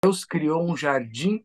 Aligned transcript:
Deus 0.00 0.24
criou 0.24 0.64
um 0.64 0.76
jardim. 0.76 1.42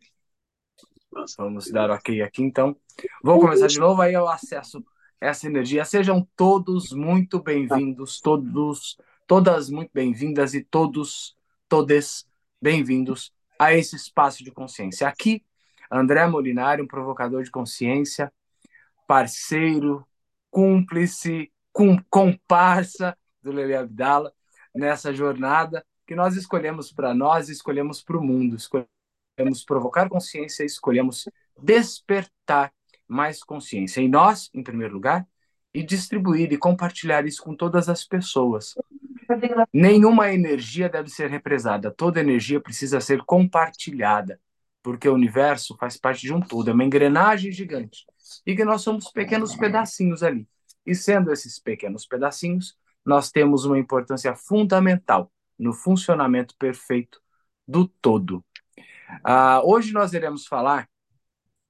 Vamos 1.37 1.71
dar 1.71 1.89
ok 1.89 2.21
aqui, 2.21 2.43
então. 2.43 2.75
Vou 3.23 3.39
começar 3.39 3.65
de 3.65 3.79
novo, 3.79 3.99
aí 3.99 4.13
eu 4.13 4.27
acesso 4.27 4.85
essa 5.19 5.47
energia. 5.47 5.83
Sejam 5.83 6.27
todos 6.35 6.91
muito 6.91 7.41
bem-vindos, 7.41 8.21
todos, 8.21 8.95
todas 9.25 9.71
muito 9.71 9.89
bem-vindas 9.91 10.53
e 10.53 10.63
todos, 10.63 11.35
todes 11.67 12.27
bem-vindos 12.61 13.33
a 13.57 13.73
esse 13.73 13.95
espaço 13.95 14.43
de 14.43 14.51
consciência. 14.51 15.07
Aqui, 15.07 15.43
André 15.89 16.27
Molinari, 16.27 16.83
um 16.83 16.87
provocador 16.87 17.41
de 17.41 17.49
consciência, 17.49 18.31
parceiro, 19.07 20.05
cúmplice, 20.51 21.51
com, 21.71 21.97
comparsa 22.07 23.17
do 23.41 23.51
Lele 23.51 23.75
Abdala 23.75 24.31
nessa 24.75 25.11
jornada 25.11 25.83
que 26.13 26.15
nós 26.15 26.35
escolhemos 26.35 26.91
para 26.91 27.11
nós, 27.11 27.49
escolhemos 27.49 28.03
para 28.03 28.17
o 28.17 28.23
mundo, 28.23 28.55
escolhemos 28.55 29.65
provocar 29.65 30.07
consciência, 30.07 30.63
escolhemos 30.63 31.27
despertar 31.59 32.71
mais 33.07 33.43
consciência 33.43 33.99
em 33.99 34.07
nós, 34.07 34.47
em 34.53 34.61
primeiro 34.61 34.93
lugar, 34.93 35.27
e 35.73 35.81
distribuir 35.81 36.53
e 36.53 36.57
compartilhar 36.57 37.25
isso 37.25 37.41
com 37.41 37.55
todas 37.55 37.89
as 37.89 38.05
pessoas. 38.05 38.75
Nenhuma 39.73 40.31
energia 40.31 40.87
deve 40.87 41.09
ser 41.09 41.31
represada, 41.31 41.89
toda 41.89 42.19
energia 42.19 42.61
precisa 42.61 43.01
ser 43.01 43.23
compartilhada, 43.23 44.39
porque 44.83 45.09
o 45.09 45.15
universo 45.15 45.75
faz 45.79 45.97
parte 45.97 46.21
de 46.21 46.31
um 46.31 46.39
todo, 46.39 46.69
é 46.69 46.73
uma 46.73 46.83
engrenagem 46.83 47.51
gigante, 47.51 48.05
e 48.45 48.55
que 48.55 48.63
nós 48.63 48.83
somos 48.83 49.09
pequenos 49.09 49.55
pedacinhos 49.55 50.21
ali. 50.21 50.47
E 50.85 50.93
sendo 50.93 51.31
esses 51.31 51.57
pequenos 51.57 52.05
pedacinhos, 52.05 52.77
nós 53.03 53.31
temos 53.31 53.65
uma 53.65 53.79
importância 53.79 54.35
fundamental 54.35 55.31
no 55.63 55.73
funcionamento 55.73 56.55
perfeito 56.57 57.21
do 57.67 57.87
todo. 57.87 58.43
Uh, 59.25 59.63
hoje 59.63 59.93
nós 59.93 60.13
iremos 60.13 60.45
falar 60.45 60.89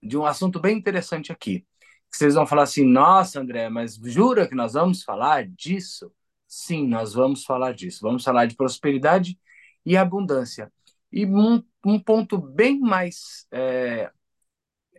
de 0.02 0.18
um 0.18 0.26
assunto 0.26 0.60
bem 0.60 0.78
interessante 0.78 1.32
aqui. 1.32 1.66
Vocês 2.12 2.36
vão 2.36 2.46
falar 2.46 2.64
assim, 2.64 2.86
nossa, 2.86 3.40
André, 3.40 3.70
mas 3.70 3.96
jura 3.96 4.48
que 4.48 4.56
nós 4.56 4.74
vamos 4.74 5.04
falar 5.04 5.48
disso? 5.48 6.12
Sim, 6.48 6.88
nós 6.88 7.14
vamos 7.14 7.44
falar 7.44 7.74
disso. 7.74 8.00
Vamos 8.02 8.24
falar 8.24 8.46
de 8.46 8.56
prosperidade 8.56 9.40
e 9.86 9.98
abundância. 9.98 10.72
E 11.12 11.26
um, 11.26 11.64
um 11.86 12.00
ponto 12.00 12.38
bem 12.38 12.80
mais 12.80 13.48
é, 13.52 14.12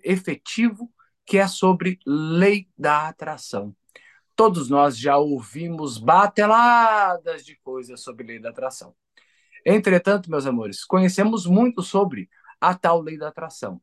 efetivo, 0.03 0.93
que 1.27 1.39
é 1.39 1.47
sobre 1.47 1.99
lei 2.07 2.69
da 2.77 3.09
atração. 3.09 3.75
Todos 4.37 4.69
nós 4.69 4.99
já 4.99 5.17
ouvimos 5.17 5.99
bateladas 5.99 7.45
de 7.45 7.57
coisas 7.57 8.01
sobre 8.01 8.27
lei 8.27 8.41
da 8.41 8.51
atração. 8.51 8.95
Entretanto, 9.65 10.31
meus 10.31 10.45
amores, 10.45 10.85
conhecemos 10.85 11.47
muito 11.47 11.83
sobre 11.83 12.29
a 12.61 12.75
tal 12.75 13.01
lei 13.01 13.17
da 13.17 13.29
atração. 13.29 13.81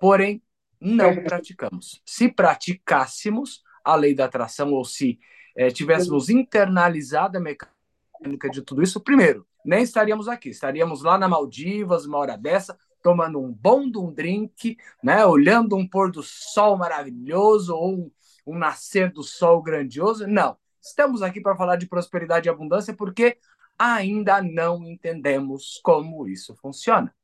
Porém, 0.00 0.42
não 0.80 1.22
praticamos. 1.22 2.02
Se 2.04 2.28
praticássemos 2.28 3.62
a 3.82 3.94
lei 3.94 4.14
da 4.14 4.26
atração 4.26 4.72
ou 4.72 4.84
se 4.84 5.18
é, 5.56 5.70
tivéssemos 5.70 6.28
internalizado 6.28 7.38
a 7.38 7.40
mecânica 7.40 8.50
de 8.50 8.60
tudo 8.60 8.82
isso, 8.82 9.00
primeiro, 9.00 9.46
nem 9.64 9.82
estaríamos 9.82 10.28
aqui. 10.28 10.50
Estaríamos 10.50 11.02
lá 11.02 11.16
na 11.16 11.28
Maldivas, 11.28 12.04
uma 12.04 12.18
hora 12.18 12.36
dessa, 12.36 12.78
tomando 13.02 13.40
um 13.40 13.52
bom 13.52 13.90
de 13.90 13.98
um 13.98 14.12
drink, 14.12 14.76
né, 15.02 15.24
olhando 15.24 15.76
um 15.76 15.88
pôr 15.88 16.10
do 16.10 16.22
sol 16.22 16.76
maravilhoso 16.76 17.74
ou 17.74 18.12
um 18.46 18.56
nascer 18.56 19.10
do 19.12 19.22
sol 19.22 19.62
grandioso. 19.62 20.26
Não. 20.26 20.56
Estamos 20.80 21.20
aqui 21.22 21.40
para 21.40 21.56
falar 21.56 21.76
de 21.76 21.86
prosperidade 21.86 22.48
e 22.48 22.50
abundância 22.50 22.94
porque 22.94 23.38
ainda 23.78 24.40
não 24.40 24.84
entendemos 24.84 25.80
como 25.82 26.28
isso 26.28 26.54
funciona. 26.54 27.14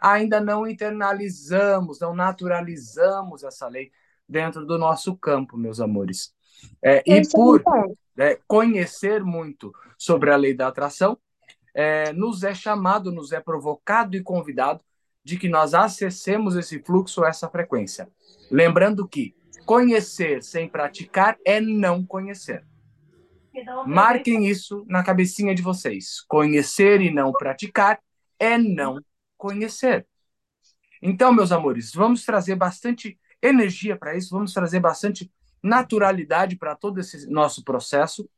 Ainda 0.00 0.40
não 0.40 0.66
internalizamos, 0.66 2.00
não 2.00 2.14
naturalizamos 2.14 3.44
essa 3.44 3.68
lei 3.68 3.92
dentro 4.26 4.64
do 4.64 4.78
nosso 4.78 5.14
campo, 5.16 5.58
meus 5.58 5.80
amores. 5.80 6.32
É, 6.82 7.02
e 7.06 7.28
por 7.28 7.62
é, 8.18 8.38
conhecer 8.46 9.22
muito 9.22 9.72
sobre 9.98 10.30
a 10.30 10.36
lei 10.36 10.54
da 10.54 10.68
atração, 10.68 11.18
é, 11.74 12.12
nos 12.12 12.42
é 12.42 12.54
chamado, 12.54 13.12
nos 13.12 13.32
é 13.32 13.40
provocado 13.40 14.16
e 14.16 14.22
convidado 14.22 14.82
de 15.22 15.38
que 15.38 15.48
nós 15.48 15.74
acessemos 15.74 16.56
esse 16.56 16.80
fluxo, 16.80 17.24
essa 17.24 17.48
frequência. 17.48 18.08
Lembrando 18.50 19.06
que 19.06 19.34
Conhecer 19.64 20.42
sem 20.42 20.68
praticar 20.68 21.38
é 21.44 21.60
não 21.60 22.04
conhecer. 22.04 22.64
Marquem 23.86 24.46
isso 24.46 24.84
na 24.88 25.02
cabecinha 25.02 25.54
de 25.54 25.62
vocês. 25.62 26.20
Conhecer 26.28 27.00
e 27.00 27.10
não 27.10 27.32
praticar 27.32 28.00
é 28.38 28.56
não 28.56 29.00
conhecer. 29.36 30.06
Então, 31.02 31.32
meus 31.32 31.50
amores, 31.50 31.92
vamos 31.92 32.24
trazer 32.24 32.56
bastante 32.56 33.18
energia 33.42 33.96
para 33.96 34.16
isso, 34.16 34.30
vamos 34.30 34.52
trazer 34.52 34.80
bastante 34.80 35.32
naturalidade 35.62 36.56
para 36.56 36.74
todo 36.74 37.00
esse 37.00 37.28
nosso 37.28 37.64
processo 37.64 38.28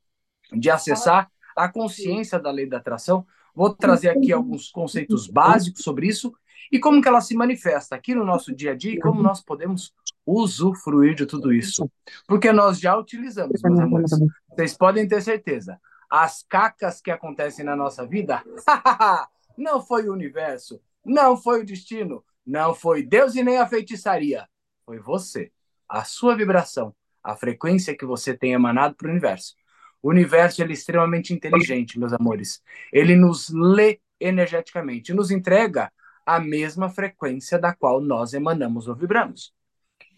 de 0.52 0.70
acessar 0.70 1.30
a 1.56 1.68
consciência 1.68 2.38
da 2.38 2.50
lei 2.50 2.66
da 2.66 2.78
atração. 2.78 3.26
Vou 3.54 3.74
trazer 3.74 4.10
aqui 4.10 4.32
alguns 4.32 4.70
conceitos 4.70 5.26
básicos 5.26 5.82
sobre 5.82 6.06
isso 6.06 6.32
e 6.70 6.78
como 6.78 7.02
que 7.02 7.08
ela 7.08 7.20
se 7.20 7.34
manifesta 7.34 7.94
aqui 7.94 8.14
no 8.14 8.24
nosso 8.24 8.54
dia 8.54 8.72
a 8.72 8.74
dia 8.74 8.92
e 8.92 9.00
como 9.00 9.22
nós 9.22 9.40
podemos 9.40 9.92
usufruir 10.26 11.14
de 11.14 11.26
tudo 11.26 11.52
isso. 11.52 11.90
Porque 12.26 12.52
nós 12.52 12.78
já 12.78 12.96
utilizamos, 12.96 13.60
meus 13.62 13.80
amores. 13.80 14.10
Vocês 14.48 14.76
podem 14.76 15.06
ter 15.06 15.20
certeza. 15.22 15.80
As 16.10 16.42
cacas 16.42 17.00
que 17.00 17.10
acontecem 17.10 17.64
na 17.64 17.74
nossa 17.74 18.06
vida, 18.06 18.42
não 19.56 19.80
foi 19.80 20.08
o 20.08 20.12
universo, 20.12 20.80
não 21.04 21.36
foi 21.36 21.62
o 21.62 21.66
destino, 21.66 22.24
não 22.46 22.74
foi 22.74 23.02
Deus 23.02 23.34
e 23.34 23.42
nem 23.42 23.58
a 23.58 23.66
feitiçaria. 23.66 24.46
Foi 24.84 24.98
você, 24.98 25.50
a 25.88 26.04
sua 26.04 26.36
vibração, 26.36 26.94
a 27.22 27.34
frequência 27.34 27.96
que 27.96 28.04
você 28.04 28.36
tem 28.36 28.52
emanado 28.52 28.94
para 28.94 29.08
o 29.08 29.10
universo. 29.10 29.54
O 30.02 30.10
universo 30.10 30.60
ele 30.62 30.72
é 30.72 30.74
extremamente 30.74 31.32
inteligente, 31.32 31.98
meus 31.98 32.12
amores. 32.12 32.60
Ele 32.92 33.14
nos 33.14 33.48
lê 33.48 34.00
energeticamente, 34.20 35.14
nos 35.14 35.30
entrega 35.30 35.92
a 36.26 36.38
mesma 36.40 36.88
frequência 36.88 37.58
da 37.58 37.74
qual 37.74 38.00
nós 38.00 38.34
emanamos 38.34 38.88
ou 38.88 38.94
vibramos. 38.94 39.52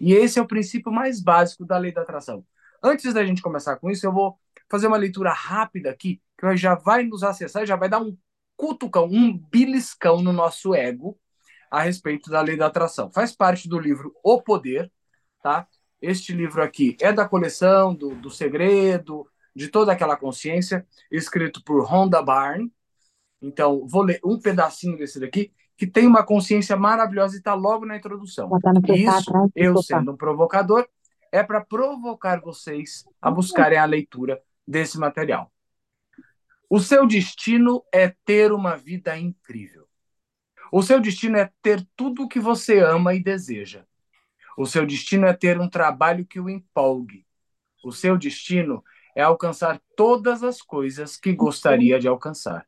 E 0.00 0.12
esse 0.12 0.39
é 0.39 0.43
o 0.43 0.47
princípio 0.47 0.93
mais 0.93 1.21
básico 1.21 1.65
da 1.65 1.78
lei 1.78 1.93
da 1.93 2.03
atração. 2.03 2.45
Antes 2.83 3.15
da 3.15 3.25
gente 3.25 3.43
começar 3.43 3.77
com 3.77 3.91
isso, 3.91 4.06
eu 4.06 4.12
vou 4.12 4.39
fazer 4.71 4.87
uma 4.87 4.97
leitura 4.97 5.33
rápida 5.33 5.91
aqui, 5.91 6.21
que 6.39 6.56
já 6.56 6.75
vai 6.75 7.05
nos 7.05 7.22
acessar 7.22 7.67
já 7.67 7.77
vai 7.77 7.89
dar 7.89 8.00
um 8.00 8.17
cutucão, 8.56 9.06
um 9.06 9.37
beliscão 9.37 10.23
no 10.23 10.33
nosso 10.33 10.75
ego 10.75 11.19
a 11.71 11.81
respeito 11.81 12.31
da 12.31 12.41
lei 12.41 12.56
da 12.56 12.67
atração. 12.67 13.11
Faz 13.12 13.34
parte 13.34 13.69
do 13.69 13.78
livro 13.78 14.15
O 14.23 14.41
Poder, 14.41 14.91
tá? 15.43 15.67
Este 16.00 16.33
livro 16.33 16.62
aqui 16.62 16.97
é 17.00 17.12
da 17.12 17.28
coleção 17.28 17.94
do, 17.94 18.15
do 18.15 18.31
Segredo, 18.31 19.27
de 19.55 19.69
toda 19.69 19.93
aquela 19.93 20.17
consciência, 20.17 20.87
escrito 21.11 21.62
por 21.65 21.84
Rhonda 21.84 22.23
Byrne. 22.23 22.73
Então, 23.41 23.87
vou 23.87 24.03
ler 24.03 24.21
um 24.25 24.39
pedacinho 24.39 24.97
desse 24.97 25.19
daqui 25.19 25.53
que 25.77 25.87
tem 25.87 26.07
uma 26.07 26.25
consciência 26.25 26.77
maravilhosa 26.77 27.35
e 27.35 27.39
está 27.39 27.55
logo 27.55 27.85
na 27.85 27.97
introdução. 27.97 28.49
Isso, 29.19 29.33
eu 29.55 29.75
sendo 29.83 30.12
um 30.12 30.17
provocador, 30.17 30.87
é 31.33 31.43
para 31.43 31.65
provocar 31.65 32.41
vocês 32.41 33.05
a 33.21 33.31
buscarem 33.31 33.79
a 33.79 33.85
leitura 33.85 34.41
desse 34.67 34.99
material. 34.99 35.51
O 36.71 36.81
seu 36.81 37.07
destino 37.07 37.85
é 37.93 38.15
ter 38.25 38.53
uma 38.53 38.77
vida 38.77 39.17
incrível. 39.19 39.87
O 40.73 40.83
seu 40.83 41.01
destino 41.01 41.37
é 41.37 41.51
ter 41.62 41.87
tudo 41.95 42.25
o 42.25 42.29
que 42.29 42.41
você 42.41 42.81
ama 42.81 43.15
e 43.15 43.23
deseja. 43.23 43.85
O 44.56 44.67
seu 44.67 44.87
destino 44.87 45.27
é 45.27 45.33
ter 45.33 45.61
um 45.61 45.69
trabalho 45.69 46.25
que 46.25 46.41
o 46.41 46.49
empolgue. 46.49 47.27
O 47.85 47.93
seu 47.93 48.17
destino 48.17 48.83
é 49.15 49.23
alcançar 49.23 49.81
todas 49.97 50.43
as 50.43 50.62
coisas 50.62 51.17
que 51.17 51.33
gostaria 51.33 51.99
de 51.99 52.09
alcançar. 52.09 52.67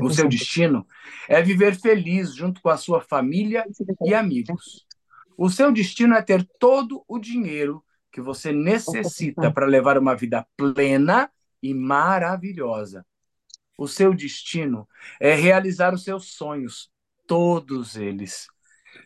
O 0.00 0.10
seu 0.10 0.28
destino 0.28 0.86
é 1.28 1.42
viver 1.42 1.78
feliz 1.78 2.34
junto 2.34 2.60
com 2.60 2.68
a 2.68 2.76
sua 2.76 3.00
família 3.00 3.64
e 4.04 4.14
amigos. 4.14 4.86
O 5.36 5.48
seu 5.48 5.72
destino 5.72 6.14
é 6.14 6.22
ter 6.22 6.46
todo 6.58 7.04
o 7.08 7.18
dinheiro 7.18 7.82
que 8.12 8.20
você 8.20 8.52
necessita 8.52 9.50
para 9.50 9.66
levar 9.66 9.96
uma 9.96 10.14
vida 10.14 10.46
plena 10.56 11.30
e 11.62 11.72
maravilhosa. 11.72 13.06
O 13.78 13.88
seu 13.88 14.12
destino 14.12 14.88
é 15.18 15.34
realizar 15.34 15.94
os 15.94 16.04
seus 16.04 16.34
sonhos, 16.34 16.90
todos 17.26 17.96
eles. 17.96 18.46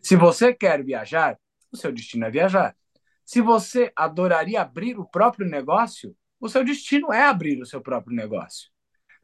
Se 0.03 0.17
você 0.17 0.53
quer 0.53 0.83
viajar, 0.83 1.39
o 1.71 1.77
seu 1.77 1.93
destino 1.93 2.25
é 2.25 2.31
viajar. 2.31 2.77
Se 3.25 3.41
você 3.41 3.93
adoraria 3.95 4.61
abrir 4.61 4.99
o 4.99 5.05
próprio 5.05 5.49
negócio, 5.49 6.17
o 6.41 6.49
seu 6.49 6.65
destino 6.65 7.13
é 7.13 7.23
abrir 7.23 7.61
o 7.61 7.67
seu 7.67 7.81
próprio 7.81 8.15
negócio. 8.15 8.74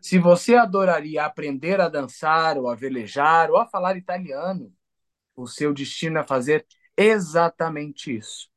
Se 0.00 0.18
você 0.18 0.54
adoraria 0.54 1.24
aprender 1.24 1.80
a 1.80 1.88
dançar, 1.88 2.56
ou 2.56 2.68
a 2.68 2.74
velejar, 2.74 3.50
ou 3.50 3.58
a 3.58 3.66
falar 3.66 3.96
italiano, 3.96 4.72
o 5.36 5.46
seu 5.46 5.72
destino 5.72 6.18
é 6.18 6.24
fazer 6.24 6.66
exatamente 6.96 8.16
isso. 8.16 8.48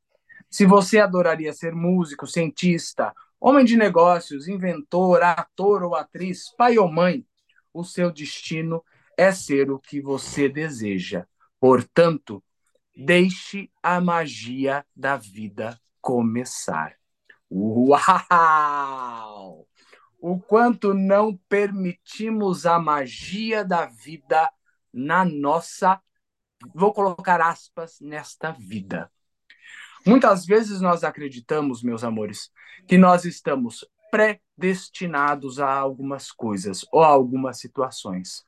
Se 0.50 0.64
você 0.64 0.98
adoraria 0.98 1.52
ser 1.52 1.74
músico, 1.74 2.26
cientista, 2.26 3.12
homem 3.40 3.64
de 3.64 3.76
negócios, 3.76 4.48
inventor, 4.48 5.22
ator 5.22 5.82
ou 5.82 5.94
atriz, 5.94 6.54
pai 6.56 6.78
ou 6.78 6.90
mãe, 6.90 7.26
o 7.72 7.84
seu 7.84 8.10
destino 8.10 8.84
é 9.16 9.32
ser 9.32 9.70
o 9.70 9.78
que 9.78 10.00
você 10.00 10.48
deseja. 10.48 11.26
Portanto, 11.58 12.42
deixe 12.96 13.70
a 13.82 14.00
magia 14.00 14.84
da 14.94 15.16
vida 15.16 15.78
começar. 16.00 16.94
Uau! 17.50 19.23
O 20.26 20.40
quanto 20.40 20.94
não 20.94 21.36
permitimos 21.50 22.64
a 22.64 22.78
magia 22.78 23.62
da 23.62 23.84
vida 23.84 24.50
na 24.90 25.22
nossa, 25.22 26.00
vou 26.74 26.94
colocar 26.94 27.42
aspas, 27.42 27.98
nesta 28.00 28.50
vida. 28.50 29.12
Muitas 30.06 30.46
vezes 30.46 30.80
nós 30.80 31.04
acreditamos, 31.04 31.82
meus 31.82 32.02
amores, 32.02 32.50
que 32.88 32.96
nós 32.96 33.26
estamos 33.26 33.86
predestinados 34.10 35.60
a 35.60 35.70
algumas 35.70 36.32
coisas 36.32 36.86
ou 36.90 37.02
a 37.02 37.08
algumas 37.08 37.58
situações. 37.58 38.46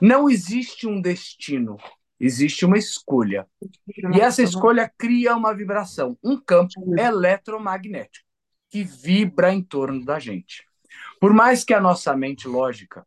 Não 0.00 0.30
existe 0.30 0.86
um 0.86 1.00
destino, 1.00 1.78
existe 2.20 2.64
uma 2.64 2.78
escolha. 2.78 3.44
E 4.14 4.20
essa 4.20 4.40
escolha 4.40 4.88
cria 4.96 5.34
uma 5.34 5.52
vibração, 5.52 6.16
um 6.22 6.40
campo 6.40 6.96
eletromagnético 6.96 8.24
que 8.70 8.84
vibra 8.84 9.52
em 9.52 9.64
torno 9.64 10.04
da 10.04 10.20
gente. 10.20 10.67
Por 11.20 11.32
mais 11.32 11.64
que 11.64 11.74
a 11.74 11.80
nossa 11.80 12.16
mente 12.16 12.46
lógica 12.46 13.06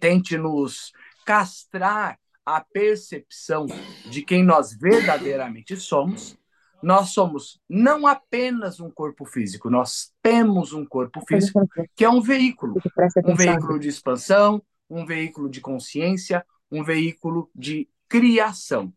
tente 0.00 0.36
nos 0.36 0.92
castrar 1.24 2.18
a 2.44 2.60
percepção 2.60 3.66
de 4.10 4.22
quem 4.22 4.42
nós 4.42 4.72
verdadeiramente 4.72 5.76
somos, 5.76 6.38
nós 6.82 7.10
somos 7.10 7.60
não 7.68 8.06
apenas 8.06 8.80
um 8.80 8.90
corpo 8.90 9.26
físico, 9.26 9.68
nós 9.68 10.12
temos 10.22 10.72
um 10.72 10.86
corpo 10.86 11.20
físico 11.26 11.68
que 11.94 12.04
é 12.04 12.08
um 12.08 12.20
veículo, 12.20 12.80
um 13.24 13.34
veículo 13.34 13.78
de 13.78 13.88
expansão, 13.88 14.62
um 14.88 15.04
veículo 15.04 15.50
de 15.50 15.60
consciência, 15.60 16.44
um 16.70 16.82
veículo 16.82 17.50
de 17.54 17.88
criação. 18.08 18.92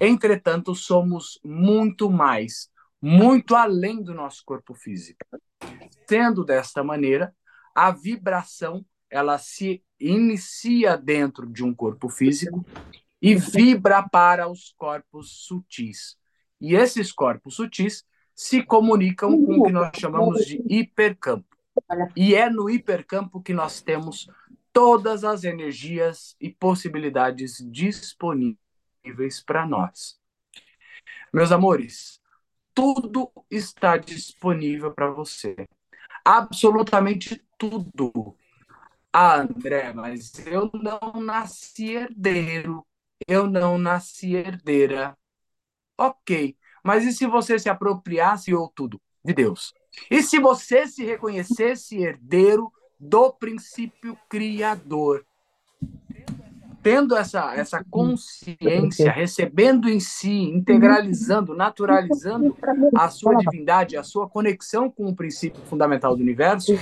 Entretanto, 0.00 0.74
somos 0.74 1.38
muito 1.44 2.10
mais, 2.10 2.70
muito 3.00 3.54
além 3.54 4.02
do 4.02 4.14
nosso 4.14 4.42
corpo 4.44 4.74
físico. 4.74 5.24
Sendo 6.08 6.44
desta 6.44 6.82
maneira, 6.82 7.34
a 7.74 7.90
vibração 7.90 8.84
ela 9.10 9.38
se 9.38 9.82
inicia 9.98 10.96
dentro 10.96 11.46
de 11.46 11.64
um 11.64 11.74
corpo 11.74 12.08
físico 12.08 12.64
e 13.20 13.34
vibra 13.34 14.06
para 14.08 14.48
os 14.48 14.74
corpos 14.76 15.46
sutis. 15.46 16.16
E 16.60 16.74
esses 16.74 17.12
corpos 17.12 17.56
sutis 17.56 18.04
se 18.34 18.62
comunicam 18.62 19.30
com 19.44 19.60
o 19.60 19.64
que 19.64 19.72
nós 19.72 19.90
chamamos 19.96 20.46
de 20.46 20.62
hipercampo. 20.68 21.56
E 22.16 22.34
é 22.34 22.48
no 22.50 22.68
hipercampo 22.68 23.42
que 23.42 23.52
nós 23.52 23.80
temos 23.80 24.28
todas 24.72 25.24
as 25.24 25.44
energias 25.44 26.36
e 26.40 26.50
possibilidades 26.50 27.58
disponíveis 27.70 29.40
para 29.44 29.66
nós. 29.66 30.18
Meus 31.32 31.50
amores, 31.50 32.20
tudo 32.74 33.30
está 33.50 33.96
disponível 33.96 34.92
para 34.92 35.10
você. 35.10 35.56
Absolutamente 36.28 37.42
tudo. 37.56 38.36
Ah, 39.12 39.40
André, 39.40 39.92
mas 39.94 40.32
eu 40.46 40.70
não 40.74 41.20
nasci 41.22 41.92
herdeiro. 41.92 42.86
Eu 43.28 43.48
não 43.48 43.78
nasci 43.78 44.34
herdeira. 44.34 45.16
Ok, 45.98 46.56
mas 46.84 47.06
e 47.06 47.12
se 47.12 47.26
você 47.26 47.58
se 47.58 47.70
apropriasse 47.70 48.54
ou 48.54 48.68
tudo 48.70 49.00
de 49.24 49.34
Deus? 49.34 49.74
E 50.10 50.22
se 50.22 50.40
você 50.40 50.88
se 50.88 51.04
reconhecesse 51.04 51.98
herdeiro 51.98 52.72
do 53.00 53.32
princípio 53.32 54.18
criador? 54.30 55.26
Tendo 56.88 57.14
essa, 57.14 57.54
essa 57.54 57.84
consciência, 57.84 59.12
recebendo 59.12 59.90
em 59.90 60.00
si, 60.00 60.44
integralizando, 60.44 61.54
naturalizando 61.54 62.56
a 62.96 63.10
sua 63.10 63.34
divindade, 63.34 63.94
a 63.94 64.02
sua 64.02 64.26
conexão 64.26 64.90
com 64.90 65.04
o 65.04 65.14
princípio 65.14 65.60
fundamental 65.66 66.16
do 66.16 66.22
universo, 66.22 66.72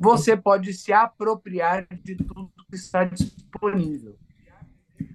você 0.00 0.36
pode 0.36 0.72
se 0.74 0.92
apropriar 0.92 1.86
de 2.02 2.16
tudo 2.16 2.50
que 2.68 2.74
está 2.74 3.04
disponível. 3.04 4.16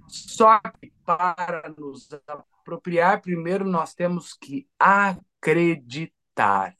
Só 0.07 0.61
que 0.79 0.93
para 1.05 1.73
nos 1.77 2.07
apropriar, 2.25 3.21
primeiro 3.21 3.65
nós 3.65 3.93
temos 3.93 4.33
que 4.33 4.65
acreditar. 4.79 6.73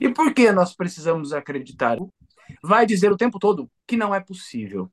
E 0.00 0.08
por 0.08 0.34
que 0.34 0.50
nós 0.50 0.74
precisamos 0.74 1.32
acreditar? 1.32 1.98
Vai 2.60 2.84
dizer 2.84 3.12
o 3.12 3.16
tempo 3.16 3.38
todo 3.38 3.70
que 3.86 3.96
não 3.96 4.12
é 4.12 4.18
possível 4.18 4.90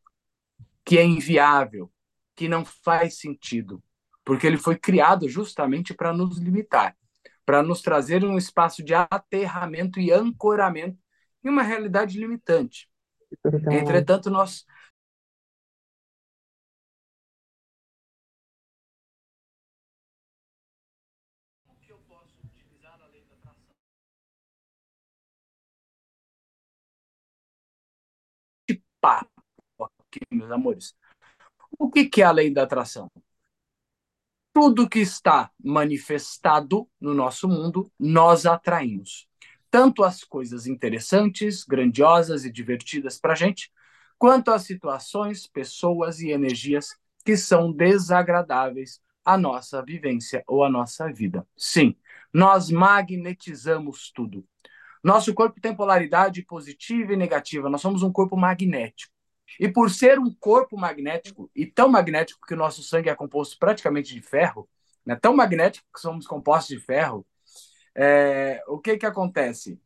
que 0.86 0.98
é 0.98 1.04
inviável, 1.04 1.92
que 2.36 2.48
não 2.48 2.66
faz 2.66 3.20
sentido, 3.20 3.84
porque 4.26 4.48
ele 4.48 4.58
foi 4.58 4.78
criado 4.78 5.28
justamente 5.30 5.94
para 5.94 6.14
nos 6.14 6.38
limitar, 6.38 6.96
para 7.46 7.62
nos 7.62 7.82
trazer 7.82 8.24
um 8.24 8.38
espaço 8.38 8.84
de 8.84 8.94
aterramento 8.94 10.00
e 10.00 10.12
ancoramento 10.12 10.98
em 11.44 11.50
uma 11.50 11.64
realidade 11.64 12.20
limitante. 12.20 12.90
Entretanto, 13.72 14.30
nós 14.30 14.66
papo 29.02 29.31
aqui, 30.12 30.20
meus 30.30 30.52
amores. 30.52 30.94
O 31.80 31.90
que, 31.90 32.06
que 32.06 32.22
é 32.22 32.26
a 32.26 32.32
lei 32.32 32.52
da 32.52 32.64
atração? 32.64 33.10
Tudo 34.54 34.90
que 34.90 35.00
está 35.00 35.50
manifestado 35.64 36.88
no 37.00 37.14
nosso 37.14 37.48
mundo, 37.48 37.90
nós 37.98 38.46
atraímos. 38.46 39.28
Tanto 39.70 40.04
as 40.04 40.26
coisas 40.26 40.68
interessantes, 40.68 41.64
grandiosas 41.64 42.44
e 42.44 42.52
divertidas 42.52 43.18
para 43.18 43.32
a 43.32 43.36
gente, 43.36 43.72
quanto 44.18 44.52
as 44.52 44.64
situações, 44.64 45.48
pessoas 45.48 46.20
e 46.20 46.30
energias 46.30 46.90
que 47.24 47.38
são 47.38 47.72
desagradáveis 47.72 49.02
à 49.24 49.38
nossa 49.38 49.82
vivência 49.82 50.44
ou 50.46 50.66
à 50.66 50.70
nossa 50.70 51.12
vida. 51.12 51.48
Sim, 51.56 51.96
nós 52.34 52.70
magnetizamos 52.70 54.12
tudo. 54.12 54.46
Nosso 55.02 55.34
corpo 55.34 55.62
tem 55.62 55.74
polaridade 55.74 56.44
positiva 56.44 57.14
e 57.14 57.18
negativa, 57.18 57.70
nós 57.70 57.82
somos 57.82 58.04
um 58.04 58.12
corpo 58.12 58.36
magnético. 58.36 59.14
E 59.60 59.68
por 59.68 59.90
ser 59.90 60.20
um 60.20 60.34
corpo 60.34 60.78
magnético, 60.78 61.50
e 61.56 61.66
tão 61.66 61.90
magnético 61.90 62.46
que 62.46 62.54
o 62.54 62.58
nosso 62.58 62.84
sangue 62.84 63.10
é 63.10 63.16
composto 63.16 63.58
praticamente 63.58 64.14
de 64.14 64.22
ferro, 64.22 64.68
né? 65.06 65.16
tão 65.16 65.36
magnético 65.36 65.88
que 65.94 66.00
somos 66.00 66.28
compostos 66.28 66.78
de 66.78 66.84
ferro, 66.84 67.26
é, 67.96 68.64
o 68.68 68.80
que, 68.80 68.98
que 68.98 69.06
acontece? 69.06 69.80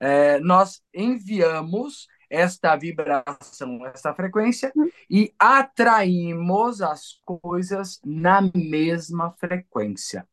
É, 0.00 0.38
nós 0.40 0.82
enviamos 0.94 2.06
esta 2.30 2.76
vibração, 2.76 3.86
esta 3.86 4.14
frequência, 4.14 4.72
e 5.08 5.32
atraímos 5.38 6.82
as 6.82 7.20
coisas 7.24 8.00
na 8.04 8.42
mesma 8.54 9.32
frequência. 9.32 10.28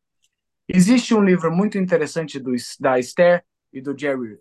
Existe 0.68 1.14
um 1.14 1.24
livro 1.24 1.50
muito 1.50 1.78
interessante 1.78 2.38
do, 2.38 2.52
da 2.80 2.98
Esther 2.98 3.44
e 3.72 3.80
do 3.80 3.96
Jerry 3.96 4.38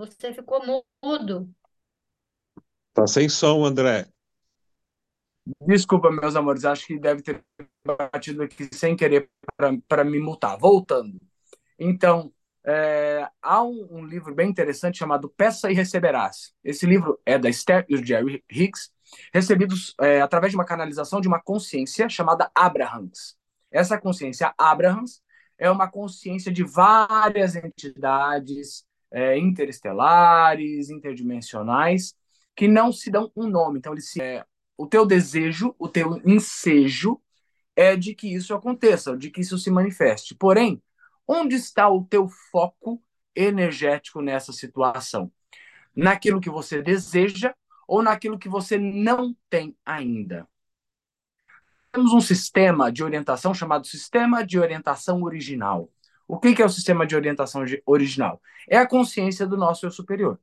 Você 0.00 0.32
ficou 0.32 0.62
mudo. 1.04 1.54
Tá 2.94 3.06
sem 3.06 3.28
som, 3.28 3.66
André. 3.66 4.08
Desculpa, 5.66 6.10
meus 6.10 6.34
amores, 6.34 6.64
acho 6.64 6.86
que 6.86 6.98
deve 6.98 7.20
ter 7.20 7.44
batido 7.84 8.42
aqui 8.42 8.66
sem 8.72 8.96
querer 8.96 9.28
para 9.86 10.02
me 10.02 10.18
multar. 10.18 10.56
Voltando. 10.58 11.20
Então, 11.78 12.32
é, 12.64 13.28
há 13.42 13.62
um, 13.62 13.88
um, 13.90 14.06
livro 14.06 14.34
bem 14.34 14.48
interessante 14.48 14.96
chamado 14.96 15.28
Peça 15.28 15.70
e 15.70 15.74
Receberás. 15.74 16.54
Esse 16.64 16.86
livro 16.86 17.20
é 17.26 17.38
da 17.38 17.50
Esther 17.50 17.84
e 17.86 17.98
do 17.98 18.06
Jerry 18.06 18.42
Hicks, 18.50 18.90
recebidos 19.34 19.94
é, 20.00 20.22
através 20.22 20.52
de 20.52 20.56
uma 20.56 20.64
canalização 20.64 21.20
de 21.20 21.28
uma 21.28 21.42
consciência 21.42 22.08
chamada 22.08 22.50
Abrahams. 22.54 23.36
Essa 23.70 24.00
consciência 24.00 24.54
Abrahams 24.56 25.20
é 25.58 25.70
uma 25.70 25.90
consciência 25.90 26.50
de 26.50 26.64
várias 26.64 27.54
entidades, 27.54 28.88
é, 29.10 29.38
interestelares, 29.38 30.90
interdimensionais, 30.90 32.14
que 32.54 32.68
não 32.68 32.92
se 32.92 33.10
dão 33.10 33.30
um 33.36 33.48
nome. 33.48 33.78
Então, 33.78 33.92
eles 33.92 34.10
se, 34.10 34.20
é, 34.20 34.44
o 34.76 34.86
teu 34.86 35.06
desejo, 35.06 35.74
o 35.78 35.88
teu 35.88 36.20
ensejo 36.24 37.20
é 37.76 37.96
de 37.96 38.14
que 38.14 38.32
isso 38.32 38.54
aconteça, 38.54 39.16
de 39.16 39.30
que 39.30 39.40
isso 39.40 39.58
se 39.58 39.70
manifeste. 39.70 40.34
Porém, 40.34 40.82
onde 41.26 41.54
está 41.56 41.88
o 41.88 42.04
teu 42.04 42.28
foco 42.50 43.02
energético 43.34 44.20
nessa 44.20 44.52
situação? 44.52 45.30
Naquilo 45.94 46.40
que 46.40 46.50
você 46.50 46.82
deseja 46.82 47.54
ou 47.86 48.02
naquilo 48.02 48.38
que 48.38 48.48
você 48.48 48.78
não 48.78 49.36
tem 49.48 49.76
ainda? 49.84 50.48
Temos 51.92 52.12
um 52.12 52.20
sistema 52.20 52.92
de 52.92 53.02
orientação 53.02 53.52
chamado 53.52 53.86
Sistema 53.86 54.46
de 54.46 54.58
Orientação 54.58 55.22
Original. 55.22 55.90
O 56.30 56.38
que 56.38 56.62
é 56.62 56.64
o 56.64 56.68
sistema 56.68 57.04
de 57.04 57.16
orientação 57.16 57.64
original? 57.84 58.40
É 58.68 58.76
a 58.78 58.86
consciência 58.86 59.44
do 59.44 59.56
nosso 59.56 59.84
eu 59.84 59.90
superior. 59.90 60.38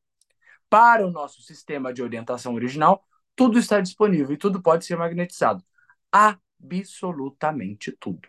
Para 0.69 1.07
o 1.07 1.09
nosso 1.09 1.41
sistema 1.41 1.93
de 1.93 2.03
orientação 2.03 2.55
original, 2.55 3.07
tudo 3.33 3.57
está 3.57 3.79
disponível 3.79 4.33
e 4.33 4.37
tudo 4.37 4.61
pode 4.61 4.83
ser 4.83 4.97
magnetizado. 4.97 5.63
Absolutamente 6.11 7.93
tudo. 7.93 8.27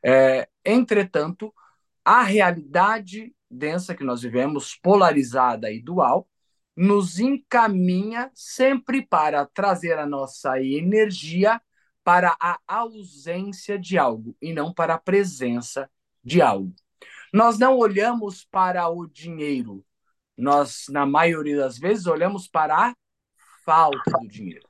É, 0.00 0.48
entretanto, 0.64 1.52
a 2.04 2.22
realidade 2.22 3.34
densa 3.50 3.92
que 3.92 4.04
nós 4.04 4.22
vivemos, 4.22 4.76
polarizada 4.76 5.72
e 5.72 5.82
dual, 5.82 6.28
nos 6.76 7.18
encaminha 7.18 8.30
sempre 8.32 9.04
para 9.04 9.44
trazer 9.44 9.98
a 9.98 10.06
nossa 10.06 10.62
energia 10.62 11.60
para 12.04 12.36
a 12.40 12.60
ausência 12.68 13.76
de 13.76 13.98
algo 13.98 14.36
e 14.40 14.52
não 14.52 14.72
para 14.72 14.94
a 14.94 14.98
presença 14.98 15.90
de 16.26 16.42
algo. 16.42 16.74
Nós 17.32 17.56
não 17.56 17.78
olhamos 17.78 18.44
para 18.50 18.88
o 18.88 19.06
dinheiro, 19.06 19.84
nós, 20.36 20.86
na 20.90 21.06
maioria 21.06 21.56
das 21.56 21.78
vezes, 21.78 22.06
olhamos 22.06 22.48
para 22.48 22.88
a 22.88 22.94
falta 23.64 24.10
do 24.20 24.26
dinheiro. 24.26 24.66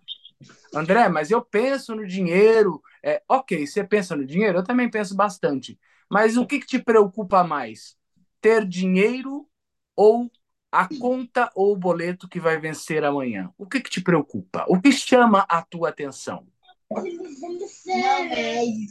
André, 0.74 1.08
mas 1.08 1.30
eu 1.30 1.42
penso 1.42 1.94
no 1.94 2.06
dinheiro. 2.06 2.82
É, 3.02 3.22
ok, 3.26 3.66
você 3.66 3.82
pensa 3.82 4.14
no 4.14 4.26
dinheiro? 4.26 4.58
Eu 4.58 4.64
também 4.64 4.90
penso 4.90 5.16
bastante. 5.16 5.78
Mas 6.10 6.36
o 6.36 6.46
que, 6.46 6.60
que 6.60 6.66
te 6.66 6.78
preocupa 6.78 7.42
mais? 7.42 7.96
Ter 8.40 8.66
dinheiro 8.66 9.48
ou 9.96 10.30
a 10.70 10.86
conta 10.86 11.50
ou 11.54 11.72
o 11.72 11.76
boleto 11.76 12.28
que 12.28 12.38
vai 12.38 12.58
vencer 12.58 13.02
amanhã? 13.02 13.50
O 13.56 13.66
que, 13.66 13.80
que 13.80 13.90
te 13.90 14.02
preocupa? 14.02 14.66
O 14.68 14.80
que 14.80 14.92
chama 14.92 15.46
a 15.48 15.62
tua 15.62 15.88
atenção? 15.88 16.46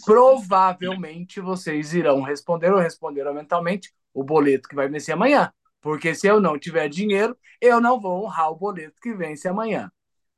Provavelmente 0.06 1.40
vocês 1.40 1.94
irão 1.94 2.22
responder 2.22 2.72
ou 2.72 2.80
responderam 2.80 3.34
mentalmente 3.34 3.94
o 4.14 4.24
boleto 4.24 4.68
que 4.68 4.76
vai 4.76 4.88
vencer 4.88 5.14
amanhã. 5.14 5.52
Porque 5.82 6.16
se 6.16 6.28
eu 6.28 6.42
não 6.42 6.58
tiver 6.58 6.90
dinheiro, 6.90 7.38
eu 7.62 7.80
não 7.80 8.00
vou 8.00 8.24
honrar 8.24 8.50
o 8.52 8.56
boleto 8.56 9.00
que 9.02 9.14
vence 9.14 9.48
amanhã. 9.48 9.92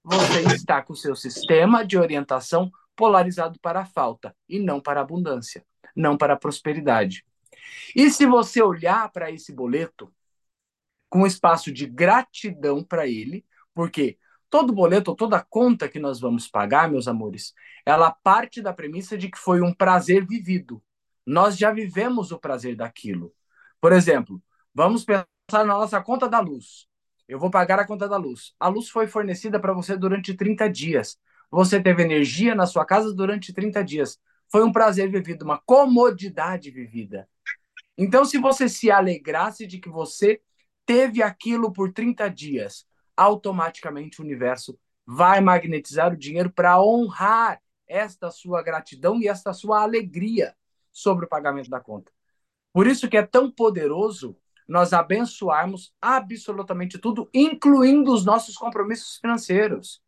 Você 0.04 0.42
está 0.54 0.82
com 0.82 0.96
seu 0.96 1.16
sistema 1.16 1.86
de 1.86 1.98
orientação 1.98 2.72
polarizado 2.96 3.60
para 3.60 3.82
a 3.82 3.86
falta 3.86 4.36
e 4.48 4.60
não 4.60 4.80
para 4.80 5.00
a 5.00 5.04
abundância, 5.04 5.66
não 5.96 6.18
para 6.18 6.34
a 6.34 6.38
prosperidade. 6.38 7.26
E 7.96 8.10
se 8.10 8.26
você 8.26 8.62
olhar 8.62 9.12
para 9.12 9.32
esse 9.32 9.54
boleto 9.54 10.14
com 11.10 11.26
espaço 11.26 11.72
de 11.72 11.86
gratidão 11.86 12.84
para 12.84 13.08
ele, 13.08 13.46
porque 13.74 14.18
todo 14.50 14.74
boleto, 14.74 15.16
toda 15.16 15.44
conta 15.44 15.90
que 15.90 16.00
nós 16.00 16.20
vamos 16.20 16.48
pagar, 16.48 16.90
meus 16.90 17.08
amores, 17.08 17.54
ela 17.86 18.12
parte 18.12 18.62
da 18.62 18.74
premissa 18.74 19.18
de 19.18 19.30
que 19.30 19.38
foi 19.38 19.62
um 19.62 19.74
prazer 19.74 20.26
vivido. 20.26 20.82
Nós 21.26 21.58
já 21.58 21.72
vivemos 21.72 22.32
o 22.32 22.40
prazer 22.40 22.76
daquilo. 22.76 23.34
Por 23.82 23.92
exemplo, 23.92 24.42
vamos 24.74 25.04
pensar 25.04 25.28
na 25.52 25.66
nossa 25.66 26.02
conta 26.02 26.28
da 26.30 26.40
luz. 26.40 26.88
Eu 27.28 27.38
vou 27.38 27.52
pagar 27.52 27.80
a 27.80 27.86
conta 27.86 28.08
da 28.08 28.16
luz. 28.16 28.54
A 28.60 28.70
luz 28.70 28.90
foi 28.90 29.08
fornecida 29.08 29.60
para 29.60 29.74
você 29.74 29.98
durante 29.98 30.34
30 30.34 30.70
dias. 30.70 31.20
Você 31.52 31.82
teve 31.82 32.04
energia 32.04 32.56
na 32.56 32.66
sua 32.66 32.86
casa 32.86 33.14
durante 33.14 33.54
30 33.54 33.84
dias. 33.84 34.18
Foi 34.50 34.64
um 34.64 34.72
prazer 34.72 35.10
vivido, 35.12 35.44
uma 35.44 35.58
comodidade 35.66 36.72
vivida. 36.72 37.28
Então, 37.98 38.24
se 38.24 38.38
você 38.38 38.70
se 38.70 38.90
alegrasse 38.90 39.68
de 39.68 39.80
que 39.80 39.90
você 39.90 40.42
teve 40.86 41.22
aquilo 41.22 41.74
por 41.74 41.92
30 41.92 42.30
dias, 42.30 42.87
automaticamente 43.18 44.22
o 44.22 44.24
universo 44.24 44.80
vai 45.06 45.42
magnetizar 45.42 46.14
o 46.14 46.18
dinheiro 46.18 46.52
para 46.52 46.82
honrar 46.82 47.62
esta 47.88 48.30
sua 48.30 48.62
gratidão 48.62 49.20
e 49.20 49.28
esta 49.28 49.52
sua 49.54 49.82
alegria 49.82 50.56
sobre 50.92 51.26
o 51.26 51.30
pagamento 51.30 51.70
da 51.70 51.80
conta. 51.80 52.12
Por 52.72 52.86
isso 52.86 53.10
que 53.10 53.18
é 53.18 53.26
tão 53.26 53.50
poderoso 53.50 54.38
nós 54.68 54.92
abençoarmos 54.94 55.94
absolutamente 56.02 56.98
tudo, 56.98 57.30
incluindo 57.34 58.14
os 58.14 58.26
nossos 58.26 58.56
compromissos 58.56 59.18
financeiros. 59.18 60.02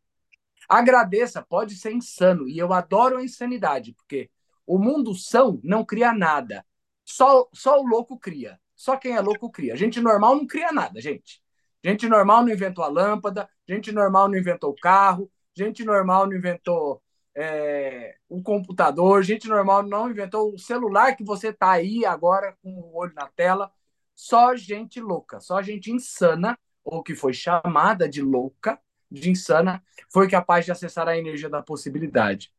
Agradeça, 0.67 1.41
pode 1.41 1.75
ser 1.75 1.93
insano, 1.93 2.47
e 2.47 2.59
eu 2.59 2.73
adoro 2.73 3.17
a 3.17 3.23
insanidade, 3.23 3.93
porque 3.93 4.29
o 4.67 4.77
mundo 4.77 5.15
são 5.15 5.59
não 5.63 5.83
cria 5.83 6.13
nada. 6.13 6.65
Só, 7.03 7.49
só 7.53 7.81
o 7.81 7.87
louco 7.87 8.19
cria. 8.19 8.59
Só 8.75 8.95
quem 8.95 9.15
é 9.15 9.19
louco 9.19 9.49
cria. 9.49 9.75
Gente 9.75 9.99
normal 9.99 10.35
não 10.35 10.45
cria 10.45 10.71
nada, 10.71 11.01
gente. 11.01 11.41
Gente 11.83 12.07
normal 12.09 12.43
não 12.43 12.53
inventou 12.53 12.83
a 12.83 12.87
lâmpada, 12.87 13.49
gente 13.67 13.91
normal 13.91 14.27
não 14.27 14.37
inventou 14.37 14.71
o 14.71 14.75
carro, 14.75 15.31
gente 15.55 15.83
normal 15.83 16.27
não 16.27 16.35
inventou 16.35 17.01
é, 17.35 18.15
o 18.27 18.41
computador, 18.43 19.23
gente 19.23 19.47
normal 19.47 19.83
não 19.83 20.09
inventou 20.09 20.53
o 20.53 20.59
celular 20.59 21.15
que 21.15 21.23
você 21.23 21.49
está 21.49 21.71
aí 21.71 22.05
agora 22.05 22.55
com 22.61 22.69
o 22.69 22.97
olho 22.97 23.13
na 23.13 23.27
tela. 23.27 23.71
Só 24.13 24.55
gente 24.55 24.99
louca, 24.99 25.39
só 25.39 25.61
gente 25.61 25.91
insana, 25.91 26.57
ou 26.83 27.01
que 27.01 27.15
foi 27.15 27.33
chamada 27.33 28.09
de 28.09 28.21
louca, 28.21 28.77
de 29.09 29.29
insana, 29.29 29.81
foi 30.11 30.29
capaz 30.29 30.65
de 30.65 30.71
acessar 30.71 31.07
a 31.07 31.17
energia 31.17 31.49
da 31.49 31.63
possibilidade. 31.63 32.51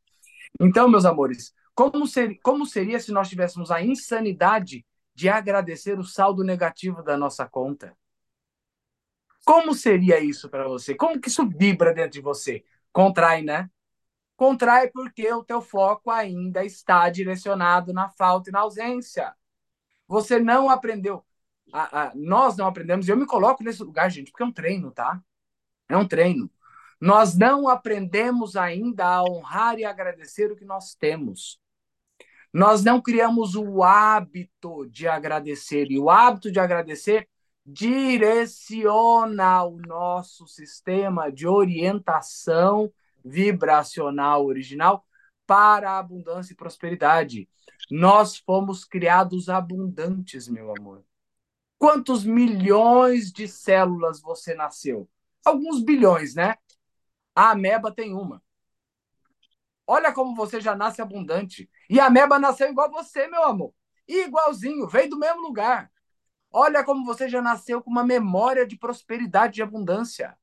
Então, 0.59 0.89
meus 0.89 1.05
amores, 1.05 1.55
como, 1.75 2.07
ser, 2.07 2.39
como 2.43 2.65
seria 2.65 2.99
se 2.99 3.12
nós 3.12 3.29
tivéssemos 3.29 3.71
a 3.71 3.83
insanidade 3.83 4.85
de 5.15 5.29
agradecer 5.29 5.99
o 5.99 6.05
saldo 6.05 6.43
negativo 6.43 7.03
da 7.03 7.17
nossa 7.17 7.47
conta? 7.47 7.95
Como 9.45 9.75
seria 9.75 10.21
isso 10.21 10.49
para 10.49 10.69
você? 10.69 10.95
Como 10.95 11.21
que 11.21 11.29
isso 11.29 11.49
vibra 11.49 11.93
dentro 11.93 12.13
de 12.13 12.21
você? 12.21 12.65
Contrai, 12.93 13.43
né? 13.43 13.71
Contrai 14.37 14.89
porque 14.89 15.33
o 15.33 15.45
teu 15.45 15.61
foco 15.61 16.11
ainda 16.11 16.65
está 16.65 17.09
direcionado 17.11 17.93
na 17.93 18.09
falta 18.09 18.51
e 18.51 18.53
na 18.53 18.61
ausência. 18.61 19.35
Você 20.09 20.39
não 20.41 20.71
aprendeu. 20.71 21.25
A, 21.73 22.03
a, 22.03 22.13
nós 22.15 22.57
não 22.57 22.67
aprendemos, 22.67 23.09
eu 23.09 23.17
me 23.17 23.27
coloco 23.27 23.63
nesse 23.63 23.83
lugar, 23.83 24.11
gente, 24.11 24.31
porque 24.31 24.43
é 24.43 24.47
um 24.47 24.53
treino, 24.53 24.91
tá? 24.91 25.23
É 25.89 25.97
um 25.97 26.07
treino. 26.07 26.51
Nós 27.01 27.37
não 27.37 27.69
aprendemos 27.69 28.57
ainda 28.57 29.07
a 29.07 29.23
honrar 29.23 29.79
e 29.79 29.85
agradecer 29.85 30.51
o 30.51 30.57
que 30.57 30.65
nós 30.65 30.95
temos. 30.95 31.61
Nós 32.53 32.83
não 32.83 33.01
criamos 33.01 33.55
o 33.55 33.83
hábito 33.83 34.87
de 34.91 35.07
agradecer, 35.07 35.91
e 35.91 35.99
o 35.99 36.11
hábito 36.11 36.51
de 36.51 36.59
agradecer 36.59 37.29
direciona 37.64 39.62
o 39.64 39.79
nosso 39.79 40.47
sistema 40.47 41.31
de 41.31 41.47
orientação 41.47 42.93
vibracional 43.25 44.47
original 44.47 45.05
para 45.47 45.93
a 45.93 45.99
abundância 45.99 46.52
e 46.52 46.57
prosperidade. 46.57 47.49
Nós 47.90 48.37
fomos 48.37 48.85
criados 48.85 49.49
abundantes, 49.49 50.49
meu 50.49 50.73
amor. 50.79 51.05
Quantos 51.79 52.25
milhões 52.25 53.33
de 53.33 53.49
células 53.49 54.21
você 54.21 54.55
nasceu? 54.55 55.09
Alguns 55.45 55.83
bilhões, 55.83 56.35
né? 56.35 56.55
A 57.35 57.50
ameba 57.50 57.93
tem 57.93 58.12
uma. 58.14 58.43
Olha 59.87 60.12
como 60.12 60.37
você 60.37 60.61
já 60.61 60.76
nasce 60.76 61.02
abundante. 61.02 61.69
E 61.88 61.99
a 61.99 62.07
ameba 62.07 62.38
nasceu 62.38 62.69
igual 62.71 62.90
você, 62.90 63.26
meu 63.26 63.43
amor. 63.45 63.75
Igualzinho, 64.07 64.87
veio 64.87 65.11
do 65.11 65.19
mesmo 65.19 65.40
lugar. 65.40 65.90
Olha 66.50 66.85
como 66.85 67.04
você 67.04 67.28
já 67.28 67.40
nasceu 67.40 67.80
com 67.83 67.90
uma 67.90 68.04
memória 68.04 68.66
de 68.66 68.76
prosperidade, 68.76 69.54
de 69.54 69.62
abundância, 69.62 70.37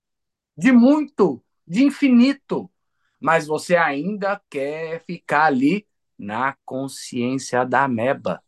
de 0.57 0.71
muito, 0.71 1.43
de 1.67 1.83
infinito. 1.83 2.71
Mas 3.19 3.47
você 3.47 3.75
ainda 3.75 4.41
quer 4.49 5.01
ficar 5.03 5.45
ali 5.45 5.85
na 6.17 6.55
consciência 6.65 7.65
da 7.65 7.83
ameba. 7.83 8.41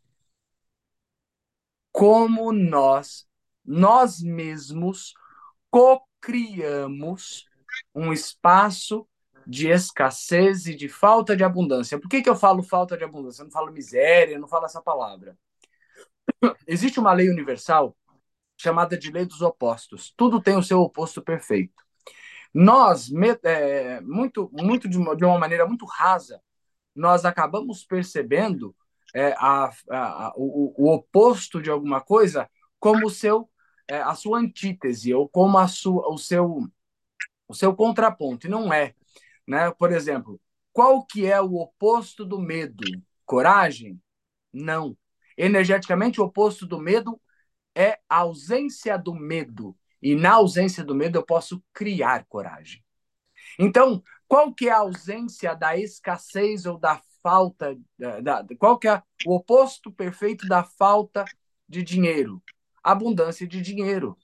Como 1.92 2.54
nós, 2.54 3.28
nós 3.66 4.22
mesmos, 4.22 5.14
co-criamos 5.70 7.46
um 7.94 8.14
espaço 8.14 9.08
de 9.46 9.68
escassez 9.70 10.68
e 10.68 10.76
de 10.76 10.88
falta 10.88 11.36
de 11.36 11.44
abundância. 11.44 12.00
Por 12.00 12.08
que, 12.08 12.22
que 12.22 12.30
eu 12.30 12.36
falo 12.36 12.62
falta 12.64 12.96
de 12.96 13.04
abundância? 13.04 13.42
Eu 13.42 13.46
não 13.46 13.52
falo 13.52 13.72
miséria, 13.72 14.36
eu 14.36 14.40
não 14.40 14.48
falo 14.48 14.66
essa 14.66 14.82
palavra. 14.82 15.38
Existe 16.68 17.00
uma 17.00 17.14
lei 17.14 17.30
universal 17.30 17.96
chamada 18.58 18.98
de 18.98 19.12
lei 19.12 19.26
dos 19.26 19.42
opostos. 19.42 20.14
Tudo 20.18 20.42
tem 20.42 20.58
o 20.58 20.64
seu 20.64 20.82
oposto 20.82 21.22
perfeito. 21.22 21.84
Nós, 22.54 23.10
é, 23.44 24.02
muito, 24.02 24.50
muito 24.52 24.90
de 24.90 24.98
uma, 24.98 25.16
de 25.16 25.24
uma 25.24 25.38
maneira 25.38 25.66
muito 25.68 25.86
rasa, 25.86 26.42
nós 26.96 27.24
acabamos 27.24 27.86
percebendo 27.86 28.76
é, 29.14 29.34
a, 29.38 29.72
a, 29.90 30.34
o, 30.36 30.74
o, 30.78 30.94
oposto 30.94 31.62
de 31.62 31.70
alguma 31.70 32.02
coisa 32.02 32.50
como 32.80 33.08
o 33.08 33.10
seu, 33.10 33.50
é, 33.88 34.00
a 34.02 34.14
sua 34.16 34.40
antítese 34.40 35.14
ou 35.14 35.28
como 35.30 35.58
a 35.58 35.68
sua, 35.68 36.12
o 36.12 36.18
seu, 36.18 36.68
o 37.48 37.54
seu 37.54 37.76
contraponto. 37.76 38.48
E 38.48 38.50
não 38.50 38.74
é, 38.74 38.94
né? 39.48 39.72
Por 39.72 39.92
exemplo, 39.92 40.40
qual 40.74 41.06
que 41.06 41.26
é 41.26 41.42
o 41.42 41.56
oposto 41.56 42.26
do 42.26 42.40
medo? 42.40 42.84
Coragem? 43.26 44.02
Não. 44.52 44.98
Energeticamente, 45.42 46.20
o 46.20 46.26
oposto 46.26 46.68
do 46.68 46.82
medo 46.82 47.20
é 47.74 47.98
a 48.10 48.18
ausência 48.18 48.98
do 48.98 49.16
medo. 49.16 49.74
E 50.02 50.14
na 50.14 50.34
ausência 50.34 50.84
do 50.84 50.94
medo, 50.94 51.18
eu 51.18 51.26
posso 51.26 51.64
criar 51.74 52.26
coragem. 52.26 52.84
Então, 53.58 54.04
qual 54.28 54.54
que 54.54 54.68
é 54.68 54.72
a 54.74 54.80
ausência 54.80 55.56
da 55.56 55.78
escassez 55.78 56.66
ou 56.66 56.78
da 56.78 57.02
falta, 57.24 57.78
da, 57.98 58.46
qual 58.58 58.78
que 58.78 58.90
é 58.90 59.02
o 59.26 59.36
oposto 59.36 59.90
perfeito 59.92 60.46
da 60.46 60.62
falta 60.62 61.24
de 61.68 61.84
dinheiro? 61.84 62.44
Abundância 62.84 63.48
de 63.48 63.62
dinheiro. 63.62 64.18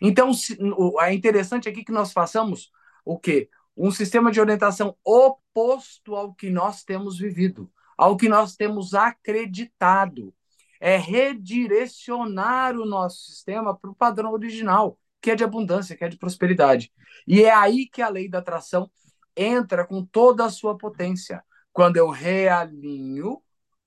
Então, 0.00 0.32
se, 0.32 0.56
o, 0.60 0.98
é 0.98 1.12
interessante 1.12 1.68
aqui 1.68 1.84
que 1.84 1.92
nós 1.92 2.10
façamos 2.10 2.70
o 3.04 3.18
quê? 3.18 3.50
Um 3.76 3.90
sistema 3.90 4.32
de 4.32 4.40
orientação 4.40 4.96
oposto 5.04 6.14
ao 6.14 6.34
que 6.34 6.48
nós 6.48 6.84
temos 6.84 7.18
vivido, 7.18 7.70
ao 7.98 8.16
que 8.16 8.30
nós 8.30 8.56
temos 8.56 8.94
acreditado. 8.94 10.34
É 10.80 10.96
redirecionar 10.96 12.76
o 12.76 12.84
nosso 12.84 13.24
sistema 13.24 13.76
para 13.76 13.90
o 13.90 13.94
padrão 13.94 14.32
original, 14.32 14.98
que 15.20 15.30
é 15.30 15.34
de 15.34 15.44
abundância, 15.44 15.96
que 15.96 16.04
é 16.04 16.08
de 16.08 16.18
prosperidade. 16.18 16.92
E 17.26 17.42
é 17.42 17.52
aí 17.52 17.86
que 17.86 18.02
a 18.02 18.08
lei 18.08 18.28
da 18.28 18.38
atração 18.38 18.90
entra 19.36 19.86
com 19.86 20.04
toda 20.04 20.44
a 20.44 20.50
sua 20.50 20.76
potência. 20.76 21.42
Quando 21.72 21.96
eu 21.96 22.08
realinho 22.10 23.40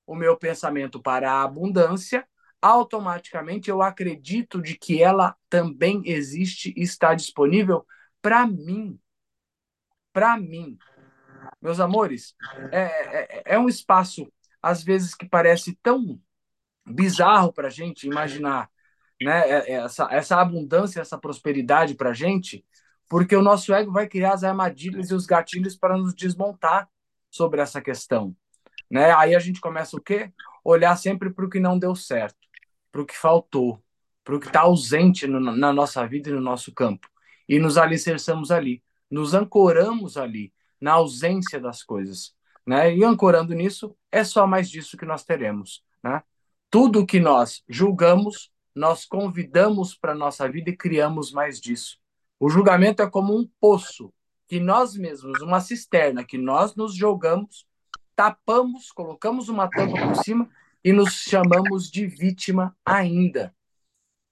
o 0.05 0.15
meu 0.15 0.37
pensamento 0.37 1.01
para 1.01 1.31
a 1.31 1.43
abundância, 1.43 2.27
automaticamente 2.61 3.69
eu 3.69 3.81
acredito 3.81 4.61
de 4.61 4.77
que 4.77 5.01
ela 5.01 5.35
também 5.49 6.01
existe 6.05 6.73
e 6.75 6.81
está 6.81 7.13
disponível 7.13 7.85
para 8.21 8.45
mim. 8.47 8.99
Para 10.11 10.37
mim. 10.37 10.77
Meus 11.61 11.79
amores, 11.79 12.35
é, 12.71 12.81
é, 12.81 13.43
é, 13.55 13.59
um 13.59 13.69
espaço, 13.69 14.31
às 14.61 14.83
vezes, 14.83 15.15
que 15.15 15.27
parece 15.27 15.77
tão 15.81 16.19
bizarro 16.87 17.51
para 17.51 17.67
a 17.67 17.71
gente 17.71 18.07
imaginar 18.07 18.69
né, 19.21 19.49
é, 19.49 19.71
é, 19.71 19.73
essa, 19.73 20.07
essa 20.11 20.39
abundância, 20.39 21.01
essa 21.01 21.17
prosperidade 21.17 21.95
para 21.95 22.11
a 22.11 22.13
gente, 22.13 22.65
porque 23.09 23.35
o 23.35 23.41
nosso 23.41 23.73
ego 23.73 23.91
vai 23.91 24.07
criar 24.07 24.33
as 24.33 24.43
armadilhas 24.43 25.09
e 25.09 25.13
os 25.13 25.25
gatilhos 25.25 25.75
para 25.75 25.97
nos 25.97 26.13
desmontar 26.13 26.89
sobre 27.29 27.61
essa 27.61 27.81
questão. 27.81 28.35
Né? 28.89 29.13
Aí 29.13 29.35
a 29.35 29.39
gente 29.39 29.59
começa 29.59 29.95
o 29.97 30.01
quê? 30.01 30.31
Olhar 30.63 30.95
sempre 30.97 31.29
para 31.29 31.45
o 31.45 31.49
que 31.49 31.59
não 31.59 31.79
deu 31.79 31.95
certo, 31.95 32.37
para 32.91 33.01
o 33.01 33.05
que 33.05 33.17
faltou, 33.17 33.81
para 34.23 34.35
o 34.35 34.39
que 34.39 34.47
está 34.47 34.61
ausente 34.61 35.25
no, 35.27 35.39
na 35.39 35.71
nossa 35.71 36.05
vida 36.05 36.29
e 36.29 36.33
no 36.33 36.41
nosso 36.41 36.73
campo. 36.73 37.07
E 37.47 37.59
nos 37.59 37.77
alicerçamos 37.77 38.51
ali, 38.51 38.83
nos 39.09 39.33
ancoramos 39.33 40.17
ali, 40.17 40.53
na 40.79 40.93
ausência 40.93 41.59
das 41.59 41.81
coisas. 41.81 42.35
Né? 42.65 42.95
E 42.95 43.03
ancorando 43.03 43.53
nisso, 43.53 43.95
é 44.11 44.23
só 44.23 44.45
mais 44.45 44.69
disso 44.69 44.97
que 44.97 45.05
nós 45.05 45.23
teremos. 45.23 45.83
Né? 46.03 46.21
Tudo 46.79 47.07
que 47.07 47.19
nós 47.19 47.63
julgamos, 47.67 48.51
nós 48.75 49.03
convidamos 49.03 49.95
para 49.95 50.11
a 50.11 50.15
nossa 50.15 50.47
vida 50.47 50.69
e 50.69 50.77
criamos 50.77 51.31
mais 51.31 51.59
disso. 51.59 51.97
O 52.39 52.51
julgamento 52.51 53.01
é 53.01 53.09
como 53.09 53.35
um 53.35 53.49
poço 53.59 54.13
que 54.47 54.59
nós 54.59 54.95
mesmos, 54.95 55.41
uma 55.41 55.59
cisterna 55.59 56.23
que 56.23 56.37
nós 56.37 56.75
nos 56.75 56.93
jogamos, 56.95 57.65
tapamos, 58.15 58.91
colocamos 58.91 59.49
uma 59.49 59.67
tampa 59.67 59.99
por 59.99 60.23
cima 60.23 60.47
e 60.83 60.93
nos 60.93 61.13
chamamos 61.13 61.89
de 61.89 62.05
vítima 62.05 62.77
ainda. 62.85 63.55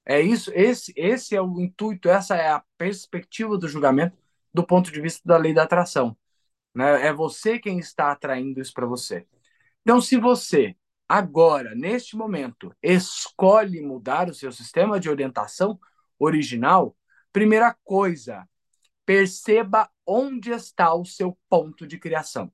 É 0.05 0.21
isso, 0.21 0.51
esse, 0.53 0.93
esse 0.95 1.35
é 1.35 1.41
o 1.41 1.59
intuito, 1.59 2.09
essa 2.09 2.35
é 2.35 2.51
a 2.51 2.63
perspectiva 2.77 3.57
do 3.57 3.67
julgamento 3.67 4.15
do 4.53 4.63
ponto 4.63 4.91
de 4.91 5.01
vista 5.01 5.27
da 5.27 5.35
lei 5.35 5.51
da 5.51 5.63
atração. 5.63 6.15
Né? 6.75 7.07
É 7.07 7.11
você 7.11 7.57
quem 7.57 7.79
está 7.79 8.11
atraindo 8.11 8.61
isso 8.61 8.71
para 8.71 8.85
você. 8.85 9.25
Então, 9.81 9.99
se 9.99 10.15
você 10.15 10.75
agora, 11.07 11.75
neste 11.75 12.15
momento, 12.15 12.73
escolhe 12.81 13.81
mudar 13.81 14.29
o 14.29 14.33
seu 14.33 14.51
sistema 14.51 14.99
de 14.99 15.09
orientação 15.09 15.79
original, 16.19 16.95
Primeira 17.35 17.75
coisa, 17.83 18.47
perceba 19.05 19.91
onde 20.07 20.51
está 20.51 20.95
o 20.95 21.03
seu 21.03 21.37
ponto 21.49 21.85
de 21.85 21.99
criação. 21.99 22.49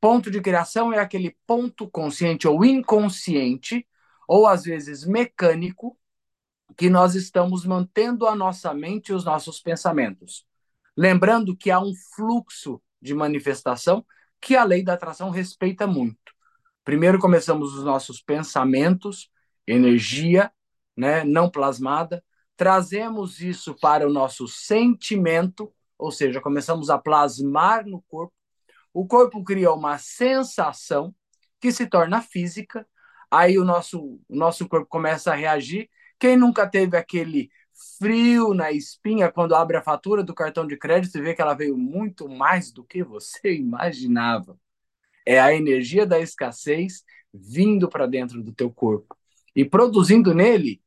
Ponto 0.00 0.30
de 0.30 0.40
criação 0.40 0.90
é 0.90 0.98
aquele 0.98 1.36
ponto 1.46 1.86
consciente 1.90 2.48
ou 2.48 2.64
inconsciente, 2.64 3.86
ou 4.26 4.46
às 4.46 4.64
vezes 4.64 5.04
mecânico, 5.04 5.98
que 6.78 6.88
nós 6.88 7.14
estamos 7.14 7.66
mantendo 7.66 8.26
a 8.26 8.34
nossa 8.34 8.72
mente 8.72 9.10
e 9.10 9.14
os 9.14 9.26
nossos 9.26 9.60
pensamentos. 9.60 10.46
Lembrando 10.96 11.54
que 11.54 11.70
há 11.70 11.78
um 11.78 11.92
fluxo 12.16 12.80
de 13.02 13.12
manifestação 13.12 14.02
que 14.40 14.56
a 14.56 14.64
lei 14.64 14.82
da 14.82 14.94
atração 14.94 15.28
respeita 15.28 15.86
muito. 15.86 16.32
Primeiro 16.88 17.18
começamos 17.18 17.74
os 17.74 17.84
nossos 17.84 18.22
pensamentos, 18.22 19.30
energia, 19.66 20.50
né, 20.96 21.22
não 21.22 21.50
plasmada, 21.50 22.24
trazemos 22.56 23.42
isso 23.42 23.74
para 23.74 24.08
o 24.08 24.10
nosso 24.10 24.48
sentimento, 24.48 25.70
ou 25.98 26.10
seja, 26.10 26.40
começamos 26.40 26.88
a 26.88 26.96
plasmar 26.96 27.84
no 27.86 28.00
corpo. 28.08 28.32
O 28.90 29.06
corpo 29.06 29.44
cria 29.44 29.70
uma 29.70 29.98
sensação 29.98 31.14
que 31.60 31.70
se 31.70 31.86
torna 31.86 32.22
física, 32.22 32.88
aí 33.30 33.58
o 33.58 33.66
nosso, 33.66 34.18
o 34.26 34.34
nosso 34.34 34.66
corpo 34.66 34.86
começa 34.86 35.30
a 35.30 35.34
reagir. 35.34 35.90
Quem 36.18 36.38
nunca 36.38 36.66
teve 36.66 36.96
aquele 36.96 37.50
frio 37.98 38.54
na 38.54 38.72
espinha 38.72 39.30
quando 39.30 39.54
abre 39.54 39.76
a 39.76 39.82
fatura 39.82 40.24
do 40.24 40.34
cartão 40.34 40.66
de 40.66 40.78
crédito 40.78 41.18
e 41.18 41.20
vê 41.20 41.34
que 41.34 41.42
ela 41.42 41.52
veio 41.52 41.76
muito 41.76 42.30
mais 42.30 42.72
do 42.72 42.82
que 42.82 43.04
você 43.04 43.52
imaginava? 43.60 44.58
É 45.30 45.38
a 45.38 45.54
energia 45.54 46.06
da 46.06 46.18
escassez 46.18 47.04
vindo 47.34 47.86
para 47.86 48.06
dentro 48.06 48.42
do 48.42 48.50
teu 48.50 48.72
corpo 48.72 49.14
e 49.54 49.62
produzindo 49.62 50.34
nele 50.34 50.80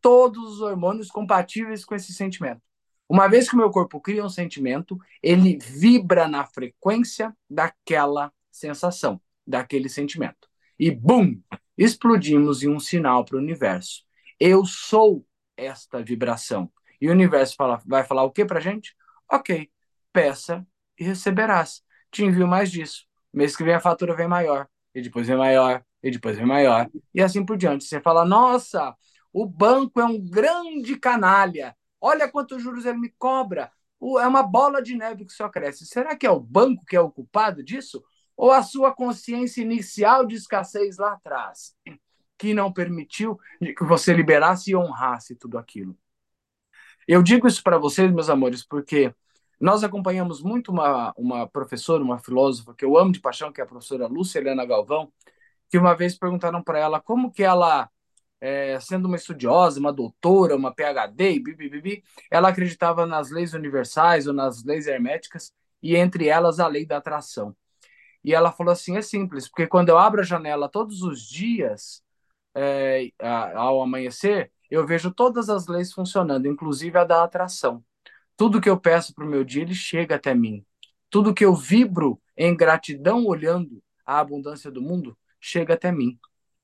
todos 0.00 0.52
os 0.52 0.60
hormônios 0.60 1.08
compatíveis 1.08 1.84
com 1.84 1.96
esse 1.96 2.12
sentimento. 2.12 2.62
Uma 3.08 3.26
vez 3.26 3.48
que 3.48 3.56
o 3.56 3.58
meu 3.58 3.72
corpo 3.72 4.00
cria 4.00 4.24
um 4.24 4.28
sentimento, 4.28 4.96
ele 5.20 5.58
vibra 5.58 6.28
na 6.28 6.44
frequência 6.44 7.36
daquela 7.50 8.32
sensação, 8.52 9.20
daquele 9.44 9.88
sentimento. 9.88 10.48
E 10.78 10.92
bum! 10.92 11.36
Explodimos 11.76 12.62
em 12.62 12.68
um 12.68 12.78
sinal 12.78 13.24
para 13.24 13.34
o 13.34 13.40
universo. 13.40 14.04
Eu 14.38 14.64
sou 14.64 15.26
esta 15.56 16.00
vibração. 16.00 16.70
E 17.00 17.08
o 17.08 17.12
universo 17.12 17.56
fala, 17.56 17.82
vai 17.84 18.04
falar 18.04 18.22
o 18.22 18.30
que 18.30 18.44
para 18.44 18.60
gente? 18.60 18.94
Ok, 19.28 19.68
peça 20.12 20.64
e 20.96 21.02
receberás. 21.02 21.82
Te 22.12 22.24
envio 22.24 22.46
mais 22.46 22.70
disso. 22.70 23.07
Mês 23.38 23.54
que 23.54 23.62
vem 23.62 23.74
a 23.74 23.78
fatura 23.78 24.16
vem 24.16 24.26
maior, 24.26 24.66
e 24.92 25.00
depois 25.00 25.28
vem 25.28 25.36
maior, 25.36 25.84
e 26.02 26.10
depois 26.10 26.36
vem 26.36 26.44
maior, 26.44 26.90
e 27.14 27.22
assim 27.22 27.46
por 27.46 27.56
diante. 27.56 27.84
Você 27.84 28.00
fala, 28.00 28.24
nossa, 28.24 28.96
o 29.32 29.46
banco 29.46 30.00
é 30.00 30.04
um 30.04 30.18
grande 30.20 30.98
canalha. 30.98 31.76
Olha 32.00 32.28
quantos 32.28 32.60
juros 32.60 32.84
ele 32.84 32.98
me 32.98 33.14
cobra. 33.16 33.70
É 34.20 34.26
uma 34.26 34.42
bola 34.42 34.82
de 34.82 34.96
neve 34.96 35.24
que 35.24 35.32
só 35.32 35.48
cresce. 35.48 35.86
Será 35.86 36.16
que 36.16 36.26
é 36.26 36.30
o 36.32 36.40
banco 36.40 36.84
que 36.84 36.96
é 36.96 37.00
o 37.00 37.12
culpado 37.12 37.62
disso? 37.62 38.02
Ou 38.36 38.50
a 38.50 38.60
sua 38.60 38.92
consciência 38.92 39.62
inicial 39.62 40.26
de 40.26 40.34
escassez 40.34 40.98
lá 40.98 41.12
atrás, 41.12 41.76
que 42.36 42.52
não 42.52 42.72
permitiu 42.72 43.38
que 43.60 43.84
você 43.84 44.12
liberasse 44.12 44.72
e 44.72 44.76
honrasse 44.76 45.36
tudo 45.36 45.58
aquilo? 45.58 45.96
Eu 47.06 47.22
digo 47.22 47.46
isso 47.46 47.62
para 47.62 47.78
vocês, 47.78 48.12
meus 48.12 48.28
amores, 48.28 48.66
porque 48.66 49.14
nós 49.60 49.82
acompanhamos 49.82 50.42
muito 50.42 50.70
uma, 50.70 51.12
uma 51.16 51.48
professora, 51.48 52.02
uma 52.02 52.18
filósofa 52.18 52.74
que 52.74 52.84
eu 52.84 52.96
amo 52.96 53.12
de 53.12 53.20
paixão, 53.20 53.52
que 53.52 53.60
é 53.60 53.64
a 53.64 53.66
professora 53.66 54.06
Lúcia 54.06 54.38
Helena 54.38 54.64
Galvão, 54.64 55.12
que 55.68 55.78
uma 55.78 55.94
vez 55.94 56.16
perguntaram 56.18 56.62
para 56.62 56.78
ela 56.78 57.00
como 57.00 57.30
que 57.32 57.42
ela 57.42 57.88
é, 58.40 58.78
sendo 58.80 59.06
uma 59.06 59.16
estudiosa, 59.16 59.80
uma 59.80 59.92
doutora, 59.92 60.56
uma 60.56 60.72
PhD, 60.72 61.42
ela 62.30 62.48
acreditava 62.48 63.06
nas 63.06 63.30
leis 63.30 63.52
universais 63.54 64.26
ou 64.26 64.32
nas 64.32 64.64
leis 64.64 64.86
herméticas, 64.86 65.52
e 65.82 65.96
entre 65.96 66.28
elas 66.28 66.60
a 66.60 66.66
lei 66.66 66.86
da 66.86 66.98
atração. 66.98 67.56
E 68.24 68.34
ela 68.34 68.52
falou 68.52 68.72
assim: 68.72 68.96
é 68.96 69.02
simples, 69.02 69.48
porque 69.48 69.66
quando 69.66 69.88
eu 69.90 69.98
abro 69.98 70.20
a 70.20 70.24
janela 70.24 70.68
todos 70.68 71.02
os 71.02 71.22
dias, 71.22 72.02
é, 72.54 73.10
ao 73.54 73.82
amanhecer, 73.82 74.52
eu 74.70 74.86
vejo 74.86 75.12
todas 75.12 75.48
as 75.48 75.66
leis 75.66 75.92
funcionando, 75.92 76.46
inclusive 76.46 76.98
a 76.98 77.04
da 77.04 77.24
atração. 77.24 77.84
Tudo 78.38 78.60
que 78.60 78.70
eu 78.70 78.78
peço 78.78 79.12
para 79.12 79.24
o 79.24 79.28
meu 79.28 79.42
dia, 79.42 79.62
ele 79.62 79.74
chega 79.74 80.14
até 80.14 80.32
mim. 80.32 80.64
Tudo 81.10 81.34
que 81.34 81.44
eu 81.44 81.56
vibro 81.56 82.22
em 82.36 82.56
gratidão 82.56 83.26
olhando 83.26 83.82
a 84.06 84.20
abundância 84.20 84.70
do 84.70 84.80
mundo, 84.80 85.18
chega 85.40 85.74
até 85.74 85.90
mim. 85.90 86.16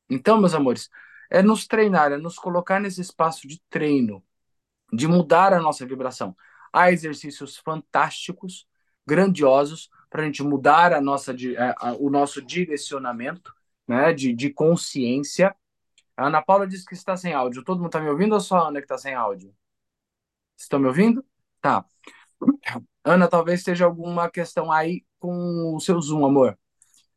Então, 0.08 0.38
meus 0.38 0.54
amores, 0.54 0.88
é 1.28 1.42
nos 1.42 1.66
treinar, 1.66 2.12
é 2.12 2.16
nos 2.16 2.38
colocar 2.38 2.78
nesse 2.80 3.00
espaço 3.00 3.48
de 3.48 3.60
treino, 3.68 4.24
de 4.92 5.08
mudar 5.08 5.52
a 5.52 5.60
nossa 5.60 5.84
vibração. 5.84 6.36
Há 6.72 6.92
exercícios 6.92 7.56
fantásticos, 7.56 8.68
grandiosos, 9.04 9.90
para 10.08 10.22
a 10.22 10.26
gente 10.26 10.44
mudar 10.44 10.92
a 10.92 11.00
nossa, 11.00 11.34
a, 11.80 11.94
o 11.94 12.08
nosso 12.08 12.40
direcionamento 12.40 13.52
né, 13.88 14.12
de, 14.12 14.32
de 14.32 14.48
consciência. 14.48 15.52
A 16.16 16.28
Ana 16.28 16.40
Paula 16.40 16.68
disse 16.68 16.86
que 16.86 16.94
está 16.94 17.16
sem 17.16 17.34
áudio. 17.34 17.64
Todo 17.64 17.78
mundo 17.78 17.88
está 17.88 18.00
me 18.00 18.10
ouvindo 18.10 18.34
ou 18.34 18.40
só 18.40 18.58
a 18.58 18.68
Ana 18.68 18.78
que 18.78 18.84
está 18.84 18.96
sem 18.96 19.12
áudio? 19.12 19.52
Estão 20.56 20.78
me 20.78 20.86
ouvindo? 20.86 21.24
Tá. 21.64 21.82
Ana, 23.02 23.26
talvez 23.26 23.60
esteja 23.60 23.86
alguma 23.86 24.28
questão 24.28 24.70
aí 24.70 25.02
com 25.18 25.74
o 25.74 25.80
seu 25.80 25.98
Zoom, 25.98 26.26
amor. 26.26 26.58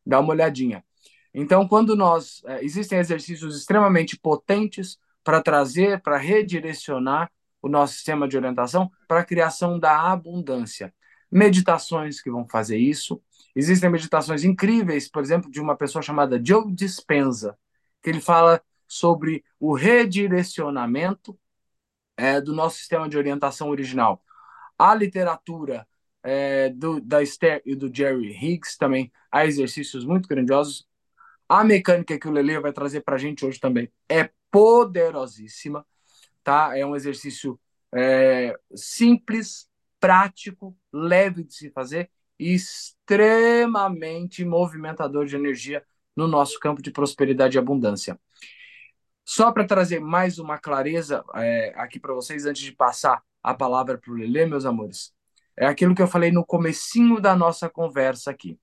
Dá 0.06 0.22
uma 0.22 0.30
olhadinha. 0.30 0.86
Então, 1.34 1.68
quando 1.68 1.98
nós 1.98 2.42
é, 2.46 2.64
existem 2.64 2.98
exercícios 2.98 3.58
extremamente 3.58 4.18
potentes 4.18 4.98
para 5.22 5.42
trazer, 5.42 6.02
para 6.02 6.16
redirecionar 6.16 7.30
o 7.62 7.68
nosso 7.68 7.96
sistema 7.96 8.26
de 8.26 8.38
orientação 8.38 8.90
para 9.06 9.20
a 9.20 9.26
criação 9.26 9.78
da 9.78 10.14
abundância. 10.14 10.94
Meditações 11.30 12.22
que 12.22 12.32
vão 12.32 12.48
fazer 12.48 12.78
isso, 12.78 13.22
Existem 13.54 13.90
meditações 13.90 14.44
incríveis, 14.44 15.10
por 15.10 15.24
exemplo, 15.24 15.50
de 15.50 15.60
uma 15.60 15.76
pessoa 15.76 16.04
chamada 16.04 16.40
Joe 16.42 16.72
Dispenza, 16.72 17.58
que 18.04 18.10
ele 18.12 18.22
fala 18.22 18.62
sobre 18.88 19.44
o 19.60 19.74
redirecionamento 19.74 21.36
é, 22.16 22.40
do 22.40 22.54
nosso 22.54 22.78
sistema 22.78 23.10
de 23.10 23.18
orientação 23.18 23.70
original. 23.70 24.22
A 24.78 24.94
literatura 24.94 25.88
é, 26.24 26.70
do, 26.70 27.00
da 27.00 27.22
Esther 27.22 27.62
e 27.66 27.76
do 27.76 27.94
Jerry 27.94 28.32
Higgs 28.32 28.78
também 28.78 29.12
há 29.32 29.46
exercícios 29.46 30.06
muito 30.06 30.28
grandiosos. 30.28 30.88
A 31.48 31.64
mecânica 31.64 32.20
que 32.20 32.28
o 32.28 32.32
Lele 32.32 32.60
vai 32.60 32.74
trazer 32.74 33.02
para 33.02 33.16
a 33.16 33.18
gente 33.18 33.46
hoje 33.46 33.60
também 33.60 33.92
é 34.10 34.30
poderosíssima, 34.52 35.86
tá? 36.44 36.78
É 36.78 36.86
um 36.86 36.96
exercício 36.96 37.60
é, 37.96 38.54
simples, 38.76 39.70
prático, 40.00 40.76
leve 40.92 41.44
de 41.44 41.54
se 41.54 41.72
fazer 41.72 42.10
e 42.40 42.54
extremamente 42.54 44.44
movimentador 44.46 45.26
de 45.26 45.36
energia 45.36 45.84
no 46.16 46.28
nosso 46.28 46.60
campo 46.60 46.82
de 46.82 46.92
prosperidade 46.92 47.58
e 47.58 47.60
abundância. 47.60 48.20
Só 49.24 49.52
para 49.52 49.66
trazer 49.66 50.00
mais 50.00 50.40
uma 50.40 50.58
clareza 50.58 51.24
é, 51.36 51.74
aqui 51.76 52.00
para 52.00 52.14
vocês, 52.14 52.46
antes 52.46 52.62
de 52.62 52.72
passar 52.72 53.22
a 53.48 53.54
palavra 53.54 53.98
para 53.98 54.12
o 54.12 54.16
Lelê, 54.16 54.46
meus 54.46 54.66
amores, 54.66 55.14
é 55.56 55.66
aquilo 55.66 55.96
que 55.96 56.02
eu 56.02 56.08
falei 56.08 56.34
no 56.34 56.46
comecinho 56.46 57.22
da 57.22 57.34
nossa 57.34 57.70
conversa 57.70 58.30
aqui. 58.30 58.60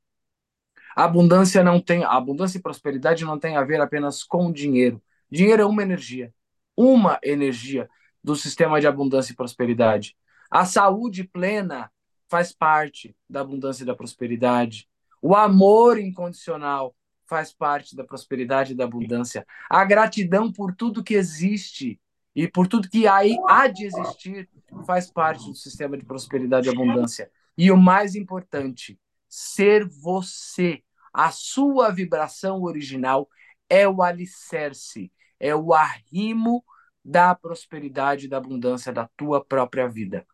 Abundância 0.94 1.64
não 1.64 1.80
tem, 1.80 2.04
abundância 2.04 2.58
e 2.58 2.60
prosperidade 2.60 3.24
não 3.24 3.38
tem 3.38 3.56
a 3.56 3.64
ver 3.64 3.80
apenas 3.80 4.22
com 4.22 4.52
dinheiro. 4.52 5.02
Dinheiro 5.30 5.62
é 5.62 5.64
uma 5.64 5.82
energia, 5.82 6.34
uma 6.76 7.18
energia 7.22 7.88
do 8.22 8.36
sistema 8.36 8.78
de 8.78 8.86
abundância 8.86 9.32
e 9.32 9.36
prosperidade. 9.36 10.14
A 10.50 10.66
saúde 10.66 11.24
plena 11.24 11.90
faz 12.28 12.52
parte 12.52 13.16
da 13.28 13.40
abundância 13.40 13.84
e 13.84 13.86
da 13.86 13.96
prosperidade. 13.96 14.86
O 15.22 15.34
amor 15.34 15.98
incondicional 15.98 16.94
faz 17.26 17.54
parte 17.54 17.96
da 17.96 18.04
prosperidade 18.04 18.74
e 18.74 18.76
da 18.76 18.84
abundância. 18.84 19.46
A 19.70 19.82
gratidão 19.82 20.52
por 20.52 20.74
tudo 20.74 21.02
que 21.02 21.14
existe 21.14 21.98
e 22.34 22.48
por 22.48 22.66
tudo 22.66 22.88
que 22.88 23.06
aí 23.06 23.36
há 23.48 23.66
de 23.68 23.86
existir 23.86 24.48
faz 24.86 25.10
parte 25.10 25.46
do 25.46 25.54
sistema 25.54 25.96
de 25.96 26.04
prosperidade 26.04 26.68
e 26.68 26.70
abundância. 26.72 27.30
E 27.56 27.70
o 27.70 27.76
mais 27.76 28.14
importante, 28.14 28.98
ser 29.28 29.88
você. 29.88 30.82
A 31.12 31.30
sua 31.30 31.90
vibração 31.90 32.62
original 32.62 33.28
é 33.68 33.88
o 33.88 34.02
alicerce, 34.02 35.12
é 35.38 35.54
o 35.54 35.72
arrimo 35.72 36.64
da 37.04 37.34
prosperidade 37.34 38.26
e 38.26 38.28
da 38.28 38.38
abundância 38.38 38.92
da 38.92 39.08
tua 39.16 39.44
própria 39.44 39.86
vida. 39.86 40.26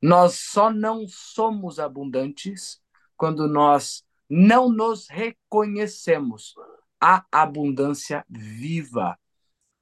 Nós 0.00 0.34
só 0.34 0.70
não 0.70 1.06
somos 1.08 1.80
abundantes 1.80 2.80
quando 3.16 3.48
nós 3.48 4.04
não 4.30 4.70
nos 4.70 5.08
reconhecemos 5.08 6.54
a 7.00 7.24
abundância 7.32 8.24
viva, 8.28 9.18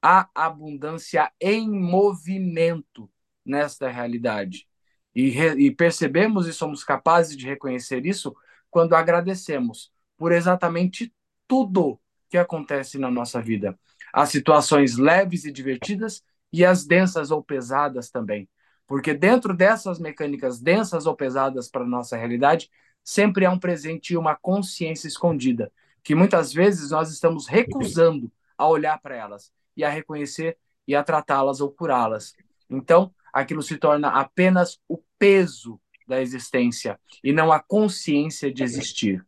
a 0.01 0.29
abundância 0.35 1.31
em 1.39 1.69
movimento 1.69 3.09
nesta 3.45 3.89
realidade. 3.89 4.67
E, 5.15 5.29
re, 5.29 5.55
e 5.55 5.71
percebemos 5.71 6.47
e 6.47 6.53
somos 6.53 6.83
capazes 6.83 7.35
de 7.35 7.45
reconhecer 7.45 8.05
isso 8.05 8.35
quando 8.69 8.95
agradecemos 8.95 9.91
por 10.17 10.31
exatamente 10.31 11.13
tudo 11.47 11.99
que 12.29 12.37
acontece 12.37 12.97
na 12.97 13.09
nossa 13.09 13.41
vida. 13.41 13.77
As 14.13 14.29
situações 14.29 14.97
leves 14.97 15.45
e 15.45 15.51
divertidas 15.51 16.23
e 16.51 16.63
as 16.63 16.85
densas 16.85 17.31
ou 17.31 17.43
pesadas 17.43 18.09
também. 18.09 18.47
Porque 18.85 19.13
dentro 19.13 19.53
dessas 19.53 19.99
mecânicas 19.99 20.59
densas 20.59 21.05
ou 21.05 21.15
pesadas 21.15 21.69
para 21.69 21.83
a 21.83 21.87
nossa 21.87 22.15
realidade, 22.15 22.69
sempre 23.03 23.45
há 23.45 23.51
um 23.51 23.59
presente 23.59 24.13
e 24.13 24.17
uma 24.17 24.35
consciência 24.35 25.07
escondida, 25.07 25.71
que 26.03 26.15
muitas 26.15 26.53
vezes 26.53 26.91
nós 26.91 27.11
estamos 27.11 27.47
recusando 27.47 28.31
a 28.57 28.67
olhar 28.67 28.99
para 28.99 29.15
elas 29.15 29.51
e 29.77 29.83
a 29.83 29.89
reconhecer 29.89 30.57
e 30.87 30.95
a 30.95 31.03
tratá-las 31.03 31.61
ou 31.61 31.71
curá-las. 31.71 32.35
Então, 32.69 33.13
aquilo 33.31 33.61
se 33.61 33.77
torna 33.77 34.09
apenas 34.09 34.79
o 34.87 34.97
peso 35.19 35.79
da 36.07 36.21
existência 36.21 36.99
e 37.23 37.31
não 37.31 37.51
a 37.51 37.59
consciência 37.59 38.51
de 38.51 38.63
existir. 38.63 39.23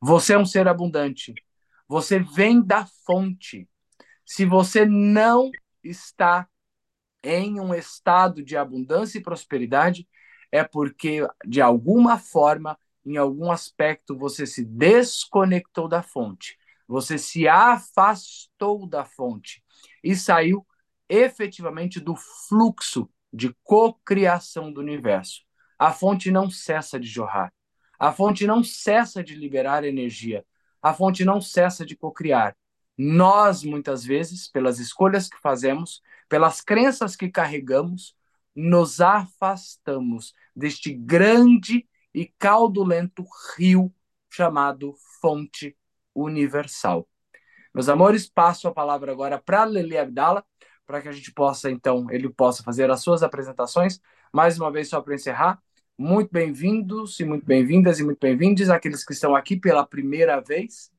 Você 0.00 0.34
é 0.34 0.38
um 0.38 0.46
ser 0.46 0.68
abundante. 0.68 1.34
Você 1.88 2.20
vem 2.20 2.62
da 2.62 2.86
fonte. 3.04 3.68
Se 4.24 4.46
você 4.46 4.86
não 4.86 5.50
está 5.82 6.48
em 7.22 7.58
um 7.58 7.74
estado 7.74 8.42
de 8.44 8.56
abundância 8.56 9.18
e 9.18 9.22
prosperidade, 9.22 10.08
é 10.52 10.62
porque, 10.62 11.26
de 11.44 11.60
alguma 11.60 12.18
forma, 12.18 12.78
em 13.04 13.16
algum 13.16 13.50
aspecto, 13.50 14.16
você 14.16 14.46
se 14.46 14.64
desconectou 14.64 15.88
da 15.88 16.02
fonte, 16.02 16.56
você 16.86 17.18
se 17.18 17.48
afastou 17.48 18.86
da 18.86 19.04
fonte 19.04 19.62
e 20.02 20.14
saiu 20.14 20.66
efetivamente 21.08 22.00
do 22.00 22.14
fluxo 22.16 23.08
de 23.32 23.54
cocriação 23.62 24.72
do 24.72 24.80
universo. 24.80 25.42
A 25.78 25.92
fonte 25.92 26.30
não 26.30 26.50
cessa 26.50 26.98
de 26.98 27.06
jorrar. 27.06 27.52
A 27.98 28.12
fonte 28.12 28.46
não 28.46 28.62
cessa 28.62 29.22
de 29.22 29.34
liberar 29.34 29.84
energia. 29.84 30.44
A 30.82 30.94
fonte 30.94 31.24
não 31.24 31.40
cessa 31.40 31.84
de 31.84 31.96
cocriar. 31.96 32.56
Nós, 32.96 33.62
muitas 33.64 34.04
vezes, 34.04 34.48
pelas 34.48 34.78
escolhas 34.78 35.28
que 35.28 35.38
fazemos, 35.40 36.02
pelas 36.28 36.60
crenças 36.60 37.16
que 37.16 37.28
carregamos, 37.28 38.14
nos 38.54 39.00
afastamos 39.00 40.34
deste 40.54 40.92
grande 40.92 41.88
e 42.14 42.26
caudulento 42.38 43.24
rio 43.56 43.92
chamado 44.28 44.94
Fonte 45.20 45.76
Universal. 46.14 47.08
Meus 47.72 47.88
amores, 47.88 48.28
passo 48.28 48.66
a 48.66 48.72
palavra 48.74 49.12
agora 49.12 49.38
para 49.38 49.62
Lele 49.64 49.96
Abdala, 49.96 50.44
para 50.84 51.00
que 51.00 51.08
a 51.08 51.12
gente 51.12 51.32
possa, 51.32 51.70
então, 51.70 52.10
ele 52.10 52.28
possa 52.28 52.64
fazer 52.64 52.90
as 52.90 53.00
suas 53.00 53.22
apresentações. 53.22 54.00
Mais 54.32 54.58
uma 54.58 54.72
vez, 54.72 54.88
só 54.88 55.00
para 55.00 55.14
encerrar, 55.14 55.62
muito 55.96 56.32
bem-vindos 56.32 57.20
e 57.20 57.24
muito 57.24 57.46
bem-vindas 57.46 58.00
e 58.00 58.04
muito 58.04 58.18
bem-vindos 58.18 58.68
aqueles 58.70 59.04
que 59.04 59.12
estão 59.12 59.36
aqui 59.36 59.56
pela 59.56 59.86
primeira 59.86 60.40
vez. 60.40 60.90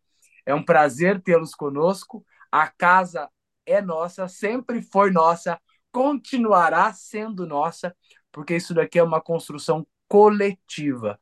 É 0.45 0.55
um 0.55 0.63
prazer 0.63 1.21
tê-los 1.21 1.53
conosco. 1.53 2.25
A 2.49 2.67
casa 2.67 3.29
é 3.65 3.81
nossa, 3.81 4.29
sempre 4.29 4.81
foi 4.81 5.11
nossa, 5.11 5.59
continuará 5.91 6.93
sendo 6.93 7.45
nossa, 7.45 7.93
porque 8.31 8.55
isso 8.55 8.73
daqui 8.73 8.97
é 8.97 9.03
uma 9.03 9.19
construção 9.19 9.85
coletiva. 10.07 11.19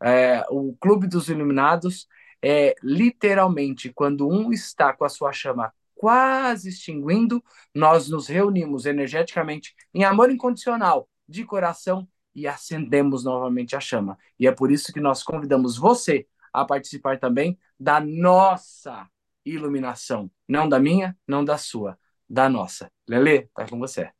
É, 0.00 0.44
o 0.50 0.76
Clube 0.76 1.08
dos 1.08 1.28
Iluminados 1.28 2.06
é 2.44 2.74
literalmente 2.82 3.90
quando 3.90 4.28
um 4.28 4.52
está 4.52 4.92
com 4.92 5.06
a 5.06 5.08
sua 5.08 5.32
chama 5.32 5.72
quase 5.94 6.68
extinguindo, 6.68 7.42
nós 7.74 8.10
nos 8.10 8.28
reunimos 8.28 8.84
energeticamente 8.84 9.74
em 9.94 10.04
amor 10.04 10.30
incondicional, 10.30 11.08
de 11.26 11.44
coração, 11.44 12.06
e 12.34 12.46
acendemos 12.46 13.24
novamente 13.24 13.74
a 13.74 13.80
chama. 13.80 14.18
E 14.38 14.46
é 14.46 14.52
por 14.52 14.70
isso 14.70 14.92
que 14.92 15.00
nós 15.00 15.22
convidamos 15.22 15.78
você 15.78 16.26
a 16.52 16.64
participar 16.64 17.18
também 17.18 17.58
da 17.80 17.98
nossa 18.00 19.08
iluminação. 19.44 20.30
Não 20.46 20.68
da 20.68 20.78
minha, 20.78 21.16
não 21.26 21.44
da 21.44 21.56
sua, 21.56 21.98
da 22.28 22.48
nossa. 22.48 22.90
Lele, 23.08 23.48
tá 23.54 23.66
com 23.66 23.78
você. 23.78 24.10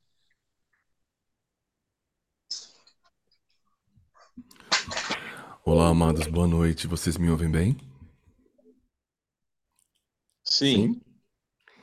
Olá, 5.65 5.89
amados, 5.89 6.27
boa 6.29 6.47
noite. 6.47 6.87
Vocês 6.87 7.19
me 7.19 7.29
ouvem 7.29 7.51
bem? 7.51 7.94
Sim. 10.55 11.01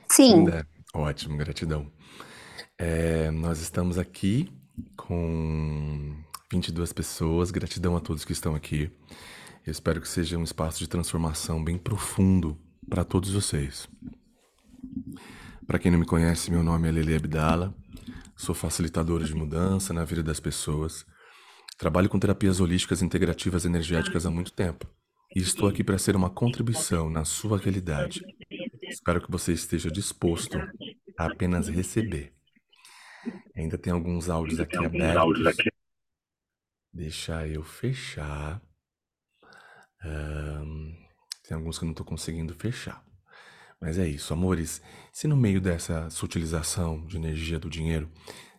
Sim. 0.10 0.48
É, 0.50 0.64
ótimo, 0.94 1.36
gratidão. 1.36 1.92
É, 2.78 3.30
nós 3.30 3.60
estamos 3.60 3.98
aqui 3.98 4.50
com 4.96 6.16
22 6.50 6.94
pessoas. 6.94 7.52
Gratidão 7.52 7.98
a 7.98 8.00
todos 8.00 8.24
que 8.24 8.32
estão 8.32 8.56
aqui. 8.56 8.90
Eu 9.68 9.72
espero 9.72 10.00
que 10.00 10.08
seja 10.08 10.38
um 10.38 10.44
espaço 10.44 10.80
de 10.80 10.88
transformação 10.88 11.62
bem 11.62 11.78
profundo 11.78 12.58
para 12.90 13.04
todos 13.04 13.32
vocês. 13.32 13.90
Para 15.68 15.78
quem 15.78 15.92
não 15.92 16.00
me 16.00 16.06
conhece, 16.06 16.50
meu 16.50 16.64
nome 16.64 16.88
é 16.88 16.92
Lele 16.94 17.16
Abdala. 17.18 17.76
Sou 18.38 18.56
facilitadora 18.56 19.26
de 19.26 19.36
mudança 19.36 19.94
na 19.94 20.06
vida 20.06 20.24
das 20.24 20.40
pessoas. 20.40 21.06
Trabalho 21.78 22.08
com 22.08 22.18
terapias 22.18 22.62
holísticas 22.62 23.02
integrativas 23.02 23.66
energéticas 23.66 24.26
há 24.26 24.32
muito 24.32 24.54
tempo. 24.54 24.88
E 25.36 25.40
estou 25.40 25.68
aqui 25.68 25.84
para 25.84 25.98
ser 25.98 26.16
uma 26.16 26.30
contribuição 26.30 27.10
na 27.10 27.26
sua 27.26 27.58
realidade. 27.58 28.22
Espero 28.92 29.22
que 29.22 29.32
você 29.32 29.54
esteja 29.54 29.90
disposto 29.90 30.58
a 31.18 31.26
apenas 31.26 31.70
receber. 31.70 32.34
Ainda 33.56 33.78
tem 33.78 33.94
alguns 33.94 34.30
áudios 34.30 34.60
aqui 34.60 34.78
abertos. 34.78 35.56
Deixa 36.94 37.48
eu 37.48 37.64
fechar. 37.64 38.62
Um, 40.04 40.94
tem 41.48 41.56
alguns 41.56 41.78
que 41.78 41.86
eu 41.86 41.88
não 41.88 41.94
estou 41.94 42.06
conseguindo 42.06 42.54
fechar. 42.54 43.02
Mas 43.80 43.98
é 43.98 44.08
isso, 44.08 44.34
amores. 44.34 44.82
Se 45.14 45.26
no 45.26 45.38
meio 45.38 45.62
dessa 45.62 46.10
sutilização 46.10 47.06
de 47.06 47.16
energia 47.16 47.60
do 47.60 47.70
dinheiro, 47.70 48.12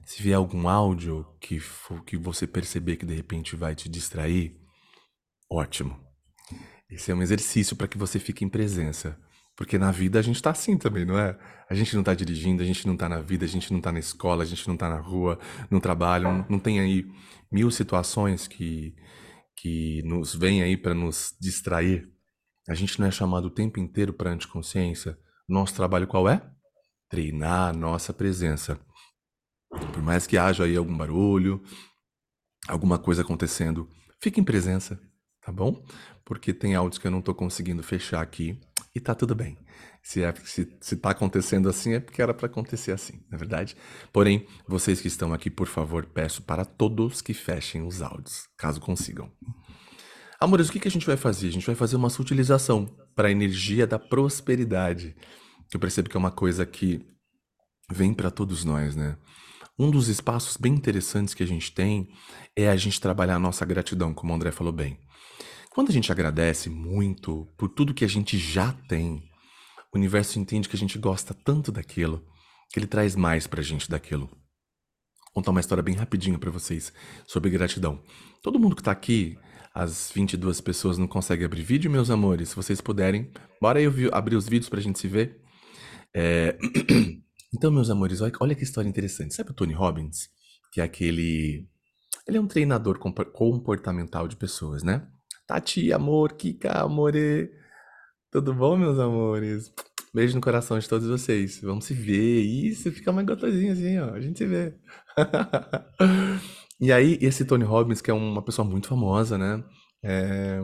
se 0.05 0.23
vier 0.23 0.37
algum 0.37 0.67
áudio 0.67 1.27
que, 1.41 1.61
for, 1.61 2.03
que 2.05 2.17
você 2.17 2.47
perceber 2.47 2.97
que 2.97 3.07
de 3.07 3.15
repente 3.15 3.55
vai 3.55 3.75
te 3.75 3.89
distrair, 3.89 4.59
ótimo. 5.51 6.01
Esse 6.91 7.11
é 7.11 7.15
um 7.15 7.23
exercício 7.23 7.77
para 7.77 7.87
que 7.87 7.99
você 7.99 8.19
fique 8.19 8.45
em 8.45 8.49
presença. 8.49 9.19
Porque 9.63 9.79
na 9.79 9.93
vida 9.93 10.19
a 10.19 10.23
gente 10.23 10.43
tá 10.43 10.51
assim 10.51 10.77
também, 10.77 11.05
não 11.05 11.17
é? 11.17 11.39
A 11.71 11.75
gente 11.75 11.95
não 11.95 12.03
tá 12.03 12.13
dirigindo, 12.15 12.65
a 12.65 12.67
gente 12.67 12.85
não 12.85 12.97
tá 12.97 13.09
na 13.09 13.21
vida, 13.21 13.45
a 13.45 13.49
gente 13.49 13.73
não 13.73 13.81
tá 13.81 13.93
na 13.93 14.01
escola, 14.01 14.43
a 14.43 14.45
gente 14.45 14.67
não 14.67 14.77
tá 14.77 14.89
na 14.89 14.99
rua, 14.99 15.39
no 15.71 15.81
trabalho, 15.81 16.25
não, 16.25 16.47
não 16.51 16.59
tem 16.59 16.81
aí 16.81 17.07
mil 17.49 17.71
situações 17.71 18.49
que, 18.49 18.93
que 19.57 20.03
nos 20.03 20.35
vêm 20.35 20.65
aí 20.65 20.77
para 20.77 20.95
nos 20.95 21.37
distrair. 21.41 22.13
A 22.69 22.75
gente 22.75 22.99
não 22.99 23.07
é 23.07 23.13
chamado 23.13 23.45
o 23.45 23.51
tempo 23.51 23.79
inteiro 23.79 24.13
para 24.13 24.33
anticonsciência. 24.33 25.17
Nosso 25.49 25.77
trabalho 25.77 26.09
qual 26.09 26.29
é? 26.29 26.45
Treinar 27.09 27.69
a 27.69 27.73
nossa 27.73 28.13
presença. 28.13 28.81
Por 29.71 30.03
mais 30.03 30.27
que 30.27 30.37
haja 30.37 30.65
aí 30.65 30.77
algum 30.77 30.97
barulho, 30.97 31.63
alguma 32.67 32.99
coisa 32.99 33.23
acontecendo, 33.23 33.89
fique 34.21 34.41
em 34.41 34.45
presença, 34.45 35.01
tá 35.41 35.53
bom? 35.53 35.87
Porque 36.25 36.53
tem 36.53 36.75
áudios 36.75 36.99
que 36.99 37.07
eu 37.07 37.13
não 37.13 37.21
estou 37.21 37.33
conseguindo 37.33 37.81
fechar 37.81 38.21
aqui 38.21 38.61
e 38.95 39.01
tá 39.01 39.15
tudo 39.15 39.35
bem. 39.35 39.57
Se, 40.03 40.23
é, 40.23 40.35
se, 40.45 40.77
se 40.81 40.97
tá 40.97 41.11
acontecendo 41.11 41.69
assim, 41.69 41.95
é 41.95 42.01
porque 42.01 42.21
era 42.21 42.35
para 42.35 42.47
acontecer 42.47 42.93
assim, 42.93 43.25
na 43.31 43.37
é 43.37 43.39
verdade? 43.39 43.77
Porém, 44.13 44.47
vocês 44.67 45.01
que 45.01 45.09
estão 45.09 45.33
aqui, 45.33 45.49
por 45.49 45.67
favor, 45.67 46.07
peço 46.07 46.43
para 46.43 46.65
todos 46.65 47.23
que 47.23 47.33
fechem 47.33 47.87
os 47.87 48.03
áudios, 48.03 48.49
caso 48.57 48.81
consigam. 48.81 49.31
Amores, 50.41 50.69
o 50.69 50.73
que, 50.73 50.81
que 50.81 50.89
a 50.89 50.91
gente 50.91 51.07
vai 51.07 51.17
fazer? 51.17 51.49
A 51.49 51.53
gente 51.53 51.67
vai 51.67 51.77
fazer 51.77 51.95
uma 51.95 52.11
sutilização 52.11 52.87
para 53.15 53.29
a 53.29 53.31
energia 53.31 53.87
da 53.87 53.99
prosperidade. 53.99 55.15
Eu 55.73 55.79
percebo 55.79 56.11
que 56.11 56.17
é 56.17 56.19
uma 56.19 56.33
coisa 56.33 56.67
que 56.67 57.07
vem 57.91 58.13
para 58.13 58.31
todos 58.31 58.65
nós, 58.65 58.97
né? 58.97 59.17
Um 59.79 59.91
dos 59.91 60.09
espaços 60.09 60.57
bem 60.57 60.75
interessantes 60.75 61.33
que 61.33 61.43
a 61.43 61.47
gente 61.47 61.73
tem 61.73 62.09
é 62.57 62.69
a 62.69 62.77
gente 62.77 63.01
trabalhar 63.01 63.37
a 63.37 63.39
nossa 63.39 63.65
gratidão, 63.65 64.13
como 64.13 64.33
o 64.33 64.37
André 64.37 64.51
falou 64.51 64.73
bem. 64.73 64.99
Quando 65.75 65.89
a 65.89 65.93
gente 65.93 66.13
agradece 66.13 66.69
muito 66.69 67.47
por 67.57 67.71
tudo 67.71 67.95
que 67.95 68.05
a 68.05 68.09
gente 68.09 68.37
já 68.37 68.75
tem, 68.89 69.23
o 69.91 69.97
universo 69.97 70.39
entende 70.39 70.69
que 70.69 70.77
a 70.77 70.79
gente 70.79 70.99
gosta 70.99 71.33
tanto 71.33 71.73
daquilo 71.73 72.23
que 72.71 72.79
ele 72.79 72.87
traz 72.87 73.17
mais 73.17 73.47
pra 73.47 73.63
gente 73.63 73.89
daquilo. 73.89 74.27
Vou 74.27 75.33
contar 75.33 75.51
uma 75.51 75.61
história 75.61 75.83
bem 75.83 75.95
rapidinho 75.95 76.39
para 76.39 76.51
vocês 76.51 76.93
sobre 77.27 77.49
gratidão. 77.49 78.03
Todo 78.43 78.59
mundo 78.59 78.77
que 78.77 78.83
tá 78.83 78.91
aqui, 78.91 79.39
as 79.75 80.13
22 80.15 80.61
pessoas 80.61 80.99
não 80.99 81.09
conseguem 81.09 81.47
abrir 81.47 81.63
vídeo, 81.63 81.91
meus 81.91 82.11
amores. 82.11 82.51
Se 82.51 82.57
vocês 82.57 82.83
puderem, 82.83 83.33
bora 83.59 83.79
aí 83.79 83.87
abrir 84.13 84.37
os 84.37 84.47
vídeos 84.47 84.69
pra 84.69 84.81
gente 84.81 84.99
se 84.99 85.09
ver. 85.09 85.41
É... 86.15 86.57
Então, 87.55 87.71
meus 87.71 87.91
amores, 87.91 88.23
olha, 88.23 88.33
olha 88.41 88.55
que 88.55 88.63
história 88.63 88.89
interessante. 88.89 89.35
Sabe 89.35 89.51
o 89.51 89.55
Tony 89.55 89.75
Robbins? 89.75 90.31
Que 90.73 90.81
é 90.81 90.85
aquele. 90.85 91.69
Ele 92.27 92.39
é 92.39 92.41
um 92.41 92.47
treinador 92.47 92.99
comportamental 92.99 94.27
de 94.27 94.37
pessoas, 94.37 94.83
né? 94.83 95.07
Tati, 95.47 95.93
amor, 95.93 96.33
Kika, 96.35 96.83
amore. 96.83 97.51
Tudo 98.31 98.55
bom, 98.55 98.77
meus 98.77 98.99
amores? 98.99 99.73
Beijo 100.15 100.35
no 100.35 100.41
coração 100.41 100.79
de 100.79 100.89
todos 100.89 101.09
vocês. 101.09 101.61
Vamos 101.63 101.85
se 101.85 101.95
ver. 101.95 102.41
Isso, 102.43 102.91
fica 102.93 103.13
mais 103.13 103.27
gostosinho 103.27 103.73
assim, 103.73 103.99
ó. 103.99 104.15
A 104.15 104.21
gente 104.21 104.39
se 104.39 104.47
vê. 104.47 104.75
e 106.81 106.93
aí, 106.93 107.19
esse 107.21 107.45
Tony 107.45 107.65
Robbins, 107.65 108.01
que 108.01 108.11
é 108.11 108.15
uma 108.15 108.43
pessoa 108.43 108.67
muito 108.67 108.89
famosa, 108.89 109.37
né? 109.37 109.63
É 110.03 110.61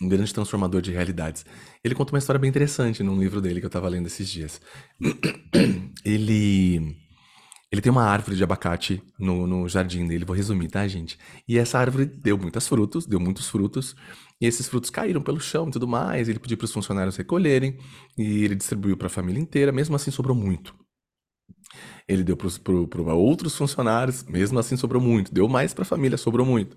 um 0.00 0.08
grande 0.08 0.32
transformador 0.32 0.80
de 0.80 0.92
realidades. 0.92 1.44
Ele 1.82 1.94
conta 1.94 2.12
uma 2.12 2.18
história 2.18 2.38
bem 2.38 2.48
interessante 2.48 3.02
num 3.02 3.18
livro 3.18 3.40
dele 3.40 3.60
que 3.60 3.66
eu 3.66 3.68
estava 3.68 3.88
lendo 3.88 4.06
esses 4.06 4.28
dias. 4.28 4.60
Ele 6.04 6.96
ele 7.70 7.82
tem 7.82 7.92
uma 7.92 8.04
árvore 8.04 8.36
de 8.36 8.42
abacate 8.42 9.02
no, 9.18 9.46
no 9.46 9.68
jardim 9.68 10.06
dele, 10.06 10.24
vou 10.24 10.34
resumir, 10.34 10.68
tá, 10.68 10.86
gente? 10.88 11.18
E 11.46 11.58
essa 11.58 11.78
árvore 11.78 12.06
deu 12.06 12.38
muitos 12.38 12.66
frutos, 12.66 13.06
deu 13.06 13.20
muitos 13.20 13.48
frutos, 13.48 13.94
e 14.40 14.46
esses 14.46 14.66
frutos 14.66 14.88
caíram 14.88 15.20
pelo 15.20 15.38
chão 15.38 15.68
e 15.68 15.70
tudo 15.70 15.86
mais. 15.86 16.28
Ele 16.28 16.38
pediu 16.38 16.56
para 16.56 16.64
os 16.64 16.72
funcionários 16.72 17.16
recolherem, 17.16 17.78
e 18.16 18.44
ele 18.44 18.54
distribuiu 18.54 18.96
para 18.96 19.08
a 19.08 19.10
família 19.10 19.40
inteira, 19.40 19.70
mesmo 19.70 19.94
assim 19.94 20.10
sobrou 20.10 20.34
muito. 20.34 20.74
Ele 22.08 22.24
deu 22.24 22.36
para 22.36 23.12
outros 23.12 23.54
funcionários, 23.54 24.24
mesmo 24.24 24.58
assim 24.58 24.76
sobrou 24.76 25.02
muito. 25.02 25.32
Deu 25.32 25.46
mais 25.46 25.74
para 25.74 25.82
a 25.82 25.86
família, 25.86 26.16
sobrou 26.16 26.46
muito. 26.46 26.74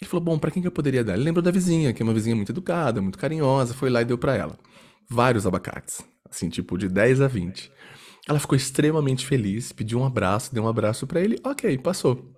Ele 0.00 0.08
falou: 0.08 0.24
Bom, 0.24 0.38
para 0.38 0.52
quem 0.52 0.62
que 0.62 0.68
eu 0.68 0.72
poderia 0.72 1.02
dar? 1.02 1.14
Ele 1.14 1.24
lembrou 1.24 1.42
da 1.42 1.50
vizinha, 1.50 1.92
que 1.92 2.02
é 2.02 2.04
uma 2.04 2.14
vizinha 2.14 2.36
muito 2.36 2.52
educada, 2.52 3.02
muito 3.02 3.18
carinhosa, 3.18 3.74
foi 3.74 3.90
lá 3.90 4.00
e 4.02 4.04
deu 4.04 4.16
para 4.16 4.36
ela. 4.36 4.56
Vários 5.10 5.44
abacates, 5.44 6.02
assim, 6.30 6.48
tipo 6.48 6.78
de 6.78 6.88
10 6.88 7.20
a 7.20 7.26
20. 7.26 7.70
Ela 8.30 8.38
ficou 8.38 8.54
extremamente 8.54 9.26
feliz, 9.26 9.72
pediu 9.72 9.98
um 9.98 10.04
abraço, 10.04 10.54
deu 10.54 10.62
um 10.62 10.68
abraço 10.68 11.04
para 11.04 11.20
ele, 11.20 11.40
ok, 11.42 11.76
passou. 11.78 12.32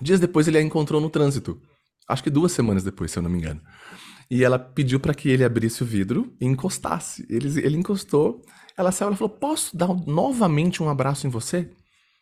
Dias 0.00 0.20
depois 0.20 0.46
ele 0.46 0.58
a 0.58 0.62
encontrou 0.62 1.00
no 1.00 1.10
trânsito. 1.10 1.60
Acho 2.06 2.22
que 2.22 2.30
duas 2.30 2.52
semanas 2.52 2.84
depois, 2.84 3.10
se 3.10 3.18
eu 3.18 3.22
não 3.24 3.28
me 3.28 3.38
engano. 3.38 3.60
E 4.30 4.44
ela 4.44 4.60
pediu 4.60 5.00
para 5.00 5.12
que 5.12 5.28
ele 5.28 5.42
abrisse 5.42 5.82
o 5.82 5.86
vidro 5.86 6.32
e 6.40 6.46
encostasse. 6.46 7.26
Ele, 7.28 7.48
ele 7.58 7.76
encostou, 7.76 8.42
ela 8.76 8.92
saiu, 8.92 9.08
ela 9.08 9.16
falou: 9.16 9.34
Posso 9.34 9.76
dar 9.76 9.88
novamente 9.88 10.84
um 10.84 10.88
abraço 10.88 11.26
em 11.26 11.30
você? 11.30 11.68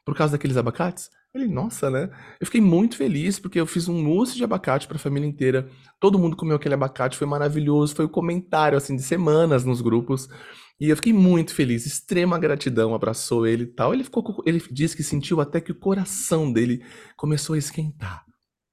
Por 0.02 0.16
causa 0.16 0.32
daqueles 0.32 0.56
abacates? 0.56 1.11
Falei, 1.30 1.48
nossa, 1.48 1.90
né? 1.90 2.09
Eu 2.40 2.46
fiquei 2.46 2.62
muito 2.62 2.96
feliz 2.96 3.38
porque 3.38 3.61
eu 3.61 3.66
fiz 3.66 3.88
um 3.88 4.02
mousse 4.02 4.37
de 4.37 4.42
abacate 4.42 4.87
para 4.87 4.96
a 4.96 5.00
família 5.00 5.28
inteira. 5.28 5.68
Todo 6.00 6.18
mundo 6.18 6.35
comeu 6.35 6.56
aquele 6.56 6.72
abacate, 6.74 7.18
foi 7.18 7.26
maravilhoso. 7.26 7.94
Foi 7.94 8.06
o 8.06 8.09
um 8.09 8.11
comentário 8.11 8.78
assim 8.78 8.96
de 8.96 9.02
semanas 9.02 9.66
nos 9.66 9.82
grupos. 9.82 10.30
E 10.79 10.91
eu 10.91 10.97
fiquei 10.97 11.12
muito 11.12 11.55
feliz, 11.55 11.87
extrema 11.87 12.39
gratidão, 12.39 12.95
abraçou 12.95 13.47
ele 13.47 13.65
e 13.65 13.67
tal. 13.67 13.95
Ele 13.95 14.05
ficou 14.05 14.43
ele 14.45 14.62
disse 14.71 14.95
que 14.97 15.03
sentiu 15.03 15.41
até 15.41 15.61
que 15.61 15.73
o 15.73 15.79
coração 15.79 16.53
dele 16.53 16.85
começou 17.17 17.55
a 17.55 17.59
esquentar. 17.59 18.25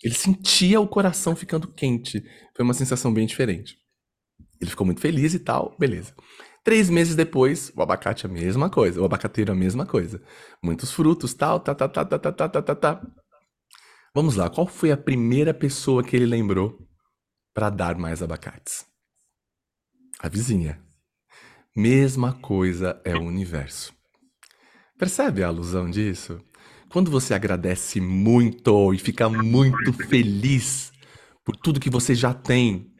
Ele 0.03 0.13
sentia 0.13 0.81
o 0.81 0.87
coração 0.87 1.33
ficando 1.35 1.71
quente. 1.71 2.21
Foi 2.55 2.65
uma 2.65 2.73
sensação 2.73 3.13
bem 3.13 3.25
diferente. 3.25 3.77
Ele 4.59 4.69
ficou 4.69 4.85
muito 4.85 4.99
feliz 4.99 5.33
e 5.33 5.39
tal, 5.39 5.75
beleza. 5.79 6.13
Três 6.63 6.89
meses 6.89 7.15
depois, 7.15 7.71
o 7.75 7.81
abacate 7.81 8.25
é 8.25 8.29
a 8.29 8.31
mesma 8.31 8.69
coisa, 8.69 9.01
o 9.01 9.05
abacateiro 9.05 9.51
é 9.51 9.53
a 9.53 9.57
mesma 9.57 9.85
coisa. 9.85 10.21
Muitos 10.63 10.91
frutos, 10.91 11.33
tal, 11.33 11.59
tá, 11.59 11.73
tá, 11.75 11.87
tá, 11.89 12.05
tá, 12.05 12.19
tá, 12.19 12.31
tá, 12.31 12.49
tá, 12.49 12.61
tá, 12.61 12.75
tá. 12.75 13.07
Vamos 14.15 14.35
lá, 14.35 14.49
qual 14.49 14.67
foi 14.67 14.91
a 14.91 14.97
primeira 14.97 15.53
pessoa 15.53 16.03
que 16.03 16.15
ele 16.15 16.25
lembrou 16.25 16.77
para 17.53 17.69
dar 17.69 17.97
mais 17.97 18.21
abacates? 18.21 18.85
A 20.19 20.29
vizinha. 20.29 20.81
Mesma 21.75 22.33
coisa 22.33 23.01
é 23.03 23.15
o 23.15 23.23
universo. 23.23 23.95
Percebe 24.95 25.43
a 25.43 25.47
alusão 25.47 25.89
disso? 25.89 26.39
Quando 26.87 27.09
você 27.09 27.33
agradece 27.33 27.99
muito 27.99 28.93
e 28.93 28.99
fica 28.99 29.27
muito 29.27 29.91
feliz 30.07 30.91
por 31.43 31.55
tudo 31.55 31.79
que 31.79 31.89
você 31.89 32.13
já 32.13 32.31
tem, 32.31 32.93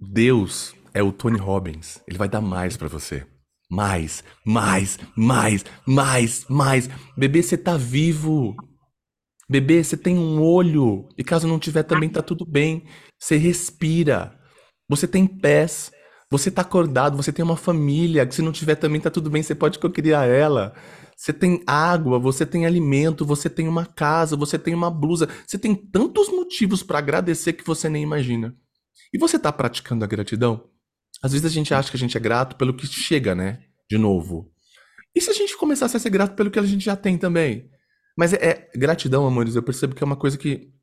Deus 0.00 0.74
é 0.94 1.02
o 1.02 1.12
Tony 1.12 1.36
Robbins. 1.38 2.00
Ele 2.08 2.16
vai 2.16 2.26
dar 2.26 2.40
mais 2.40 2.74
para 2.74 2.88
você. 2.88 3.26
Mais, 3.70 4.24
mais, 4.46 4.98
mais, 5.14 5.64
mais, 5.86 6.46
mais. 6.48 6.88
Bebê, 7.14 7.42
você 7.42 7.58
tá 7.58 7.76
vivo. 7.76 8.56
Bebê, 9.46 9.84
você 9.84 9.98
tem 9.98 10.16
um 10.16 10.40
olho. 10.40 11.06
E 11.18 11.22
caso 11.22 11.46
não 11.46 11.58
tiver 11.58 11.82
também 11.82 12.08
tá 12.08 12.22
tudo 12.22 12.46
bem. 12.46 12.86
Você 13.20 13.36
respira. 13.36 14.40
Você 14.88 15.06
tem 15.06 15.26
pés. 15.26 15.90
Você 16.34 16.50
tá 16.50 16.62
acordado, 16.62 17.16
você 17.16 17.32
tem 17.32 17.44
uma 17.44 17.56
família, 17.56 18.28
se 18.28 18.42
não 18.42 18.50
tiver 18.50 18.74
também 18.74 19.00
tá 19.00 19.08
tudo 19.08 19.30
bem, 19.30 19.40
você 19.40 19.54
pode 19.54 19.78
cocriar 19.78 20.28
ela. 20.28 20.74
Você 21.16 21.32
tem 21.32 21.62
água, 21.64 22.18
você 22.18 22.44
tem 22.44 22.66
alimento, 22.66 23.24
você 23.24 23.48
tem 23.48 23.68
uma 23.68 23.86
casa, 23.86 24.34
você 24.34 24.58
tem 24.58 24.74
uma 24.74 24.90
blusa, 24.90 25.28
você 25.46 25.56
tem 25.56 25.76
tantos 25.76 26.28
motivos 26.28 26.82
para 26.82 26.98
agradecer 26.98 27.52
que 27.52 27.64
você 27.64 27.88
nem 27.88 28.02
imagina. 28.02 28.52
E 29.12 29.18
você 29.18 29.38
tá 29.38 29.52
praticando 29.52 30.04
a 30.04 30.08
gratidão? 30.08 30.68
Às 31.22 31.30
vezes 31.30 31.46
a 31.46 31.50
gente 31.50 31.72
acha 31.72 31.88
que 31.88 31.96
a 31.96 32.00
gente 32.00 32.16
é 32.16 32.20
grato 32.20 32.56
pelo 32.56 32.74
que 32.74 32.84
chega, 32.84 33.32
né? 33.32 33.60
De 33.88 33.96
novo. 33.96 34.50
E 35.14 35.20
se 35.20 35.30
a 35.30 35.34
gente 35.34 35.56
começasse 35.56 35.96
a 35.96 36.00
ser 36.00 36.10
grato 36.10 36.34
pelo 36.34 36.50
que 36.50 36.58
a 36.58 36.62
gente 36.62 36.84
já 36.84 36.96
tem 36.96 37.16
também? 37.16 37.70
Mas 38.18 38.32
é, 38.32 38.70
é 38.74 38.76
gratidão, 38.76 39.24
amores, 39.24 39.54
eu 39.54 39.62
percebo 39.62 39.94
que 39.94 40.02
é 40.02 40.06
uma 40.06 40.16
coisa 40.16 40.36
que 40.36 40.73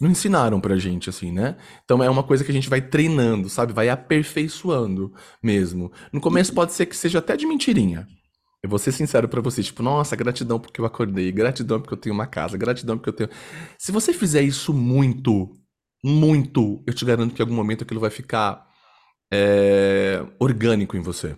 não 0.00 0.10
ensinaram 0.10 0.60
pra 0.60 0.78
gente, 0.78 1.10
assim, 1.10 1.30
né? 1.30 1.56
Então 1.84 2.02
é 2.02 2.08
uma 2.08 2.22
coisa 2.22 2.42
que 2.42 2.50
a 2.50 2.54
gente 2.54 2.70
vai 2.70 2.80
treinando, 2.80 3.50
sabe? 3.50 3.72
Vai 3.72 3.90
aperfeiçoando 3.90 5.12
mesmo. 5.42 5.92
No 6.12 6.20
começo 6.20 6.54
pode 6.54 6.72
ser 6.72 6.86
que 6.86 6.96
seja 6.96 7.18
até 7.18 7.36
de 7.36 7.46
mentirinha. 7.46 8.08
Eu 8.62 8.68
vou 8.68 8.78
ser 8.78 8.92
sincero 8.92 9.28
para 9.28 9.40
você, 9.40 9.62
tipo, 9.62 9.82
nossa, 9.82 10.16
gratidão 10.16 10.58
porque 10.58 10.80
eu 10.80 10.84
acordei, 10.84 11.32
gratidão 11.32 11.80
porque 11.80 11.94
eu 11.94 11.98
tenho 11.98 12.14
uma 12.14 12.26
casa, 12.26 12.58
gratidão 12.58 12.96
porque 12.96 13.10
eu 13.10 13.14
tenho. 13.14 13.30
Se 13.78 13.92
você 13.92 14.12
fizer 14.12 14.42
isso 14.42 14.72
muito, 14.72 15.50
muito, 16.04 16.82
eu 16.86 16.94
te 16.94 17.04
garanto 17.04 17.34
que 17.34 17.42
em 17.42 17.44
algum 17.44 17.54
momento 17.54 17.84
aquilo 17.84 18.00
vai 18.00 18.10
ficar 18.10 18.66
é, 19.32 20.24
orgânico 20.38 20.96
em 20.96 21.00
você. 21.00 21.36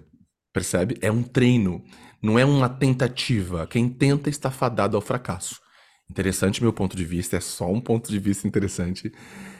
Percebe? 0.53 0.99
É 1.01 1.11
um 1.11 1.23
treino, 1.23 1.83
não 2.23 2.39
é 2.39 2.45
uma 2.45 2.69
tentativa. 2.69 3.67
Quem 3.67 3.89
tenta 3.89 4.29
está 4.29 4.51
fadado 4.51 4.97
ao 4.97 5.01
fracasso. 5.01 5.62
Interessante 6.11 6.63
meu 6.63 6.73
ponto 6.73 6.97
de 6.97 7.05
vista, 7.05 7.37
é 7.37 7.41
só 7.41 7.71
um 7.71 7.81
ponto 7.81 8.11
de 8.11 8.19
vista 8.19 8.47
interessante. 8.47 9.13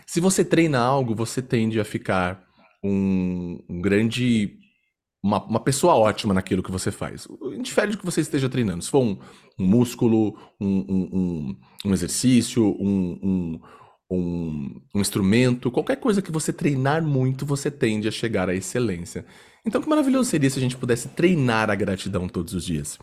Se 0.07 0.21
você 0.21 0.45
treina 0.45 0.79
algo, 0.79 1.15
você 1.15 1.41
tende 1.41 1.81
a 1.81 1.85
ficar 1.85 2.45
um, 2.85 3.59
um 3.69 3.81
grande. 3.81 4.59
Uma, 5.23 5.43
uma, 5.45 5.61
pessoa 5.61 5.95
ótima 5.95 6.35
naquilo 6.35 6.63
que 6.63 6.73
você 6.73 6.91
faz. 6.91 7.29
Indiferente 7.57 7.93
do 7.93 8.01
que 8.01 8.05
você 8.05 8.21
esteja 8.21 8.49
treinando. 8.49 8.83
Se 8.83 8.91
for 8.91 9.03
um, 9.03 9.19
um 9.59 9.65
músculo, 9.65 10.37
um, 10.61 11.57
um, 11.85 11.95
exercício, 11.95 12.77
um, 12.81 13.61
um, 14.11 14.81
um 14.93 15.01
instrumento, 15.01 15.71
qualquer 15.71 15.97
coisa 15.97 16.21
que 16.21 16.33
você 16.33 16.53
treinar 16.53 17.05
muito, 17.05 17.47
você 17.47 17.71
tende 17.71 18.09
a 18.09 18.11
chegar 18.11 18.49
à 18.49 18.55
excelência. 18.55 19.25
Então, 19.65 19.81
que 19.81 19.89
maravilhoso 19.89 20.29
seria 20.29 20.51
se 20.51 20.59
a 20.59 20.63
gente 20.63 20.77
pudesse 20.77 21.09
treinar 21.09 21.71
a 21.71 21.75
gratidão 21.77 22.29
todos 22.29 22.53
os 22.53 22.65
dias. 22.65 22.99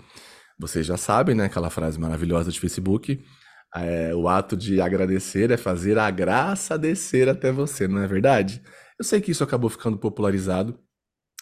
Vocês 0.60 0.86
já 0.86 0.98
sabem, 0.98 1.36
né? 1.36 1.46
Aquela 1.46 1.70
frase 1.70 2.00
maravilhosa 2.00 2.52
de 2.52 2.60
Facebook. 2.60 3.24
É, 3.76 4.14
o 4.16 4.28
ato 4.28 4.58
de 4.58 4.82
agradecer 4.82 5.52
é 5.52 5.58
fazer 5.58 5.98
a 5.98 6.10
graça 6.10 6.78
descer 6.78 7.30
até 7.30 7.52
você, 7.52 7.88
não 7.88 8.02
é 8.02 8.08
verdade? 8.08 8.62
Eu 8.98 9.06
sei 9.06 9.22
que 9.22 9.32
isso 9.32 9.44
acabou 9.44 9.70
ficando 9.70 9.98
popularizado 9.98 10.78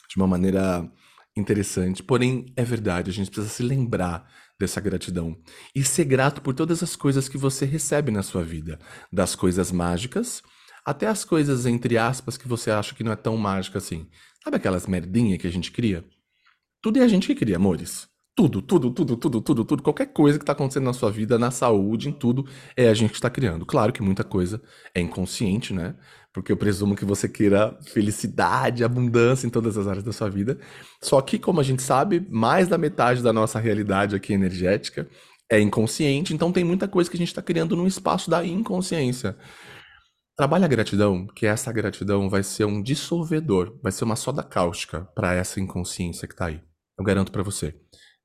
de 0.10 0.18
uma 0.18 0.28
maneira 0.28 0.90
interessante, 1.36 2.04
porém 2.04 2.46
é 2.56 2.64
verdade, 2.64 3.10
a 3.10 3.14
gente 3.14 3.30
precisa 3.30 3.54
se 3.54 3.64
lembrar 3.64 4.28
dessa 4.60 4.82
gratidão 4.82 5.38
e 5.74 5.84
ser 5.84 6.04
grato 6.06 6.42
por 6.42 6.54
todas 6.54 6.84
as 6.84 6.96
coisas 6.96 7.30
que 7.30 7.38
você 7.38 7.64
recebe 7.66 8.12
na 8.12 8.24
sua 8.24 8.44
vida, 8.44 8.80
das 9.12 9.36
coisas 9.36 9.72
mágicas 9.72 10.42
até 10.88 11.06
as 11.06 11.26
coisas 11.26 11.66
entre 11.66 11.98
aspas 11.98 12.38
que 12.38 12.48
você 12.48 12.72
acha 12.72 12.96
que 12.96 13.04
não 13.04 13.12
é 13.12 13.16
tão 13.18 13.36
mágica 13.36 13.78
assim. 13.78 14.08
Sabe 14.42 14.56
aquelas 14.56 14.88
merdinha 14.88 15.38
que 15.38 15.46
a 15.46 15.52
gente 15.52 15.70
cria? 15.70 16.06
Tudo 16.82 16.98
é 16.98 17.04
a 17.04 17.08
gente 17.10 17.28
que 17.28 17.36
cria, 17.36 17.58
amores. 17.58 18.08
Tudo, 18.38 18.62
tudo, 18.62 18.92
tudo, 18.92 19.18
tudo, 19.18 19.42
tudo, 19.42 19.66
tudo. 19.66 19.82
Qualquer 19.82 20.06
coisa 20.14 20.38
que 20.38 20.44
está 20.44 20.54
acontecendo 20.54 20.84
na 20.84 20.94
sua 20.94 21.10
vida, 21.10 21.40
na 21.40 21.50
saúde, 21.50 22.08
em 22.08 22.12
tudo, 22.12 22.46
é 22.76 22.88
a 22.88 22.94
gente 22.94 23.10
que 23.10 23.16
está 23.16 23.32
criando. 23.32 23.66
Claro 23.66 23.92
que 23.92 24.00
muita 24.00 24.24
coisa 24.24 24.62
é 24.94 25.02
inconsciente, 25.02 25.74
né? 25.74 25.96
Porque 26.32 26.52
eu 26.52 26.58
presumo 26.58 26.96
que 26.96 27.04
você 27.04 27.28
queira 27.28 27.76
felicidade, 27.82 28.84
abundância 28.84 29.48
em 29.48 29.50
todas 29.50 29.76
as 29.76 29.88
áreas 29.88 30.04
da 30.04 30.14
sua 30.14 30.30
vida. 30.30 30.60
Só 31.02 31.20
que, 31.20 31.40
como 31.40 31.60
a 31.60 31.64
gente 31.64 31.82
sabe, 31.82 32.28
mais 32.30 32.68
da 32.68 32.78
metade 32.78 33.24
da 33.24 33.34
nossa 33.34 33.60
realidade 33.60 34.16
aqui 34.16 34.34
energética 34.34 35.10
é 35.50 35.60
inconsciente, 35.60 36.32
então 36.32 36.52
tem 36.52 36.64
muita 36.64 36.88
coisa 36.88 37.10
que 37.10 37.18
a 37.18 37.20
gente 37.20 37.30
está 37.30 37.42
criando 37.42 37.76
no 37.76 37.88
espaço 37.88 38.30
da 38.30 38.46
inconsciência. 38.46 39.36
Trabalha 40.38 40.66
a 40.66 40.68
gratidão, 40.68 41.26
que 41.26 41.48
essa 41.48 41.72
gratidão 41.72 42.30
vai 42.30 42.44
ser 42.44 42.66
um 42.66 42.84
dissolvedor, 42.84 43.80
vai 43.82 43.92
ser 43.92 44.04
uma 44.04 44.16
soda 44.16 44.44
cáustica 44.44 45.10
para 45.16 45.34
essa 45.34 45.60
inconsciência 45.60 46.28
que 46.28 46.36
está 46.36 46.46
aí. 46.48 46.62
Eu 47.00 47.04
garanto 47.04 47.32
para 47.32 47.42
você. 47.42 47.74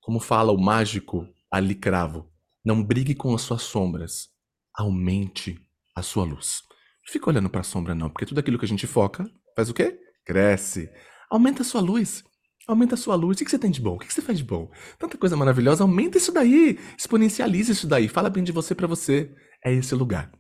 Como 0.02 0.18
fala 0.18 0.52
o 0.52 0.60
mágico 0.60 1.26
Ali 1.48 1.76
Cravo, 1.76 2.28
não 2.64 2.82
brigue 2.82 3.14
com 3.14 3.34
as 3.34 3.42
suas 3.42 3.62
sombras, 3.62 4.28
aumente 4.74 5.58
a 5.94 6.02
sua 6.02 6.24
luz. 6.24 6.62
Não 7.06 7.12
fica 7.12 7.30
olhando 7.30 7.48
para 7.48 7.60
a 7.60 7.64
sombra 7.64 7.94
não, 7.94 8.10
porque 8.10 8.26
tudo 8.26 8.40
aquilo 8.40 8.58
que 8.58 8.64
a 8.64 8.68
gente 8.68 8.86
foca 8.86 9.24
faz 9.54 9.70
o 9.70 9.74
quê? 9.74 9.96
Cresce. 10.24 10.90
Aumenta 11.30 11.62
a 11.62 11.64
sua 11.64 11.80
luz. 11.80 12.24
Aumenta 12.66 12.94
a 12.94 12.98
sua 12.98 13.14
luz. 13.14 13.40
O 13.40 13.44
que 13.44 13.50
você 13.50 13.58
tem 13.58 13.70
de 13.70 13.80
bom? 13.80 13.94
O 13.94 13.98
que 13.98 14.12
você 14.12 14.20
faz 14.20 14.38
de 14.38 14.44
bom? 14.44 14.70
Tanta 14.98 15.16
coisa 15.16 15.36
maravilhosa. 15.36 15.84
Aumenta 15.84 16.18
isso 16.18 16.32
daí. 16.32 16.78
Exponencialize 16.98 17.70
isso 17.70 17.86
daí. 17.86 18.08
Fala 18.08 18.28
bem 18.28 18.42
de 18.42 18.52
você 18.52 18.74
para 18.74 18.86
você. 18.88 19.32
É 19.64 19.72
esse 19.72 19.94
lugar. 19.94 20.32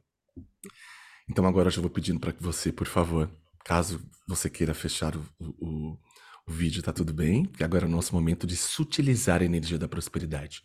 Então 1.30 1.46
agora 1.46 1.68
eu 1.68 1.72
já 1.72 1.80
vou 1.80 1.90
pedindo 1.90 2.18
para 2.18 2.32
que 2.32 2.42
você, 2.42 2.72
por 2.72 2.86
favor, 2.86 3.30
caso 3.64 4.00
você 4.26 4.50
queira 4.50 4.74
fechar 4.74 5.16
o, 5.16 5.24
o, 5.40 5.98
o 6.46 6.52
vídeo 6.52 6.82
tá 6.82 6.92
tudo 6.92 7.12
bem, 7.12 7.50
agora 7.60 7.84
é 7.84 7.88
o 7.88 7.90
nosso 7.90 8.14
momento 8.14 8.46
de 8.46 8.56
sutilizar 8.56 9.42
a 9.42 9.44
energia 9.44 9.78
da 9.78 9.88
prosperidade. 9.88 10.62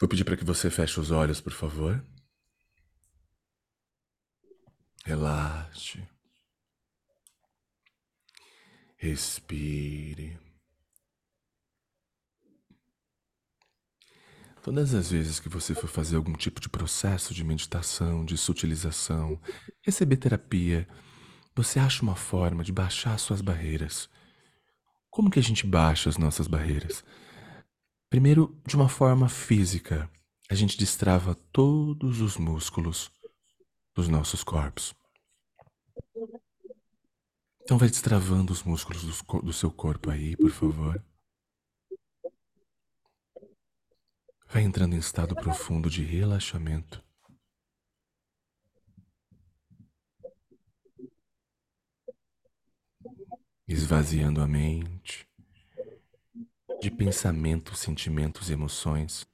Vou 0.00 0.08
pedir 0.08 0.24
para 0.24 0.36
que 0.36 0.44
você 0.44 0.70
feche 0.70 0.98
os 0.98 1.10
olhos, 1.10 1.40
por 1.40 1.52
favor. 1.52 2.04
Relaxe. 5.04 6.06
Respire. 8.96 10.38
Todas 14.62 14.94
as 14.94 15.10
vezes 15.10 15.40
que 15.40 15.48
você 15.48 15.74
for 15.74 15.88
fazer 15.88 16.14
algum 16.14 16.34
tipo 16.34 16.60
de 16.60 16.68
processo 16.68 17.34
de 17.34 17.42
meditação, 17.42 18.24
de 18.24 18.38
sutilização, 18.38 19.40
receber 19.82 20.16
terapia, 20.18 20.88
você 21.54 21.78
acha 21.78 22.02
uma 22.02 22.16
forma 22.16 22.64
de 22.64 22.72
baixar 22.72 23.18
suas 23.18 23.40
barreiras. 23.40 24.08
Como 25.10 25.30
que 25.30 25.38
a 25.38 25.42
gente 25.42 25.66
baixa 25.66 26.08
as 26.08 26.16
nossas 26.16 26.46
barreiras? 26.46 27.04
Primeiro, 28.08 28.58
de 28.66 28.76
uma 28.76 28.88
forma 28.88 29.28
física, 29.28 30.10
a 30.50 30.54
gente 30.54 30.78
destrava 30.78 31.34
todos 31.34 32.20
os 32.20 32.36
músculos 32.36 33.10
dos 33.94 34.08
nossos 34.08 34.42
corpos. 34.42 34.94
Então 37.62 37.78
vai 37.78 37.88
destravando 37.88 38.52
os 38.52 38.62
músculos 38.62 39.02
do, 39.02 39.42
do 39.42 39.52
seu 39.52 39.70
corpo 39.70 40.10
aí, 40.10 40.36
por 40.36 40.50
favor. 40.50 41.02
Vai 44.48 44.62
entrando 44.62 44.94
em 44.94 44.98
estado 44.98 45.34
profundo 45.34 45.88
de 45.88 46.02
relaxamento. 46.02 47.02
Esvaziando 53.72 54.42
a 54.42 54.46
mente 54.46 55.26
de 56.78 56.90
pensamentos, 56.90 57.78
sentimentos 57.78 58.50
e 58.50 58.52
emoções. 58.52 59.26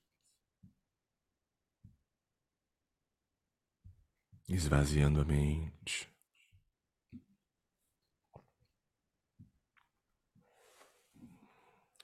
Esvaziando 4.49 5.21
a 5.21 5.25
mente. 5.25 6.09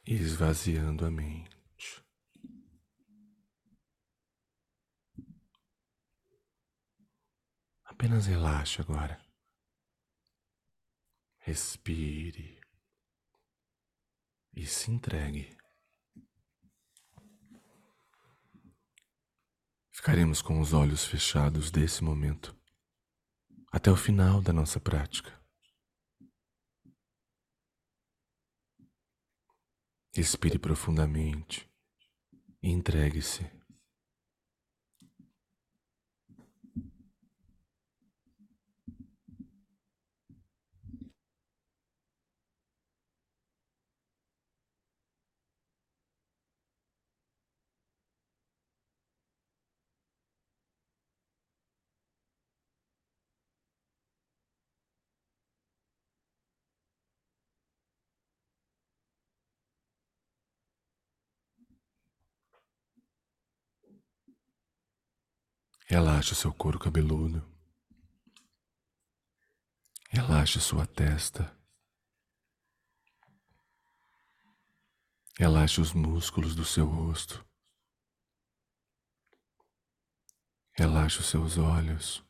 Esvaziando 0.05 1.07
a 1.07 1.11
mente. 1.11 2.05
Apenas 7.85 8.27
relaxe 8.27 8.81
agora. 8.81 9.24
Respire 11.47 12.59
e 14.57 14.67
se 14.67 14.91
entregue. 14.91 15.55
Ficaremos 19.93 20.41
com 20.41 20.59
os 20.59 20.73
olhos 20.73 21.05
fechados 21.05 21.71
desse 21.71 22.03
momento 22.03 22.59
até 23.71 23.91
o 23.91 23.97
final 23.97 24.41
da 24.41 24.55
nossa 24.55 24.81
prática. 24.81 25.39
Respire 30.15 30.59
profundamente 30.59 31.71
e 32.63 32.71
entregue-se. 32.71 33.45
Relaxe 65.87 66.35
seu 66.35 66.51
couro 66.51 66.79
cabeludo. 66.79 67.47
Relaxe 70.09 70.59
sua 70.59 70.87
testa. 70.87 71.55
Relaxe 75.39 75.83
os 75.83 75.93
músculos 75.93 76.55
do 76.55 76.65
seu 76.65 76.87
rosto. 76.87 77.45
Relaxe 80.73 81.21
os 81.21 81.27
seus 81.27 81.59
olhos, 81.59 82.25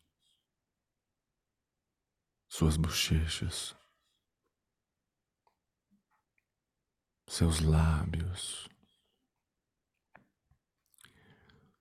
suas 2.48 2.76
bochechas, 2.76 3.76
seus 7.28 7.60
lábios. 7.60 8.68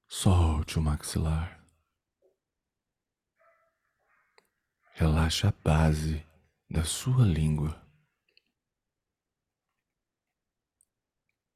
Solte 0.08 0.78
o 0.78 0.82
maxilar. 0.82 1.63
Relaxa 4.96 5.50
a 5.50 5.52
base 5.52 6.24
da 6.70 6.84
sua 6.84 7.26
língua. 7.26 7.82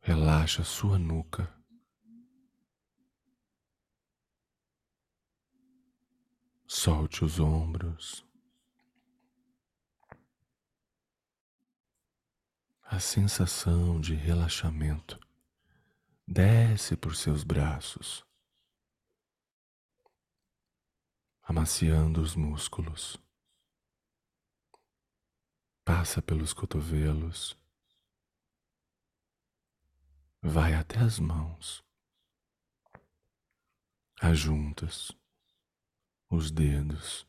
Relaxa 0.02 0.64
a 0.64 0.66
sua 0.66 0.98
nuca. 0.98 1.54
Solte 6.66 7.24
os 7.24 7.40
ombros. 7.40 8.26
A 12.82 13.00
sensação 13.00 14.02
de 14.02 14.16
relaxamento 14.16 15.20
desce 16.28 16.98
por 16.98 17.16
seus 17.16 17.44
braços. 17.44 18.26
amaciando 21.48 22.22
os 22.22 22.36
músculos. 22.36 23.18
Passa 25.88 26.22
pelos 26.22 26.52
cotovelos, 26.52 27.58
vai 30.42 30.74
até 30.74 31.00
as 31.00 31.18
mãos, 31.18 31.82
as 34.20 34.38
juntas, 34.38 35.14
os 36.30 36.52
dedos, 36.52 37.26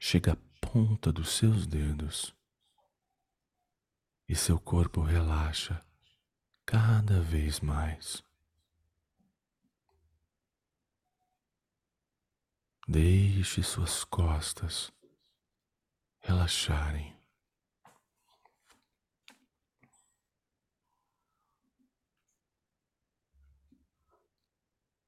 chega 0.00 0.32
à 0.32 0.36
ponta 0.60 1.12
dos 1.12 1.30
seus 1.30 1.64
dedos 1.64 2.34
e 4.28 4.34
seu 4.34 4.58
corpo 4.58 5.00
relaxa 5.00 5.80
cada 6.64 7.22
vez 7.22 7.60
mais. 7.60 8.20
Deixe 12.88 13.62
suas 13.62 14.02
costas 14.02 14.95
relaxarem. 16.26 17.14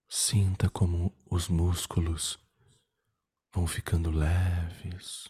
Sinta 0.08 0.70
como 0.70 1.12
os 1.28 1.48
músculos 1.48 2.38
vão 3.52 3.66
ficando 3.66 4.12
leves. 4.12 5.28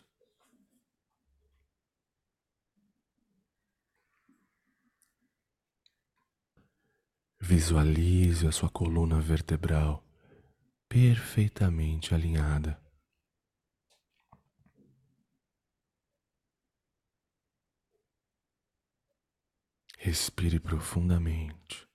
Visualize 7.41 8.47
a 8.47 8.53
sua 8.53 8.69
coluna 8.69 9.21
vertebral 9.21 10.05
perfeitamente 10.87 12.15
alinhada. 12.15 12.88
Respire 20.01 20.61
profundamente. 20.61 21.89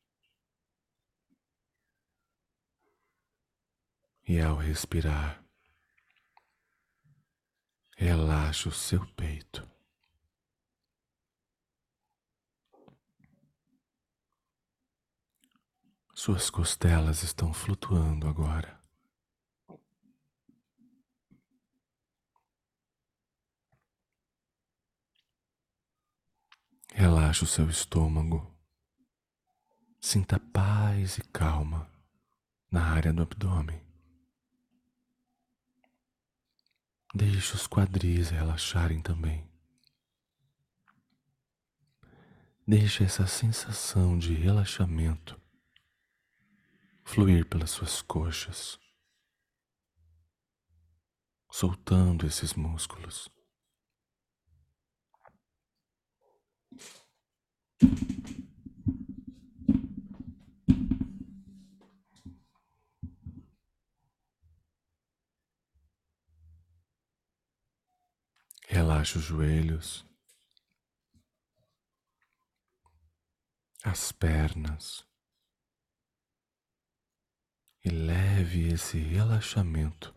E 4.28 4.42
ao 4.42 4.58
respirar, 4.58 5.42
relaxe 7.96 8.68
o 8.68 8.74
seu 8.74 9.06
peito. 9.14 9.66
Suas 16.14 16.50
costelas 16.50 17.24
estão 17.24 17.54
flutuando 17.54 18.28
agora. 18.28 18.83
Relaxe 26.96 27.44
o 27.44 27.48
seu 27.48 27.68
estômago. 27.72 28.56
Sinta 30.00 30.40
paz 30.40 31.18
e 31.18 31.24
calma 31.24 31.92
na 32.70 32.84
área 32.84 33.12
do 33.12 33.24
abdômen. 33.24 33.82
Deixe 37.16 37.56
os 37.56 37.66
quadris 37.66 38.30
relaxarem 38.30 39.02
também. 39.02 39.44
Deixe 42.68 43.04
essa 43.04 43.26
sensação 43.26 44.16
de 44.16 44.36
relaxamento 44.36 45.42
fluir 47.04 47.50
pelas 47.50 47.72
suas 47.72 48.04
coxas, 48.04 48.80
soltando 51.52 52.28
esses 52.28 52.54
músculos. 52.54 53.34
Relaxe 68.68 69.18
os 69.18 69.24
joelhos, 69.24 70.06
as 73.84 74.12
pernas. 74.12 75.06
E 77.84 77.90
leve 77.90 78.70
esse 78.70 78.98
relaxamento 78.98 80.16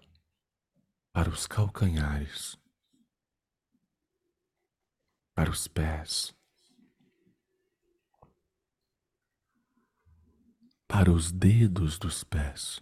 para 1.12 1.28
os 1.28 1.46
calcanhares, 1.48 2.56
para 5.34 5.50
os 5.50 5.66
pés, 5.66 6.35
para 10.88 11.10
os 11.10 11.32
dedos 11.32 11.98
dos 11.98 12.22
pés. 12.24 12.80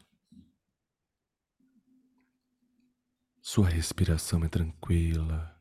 Sua 3.41 3.69
respiração 3.69 4.45
é 4.45 4.49
tranquila 4.49 5.61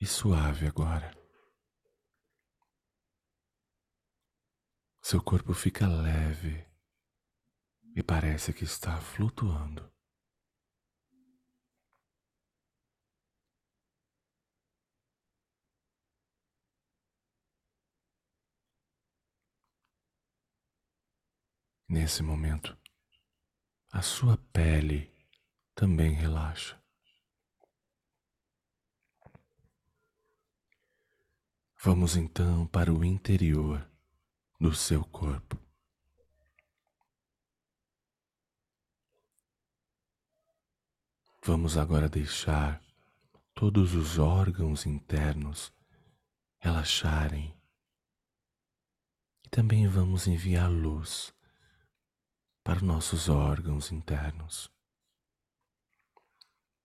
e 0.00 0.06
suave 0.06 0.66
agora. 0.66 1.16
Seu 5.00 5.22
corpo 5.22 5.54
fica 5.54 5.88
leve 5.88 6.66
e 7.96 8.02
parece 8.02 8.52
que 8.52 8.64
está 8.64 9.00
flutuando. 9.00 9.90
Nesse 21.90 22.22
momento, 22.22 22.76
a 23.90 24.02
sua 24.02 24.36
pele 24.52 25.10
também 25.74 26.12
relaxa. 26.12 26.78
Vamos 31.82 32.14
então 32.14 32.66
para 32.66 32.92
o 32.92 33.02
interior 33.02 33.90
do 34.60 34.74
seu 34.74 35.02
corpo. 35.02 35.58
Vamos 41.42 41.78
agora 41.78 42.06
deixar 42.06 42.82
todos 43.54 43.94
os 43.94 44.18
órgãos 44.18 44.84
internos 44.84 45.72
relaxarem 46.58 47.58
e 49.42 49.48
também 49.48 49.88
vamos 49.88 50.26
enviar 50.26 50.70
luz 50.70 51.32
para 52.68 52.82
nossos 52.82 53.30
órgãos 53.30 53.90
internos. 53.90 54.70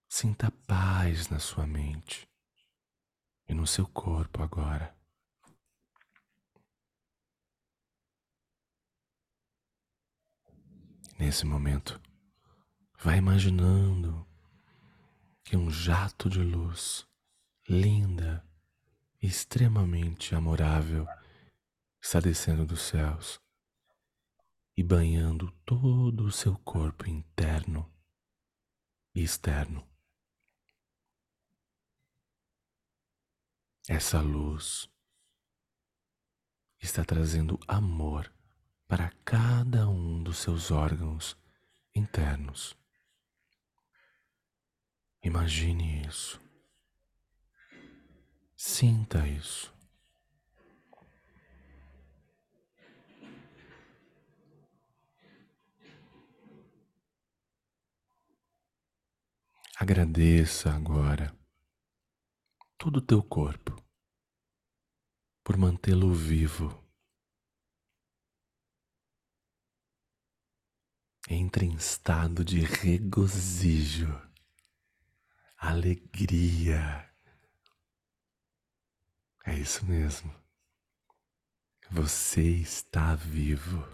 Sinta 0.07 0.49
paz 0.65 1.27
na 1.27 1.39
sua 1.39 1.67
mente 1.67 2.25
e 3.49 3.53
no 3.53 3.67
seu 3.67 3.85
corpo 3.85 4.41
agora. 4.41 4.95
Nesse 11.19 11.45
momento, 11.45 12.01
vá 12.97 13.17
imaginando 13.17 14.25
que 15.43 15.57
um 15.57 15.69
jato 15.69 16.29
de 16.29 16.39
luz 16.41 17.05
linda 17.67 18.41
extremamente 19.21 20.33
amorável 20.33 21.05
está 22.01 22.21
descendo 22.21 22.65
dos 22.65 22.83
céus 22.83 23.42
e 24.75 24.83
banhando 24.83 25.51
todo 25.65 26.25
o 26.25 26.31
seu 26.31 26.57
corpo 26.59 27.07
interno 27.09 27.91
e 29.13 29.21
externo. 29.21 29.87
Essa 33.87 34.21
luz 34.21 34.89
está 36.81 37.03
trazendo 37.03 37.59
amor 37.67 38.33
para 38.87 39.11
cada 39.25 39.87
um 39.89 40.23
dos 40.23 40.37
seus 40.37 40.71
órgãos 40.71 41.37
internos. 41.93 42.77
Imagine 45.21 46.05
isso. 46.07 46.41
Sinta 48.55 49.27
isso. 49.27 49.72
Agradeça 59.83 60.73
agora 60.73 61.37
todo 62.77 62.99
o 62.99 63.01
teu 63.01 63.21
corpo 63.21 63.75
por 65.43 65.57
mantê-lo 65.57 66.13
vivo. 66.13 66.81
entre 71.29 71.65
em 71.65 71.73
estado 71.73 72.45
de 72.45 72.61
regozijo, 72.61 74.09
alegria. 75.57 77.13
É 79.45 79.53
isso 79.59 79.85
mesmo. 79.85 80.33
Você 81.91 82.41
está 82.41 83.15
vivo. 83.15 83.85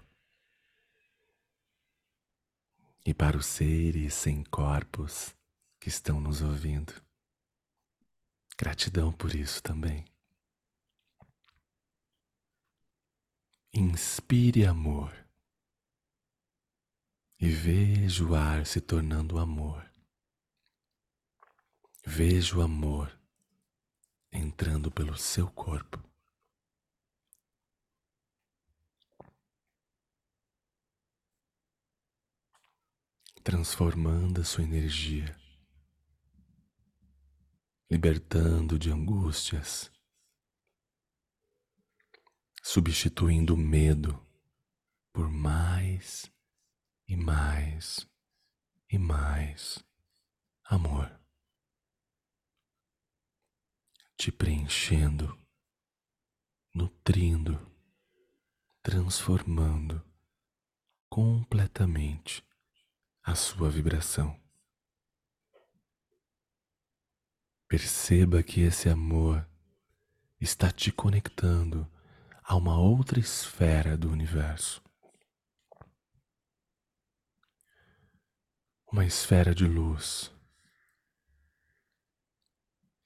E 3.03 3.11
para 3.11 3.35
os 3.35 3.47
seres 3.47 4.13
sem 4.13 4.43
corpos 4.43 5.38
que 5.79 5.89
estão 5.89 6.19
nos 6.19 6.41
ouvindo, 6.41 6.93
gratidão 8.57 9.11
por 9.13 9.33
isso 9.33 9.63
também. 9.63 10.05
Inspire 13.73 14.65
amor 14.65 15.13
e 17.39 17.47
veja 17.49 18.25
o 18.25 18.35
ar 18.35 18.65
se 18.65 18.81
tornando 18.81 19.37
amor. 19.37 19.89
Veja 22.05 22.57
o 22.57 22.61
amor 22.61 23.17
entrando 24.31 24.91
pelo 24.91 25.17
seu 25.17 25.49
corpo. 25.49 26.03
Transformando 33.41 34.41
a 34.41 34.43
sua 34.43 34.63
energia, 34.63 35.38
libertando 37.89 38.77
de 38.77 38.91
angústias, 38.91 39.91
substituindo 42.61 43.55
o 43.55 43.57
medo 43.57 44.23
por 45.11 45.27
mais 45.27 46.31
e 47.07 47.15
mais 47.15 48.07
e 48.91 48.99
mais 48.99 49.83
amor. 50.65 51.19
Te 54.15 54.31
preenchendo, 54.31 55.35
nutrindo, 56.75 57.59
transformando 58.83 60.03
completamente 61.09 62.45
a 63.23 63.33
sua 63.33 63.69
vibração. 63.71 64.39
Perceba 67.69 68.43
que 68.43 68.59
esse 68.59 68.89
amor 68.89 69.47
está 70.41 70.69
te 70.69 70.91
conectando 70.91 71.89
a 72.43 72.57
uma 72.57 72.77
outra 72.77 73.17
esfera 73.17 73.95
do 73.95 74.09
universo. 74.11 74.83
uma 78.91 79.05
esfera 79.05 79.53
de 79.53 79.65
luz 79.65 80.31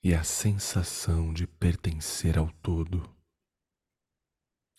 e 0.02 0.14
a 0.14 0.24
sensação 0.24 1.34
de 1.34 1.46
pertencer 1.46 2.38
ao 2.38 2.50
todo 2.54 3.14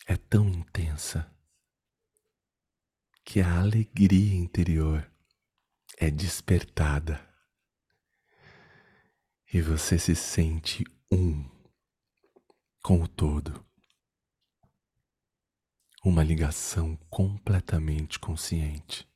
é 0.07 0.17
tão 0.17 0.49
intensa 0.49 1.31
que 3.23 3.39
a 3.39 3.59
alegria 3.59 4.35
interior 4.35 5.11
é 5.97 6.09
despertada 6.09 7.24
e 9.55 9.61
você 9.61 9.97
se 9.97 10.13
sente 10.13 10.83
um 11.09 11.49
com 12.83 13.01
o 13.01 13.07
todo. 13.07 13.65
Uma 16.03 16.21
ligação 16.21 16.97
completamente 17.09 18.19
consciente. 18.19 19.09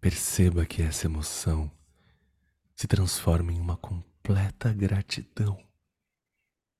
Perceba 0.00 0.66
que 0.66 0.82
essa 0.82 1.06
emoção 1.06 1.70
se 2.74 2.88
transforma 2.88 3.52
em 3.52 3.60
uma 3.60 3.76
completa 3.76 4.72
gratidão 4.72 5.56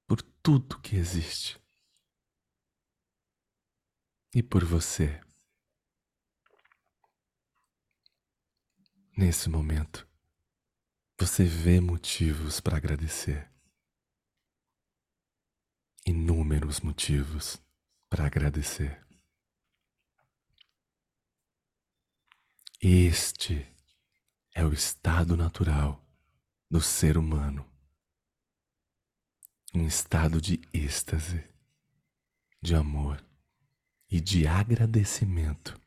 por 0.08 0.20
tudo 0.20 0.80
que 0.80 0.96
existe 0.96 1.62
e 4.34 4.42
por 4.42 4.64
você. 4.64 5.20
Nesse 9.16 9.48
momento, 9.48 10.12
você 11.18 11.44
vê 11.44 11.80
motivos 11.80 12.60
para 12.60 12.76
agradecer. 12.76 13.50
Inúmeros 16.04 16.80
motivos 16.80 17.60
para 18.10 18.26
agradecer. 18.26 19.02
Este 22.80 23.66
é 24.54 24.64
o 24.64 24.72
estado 24.72 25.36
natural 25.36 26.04
do 26.70 26.80
ser 26.80 27.16
humano. 27.16 27.64
Um 29.72 29.86
estado 29.86 30.40
de 30.40 30.60
êxtase, 30.72 31.42
de 32.60 32.74
amor 32.74 33.24
e 34.10 34.20
de 34.20 34.46
agradecimento. 34.46 35.80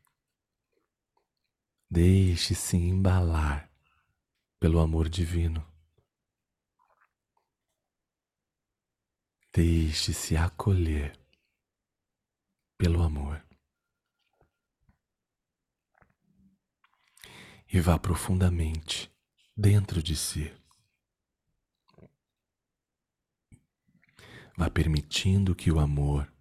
Deixe-se 1.89 2.75
embalar 2.75 3.66
pelo 4.59 4.79
amor 4.79 5.09
divino. 5.09 5.65
Deixe-se 9.53 10.37
acolher 10.37 11.17
pelo 12.77 13.01
amor. 13.01 13.47
e 17.71 17.79
vá 17.81 17.99
profundamente 17.99 19.11
dentro 19.55 20.01
de 20.01 20.15
si. 20.15 20.51
Vá 24.57 24.69
permitindo 24.69 25.53
que 25.53 25.71
o 25.71 25.79
amor 25.79 26.31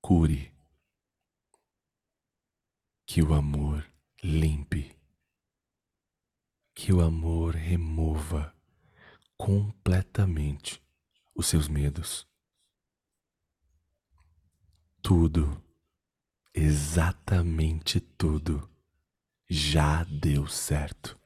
cure, 0.00 0.54
que 3.04 3.22
o 3.22 3.34
amor 3.34 3.86
limpe, 4.22 4.96
que 6.74 6.92
o 6.92 7.00
amor 7.00 7.54
remova 7.54 8.54
completamente 9.36 10.82
os 11.34 11.46
seus 11.46 11.68
medos. 11.68 12.26
Tudo, 15.00 15.62
exatamente 16.54 18.00
tudo 18.00 18.70
já 19.48 20.04
deu 20.04 20.46
certo. 20.46 21.18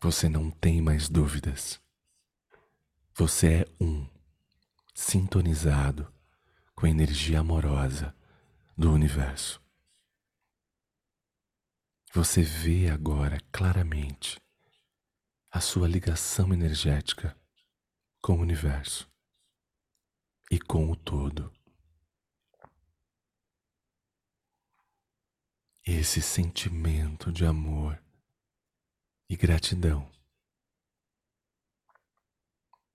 Você 0.00 0.28
não 0.28 0.50
tem 0.50 0.82
mais 0.82 1.08
dúvidas. 1.08 1.80
Você 3.14 3.60
é 3.60 3.66
um, 3.80 4.08
sintonizado 4.94 6.12
com 6.74 6.86
a 6.86 6.90
energia 6.90 7.40
amorosa 7.40 8.14
do 8.76 8.90
universo. 8.92 9.61
Você 12.14 12.42
vê 12.42 12.90
agora 12.90 13.38
claramente 13.50 14.40
a 15.50 15.60
sua 15.60 15.88
ligação 15.88 16.52
energética 16.52 17.36
com 18.20 18.34
o 18.34 18.40
universo 18.40 19.10
e 20.50 20.60
com 20.60 20.90
o 20.90 20.96
todo. 20.96 21.52
esse 25.84 26.22
sentimento 26.22 27.32
de 27.32 27.44
amor 27.44 28.00
e 29.28 29.36
gratidão 29.36 30.10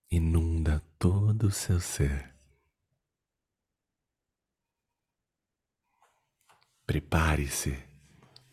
inunda 0.09 0.79
todo 0.97 1.47
o 1.47 1.51
seu 1.51 1.81
ser. 1.81 2.33
Prepare-se 6.85 7.86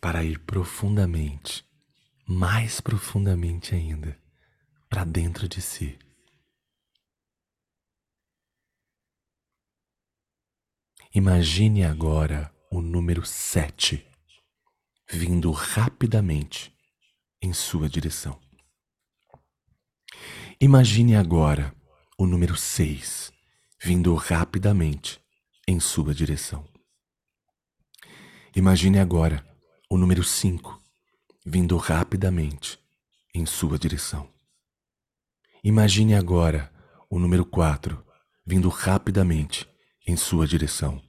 para 0.05 0.23
ir 0.23 0.37
profundamente, 0.37 1.65
mais 2.27 2.79
profundamente 2.79 3.73
ainda, 3.73 4.15
para 4.87 5.03
dentro 5.03 5.47
de 5.47 5.59
si. 5.59 5.97
Imagine 11.11 11.85
agora 11.85 12.53
o 12.69 12.81
número 12.81 13.25
sete 13.25 14.05
vindo 15.11 15.49
rapidamente 15.49 16.71
em 17.41 17.51
sua 17.51 17.89
direção. 17.89 18.39
Imagine 20.61 21.15
agora 21.15 21.75
o 22.15 22.27
número 22.27 22.55
6 22.55 23.33
vindo 23.81 24.13
rapidamente 24.13 25.19
em 25.67 25.79
sua 25.79 26.13
direção. 26.13 26.63
Imagine 28.55 28.99
agora 28.99 29.54
o 29.89 29.97
número 29.97 30.23
5 30.23 30.81
vindo 31.45 31.77
rapidamente 31.77 32.79
em 33.33 33.45
sua 33.45 33.77
direção. 33.77 34.27
Imagine 35.63 36.15
agora 36.15 36.73
o 37.09 37.19
número 37.19 37.45
4 37.45 38.03
vindo 38.45 38.67
rapidamente 38.69 39.67
em 40.07 40.15
sua 40.15 40.47
direção. 40.47 41.01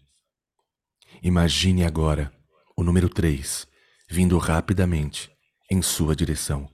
Imagine 1.23 1.85
agora 1.85 2.33
o 2.77 2.83
número 2.83 3.09
3 3.09 3.67
vindo 4.09 4.37
rapidamente 4.37 5.31
em 5.71 5.81
sua 5.81 6.15
direção. 6.15 6.71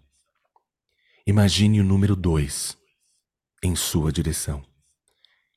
Imagine 1.24 1.80
o 1.80 1.84
número 1.84 2.16
2 2.16 2.76
em 3.62 3.76
sua 3.76 4.10
direção. 4.10 4.64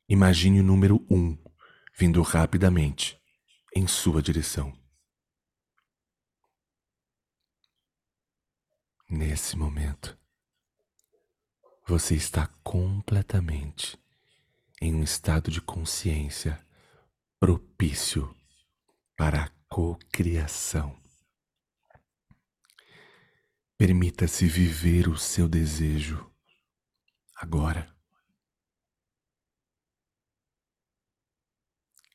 Imagine 0.08 0.60
o 0.60 0.64
número 0.64 1.04
1 1.10 1.38
vindo 1.98 2.22
rapidamente 2.22 3.18
em 3.76 3.88
sua 3.88 4.22
direção. 4.22 4.85
Nesse 9.08 9.56
momento, 9.56 10.18
você 11.88 12.16
está 12.16 12.48
completamente 12.64 14.00
em 14.82 14.96
um 14.96 15.04
estado 15.04 15.52
de 15.52 15.62
consciência 15.62 16.60
propício 17.40 18.36
para 19.16 19.44
a 19.44 19.50
cocriação. 19.70 21.00
Permita-se 23.78 24.48
viver 24.48 25.08
o 25.08 25.18
seu 25.18 25.48
desejo 25.48 26.28
agora. 27.36 27.96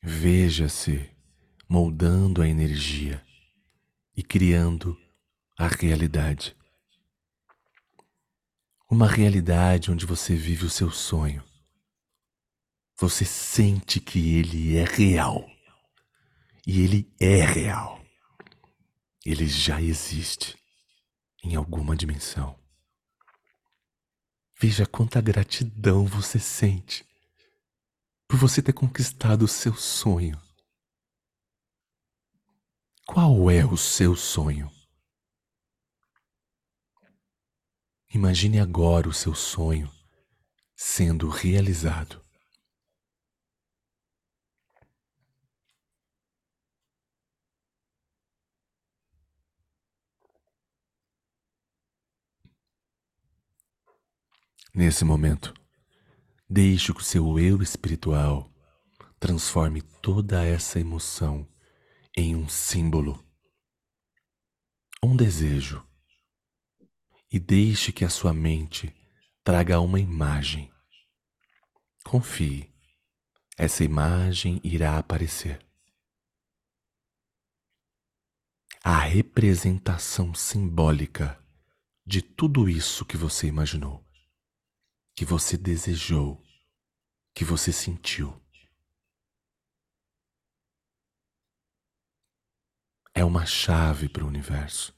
Veja-se 0.03 1.09
moldando 1.69 2.41
a 2.41 2.47
energia 2.49 3.25
e 4.13 4.21
criando 4.21 4.99
a 5.57 5.67
realidade. 5.67 6.59
Uma 8.91 9.07
realidade 9.07 9.89
onde 9.89 10.05
você 10.05 10.35
vive 10.35 10.65
o 10.65 10.69
seu 10.69 10.91
sonho. 10.91 11.41
Você 12.99 13.23
sente 13.23 14.01
que 14.01 14.35
ele 14.35 14.75
é 14.75 14.83
real. 14.83 15.49
E 16.67 16.81
ele 16.81 17.09
é 17.17 17.41
real. 17.41 18.03
Ele 19.25 19.47
já 19.47 19.81
existe 19.81 20.57
em 21.41 21.55
alguma 21.55 21.95
dimensão. 21.95 22.59
Veja 24.59 24.85
quanta 24.85 25.21
gratidão 25.21 26.05
você 26.05 26.37
sente 26.37 27.05
por 28.27 28.37
você 28.37 28.61
ter 28.61 28.73
conquistado 28.73 29.43
o 29.43 29.47
seu 29.47 29.73
sonho. 29.73 30.37
Qual 33.07 33.49
é 33.49 33.65
o 33.65 33.77
seu 33.77 34.17
sonho? 34.17 34.69
Imagine 38.13 38.59
agora 38.59 39.07
o 39.07 39.13
seu 39.13 39.33
sonho 39.33 39.89
sendo 40.75 41.29
realizado. 41.29 42.21
Nesse 54.73 55.05
momento, 55.05 55.53
deixe 56.49 56.93
que 56.93 56.99
o 56.99 57.03
seu 57.03 57.39
eu 57.39 57.61
espiritual 57.61 58.51
transforme 59.21 59.81
toda 60.01 60.43
essa 60.43 60.81
emoção 60.81 61.47
em 62.17 62.35
um 62.35 62.49
símbolo, 62.49 63.23
um 65.01 65.15
desejo, 65.15 65.81
e 67.31 67.39
deixe 67.39 67.91
que 67.91 68.03
a 68.03 68.09
sua 68.09 68.33
mente 68.33 68.93
traga 69.43 69.79
uma 69.79 69.99
imagem. 69.99 70.71
Confie, 72.03 72.71
essa 73.57 73.83
imagem 73.83 74.59
irá 74.63 74.97
aparecer. 74.97 75.65
A 78.83 78.97
representação 78.99 80.33
simbólica 80.33 81.39
de 82.05 82.21
tudo 82.21 82.67
isso 82.67 83.05
que 83.05 83.15
você 83.15 83.47
imaginou 83.47 84.03
que 85.21 85.25
você 85.25 85.57
desejou, 85.57 86.43
que 87.33 87.45
você 87.45 87.71
sentiu. 87.71 88.41
É 93.13 93.23
uma 93.23 93.45
chave 93.45 94.09
para 94.09 94.23
o 94.23 94.27
universo, 94.27 94.97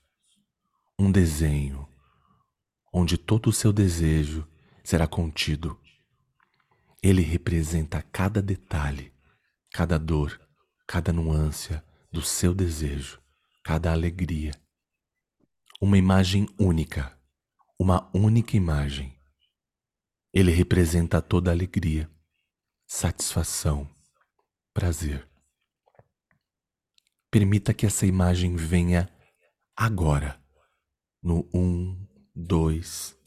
um 0.97 1.11
desenho 1.11 1.87
onde 2.93 3.17
todo 3.17 3.49
o 3.49 3.53
seu 3.53 3.73
desejo 3.73 4.47
será 4.83 5.07
contido. 5.07 5.77
Ele 7.01 7.21
representa 7.21 8.01
cada 8.01 8.41
detalhe, 8.41 9.11
cada 9.73 9.97
dor, 9.97 10.39
cada 10.87 11.11
nuance 11.11 11.81
do 12.11 12.21
seu 12.21 12.53
desejo, 12.53 13.19
cada 13.63 13.91
alegria. 13.91 14.51
Uma 15.81 15.97
imagem 15.97 16.47
única, 16.57 17.17
uma 17.77 18.09
única 18.13 18.55
imagem 18.55 19.13
ele 20.33 20.51
representa 20.51 21.21
toda 21.21 21.51
alegria, 21.51 22.09
satisfação, 22.87 23.87
prazer. 24.73 25.29
Permita 27.29 27.71
que 27.71 27.85
essa 27.85 28.07
imagem 28.07 28.55
venha 28.55 29.07
agora, 29.75 30.41
no 31.21 31.47
um, 31.53 32.07
dois, 32.35 33.17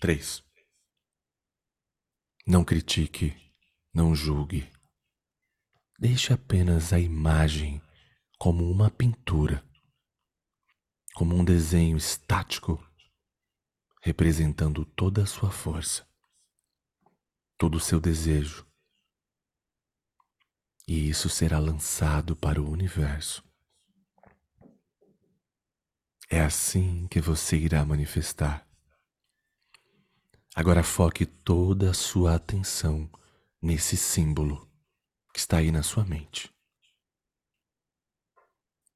três. 0.00 0.42
Não 2.46 2.64
critique, 2.64 3.34
não 3.92 4.14
julgue. 4.14 4.70
Deixe 5.98 6.32
apenas 6.32 6.92
a 6.92 6.98
imagem 6.98 7.80
como 8.38 8.70
uma 8.70 8.90
pintura, 8.90 9.64
como 11.14 11.34
um 11.34 11.44
desenho 11.44 11.96
estático, 11.96 12.84
representando 14.02 14.84
toda 14.84 15.22
a 15.22 15.26
sua 15.26 15.50
força 15.50 16.06
todo 17.56 17.76
o 17.76 17.80
seu 17.80 18.00
desejo. 18.00 18.66
E 20.86 21.08
isso 21.08 21.28
será 21.30 21.58
lançado 21.58 22.36
para 22.36 22.60
o 22.60 22.70
universo. 22.70 23.42
É 26.28 26.40
assim 26.40 27.06
que 27.08 27.20
você 27.20 27.56
irá 27.56 27.84
manifestar. 27.84 28.66
Agora 30.54 30.82
foque 30.82 31.26
toda 31.26 31.90
a 31.90 31.94
sua 31.94 32.34
atenção 32.34 33.10
nesse 33.60 33.96
símbolo 33.96 34.70
que 35.32 35.40
está 35.40 35.58
aí 35.58 35.70
na 35.70 35.82
sua 35.82 36.04
mente. 36.04 36.52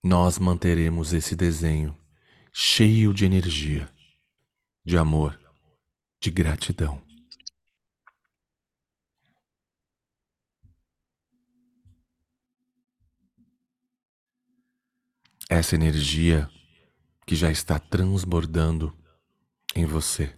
Nós 0.03 0.39
manteremos 0.39 1.13
esse 1.13 1.35
desenho 1.35 1.97
cheio 2.53 3.13
de 3.13 3.25
energia, 3.25 3.93
de 4.85 4.97
amor, 4.97 5.39
de 6.21 6.31
gratidão. 6.31 7.09
essa 15.49 15.75
energia 15.75 16.49
que 17.29 17.37
já 17.37 17.51
está 17.51 17.79
transbordando 17.79 18.97
em 19.77 19.85
você. 19.85 20.35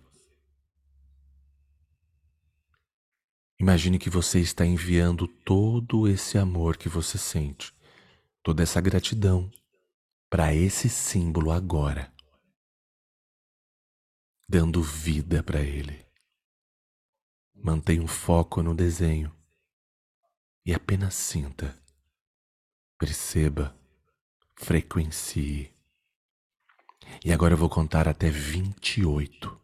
Imagine 3.61 3.97
que 3.97 4.11
você 4.11 4.41
está 4.41 4.67
enviando 4.67 5.29
todo 5.29 6.09
esse 6.09 6.37
amor 6.37 6.77
que 6.77 6.89
você 6.89 7.17
sente, 7.17 7.73
toda 8.43 8.65
essa 8.65 8.81
gratidão 8.81 9.49
para 10.29 10.53
esse 10.53 10.89
símbolo 10.89 11.53
agora, 11.53 12.13
dando 14.49 14.83
vida 14.83 15.45
para 15.45 15.61
ele. 15.61 16.05
Mantenha 17.55 18.03
um 18.03 18.09
foco 18.09 18.65
no 18.65 18.75
desenho 18.75 19.33
e 20.67 20.75
apenas 20.75 21.15
sinta, 21.15 21.81
perceba 22.99 23.79
frequencie. 24.57 25.80
E 27.25 27.33
agora 27.33 27.55
eu 27.55 27.59
vou 27.59 27.69
contar 27.69 28.09
até 28.09 28.31
28, 28.31 29.61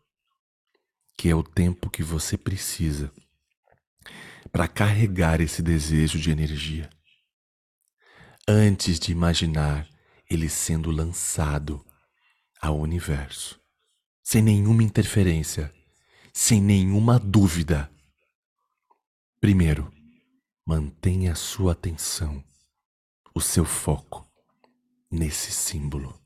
que 1.17 1.29
é 1.29 1.35
o 1.35 1.43
tempo 1.43 1.89
que 1.89 2.03
você 2.03 2.37
precisa 2.37 3.13
para 4.53 4.69
carregar 4.69 5.41
esse 5.41 5.63
desejo 5.63 6.19
de 6.19 6.31
energia. 6.31 6.89
Antes 8.49 8.99
de 8.99 9.13
imaginar 9.13 9.89
ele 10.31 10.49
sendo 10.49 10.91
lançado 10.91 11.85
ao 12.61 12.79
universo, 12.79 13.61
sem 14.23 14.43
nenhuma 14.43 14.83
interferência, 14.83 15.73
sem 16.33 16.61
nenhuma 16.61 17.19
dúvida. 17.19 17.91
Primeiro, 19.41 19.93
mantenha 20.67 21.33
a 21.33 21.37
sua 21.37 21.73
atenção, 21.73 22.45
o 23.35 23.41
seu 23.41 23.65
foco 23.65 24.27
nesse 25.11 25.53
símbolo. 25.53 26.26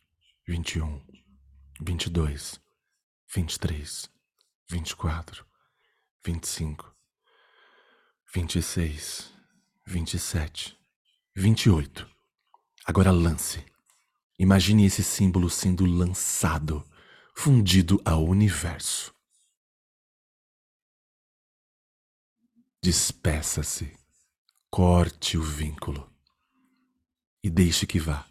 14, 0.51 1.01
15, 1.83 2.11
16, 2.11 2.11
17, 2.11 2.11
18, 2.11 2.11
19, 2.11 2.11
20, 2.11 2.11
21, 2.11 2.11
22, 2.11 2.59
23, 3.33 4.09
24, 4.69 5.45
25, 6.25 6.95
26, 8.33 9.33
27, 9.87 10.77
28. 11.35 12.09
Agora 12.85 13.11
lance. 13.11 13.63
Imagine 14.37 14.85
esse 14.85 15.03
símbolo 15.03 15.49
sendo 15.49 15.85
lançado, 15.85 16.83
fundido 17.33 18.01
ao 18.03 18.25
universo. 18.25 19.15
Despeça-se, 22.83 23.97
corte 24.69 25.37
o 25.37 25.41
vínculo 25.41 26.11
e 27.41 27.49
deixe 27.49 27.87
que 27.87 27.99
vá. 27.99 28.30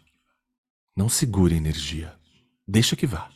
Não 0.95 1.07
segure 1.07 1.53
a 1.53 1.57
energia, 1.57 2.19
deixa 2.67 2.95
que 2.95 3.07
vá. 3.07 3.31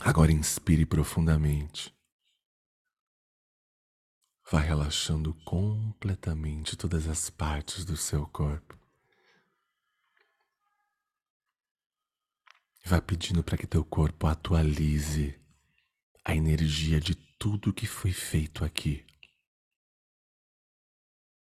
Agora 0.00 0.32
inspire 0.32 0.84
profundamente. 0.84 1.94
Vai 4.50 4.66
relaxando 4.66 5.32
completamente 5.44 6.76
todas 6.76 7.06
as 7.06 7.30
partes 7.30 7.84
do 7.84 7.96
seu 7.96 8.26
corpo. 8.26 8.76
Vai 12.84 13.00
pedindo 13.00 13.44
para 13.44 13.56
que 13.56 13.66
teu 13.66 13.84
corpo 13.84 14.26
atualize 14.26 15.40
a 16.24 16.34
energia 16.34 17.00
de 17.00 17.14
tudo 17.38 17.72
que 17.72 17.86
foi 17.86 18.12
feito 18.12 18.64
aqui. 18.64 19.06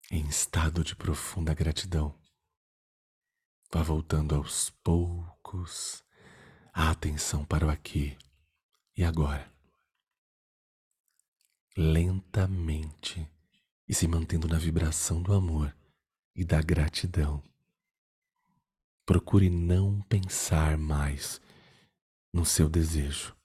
Em 0.09 0.25
estado 0.29 0.85
de 0.85 0.95
profunda 0.95 1.53
gratidão. 1.53 2.17
Vá 3.73 3.83
voltando 3.83 4.37
aos 4.37 4.71
poucos 4.71 6.05
a 6.73 6.93
atenção 6.93 7.45
para 7.45 7.67
o 7.67 7.69
aqui 7.69 8.17
e 8.97 9.03
agora. 9.03 9.53
Lentamente 11.77 13.29
e 13.89 13.93
se 13.93 14.07
mantendo 14.07 14.47
na 14.47 14.59
vibração 14.59 15.21
do 15.21 15.35
amor 15.35 15.77
e 16.37 16.45
da 16.45 16.63
gratidão. 16.63 17.43
Procure 19.05 19.51
não 19.51 20.01
pensar 20.03 20.79
mais 20.79 21.41
no 22.33 22.47
seu 22.47 22.69
desejo. 22.69 23.37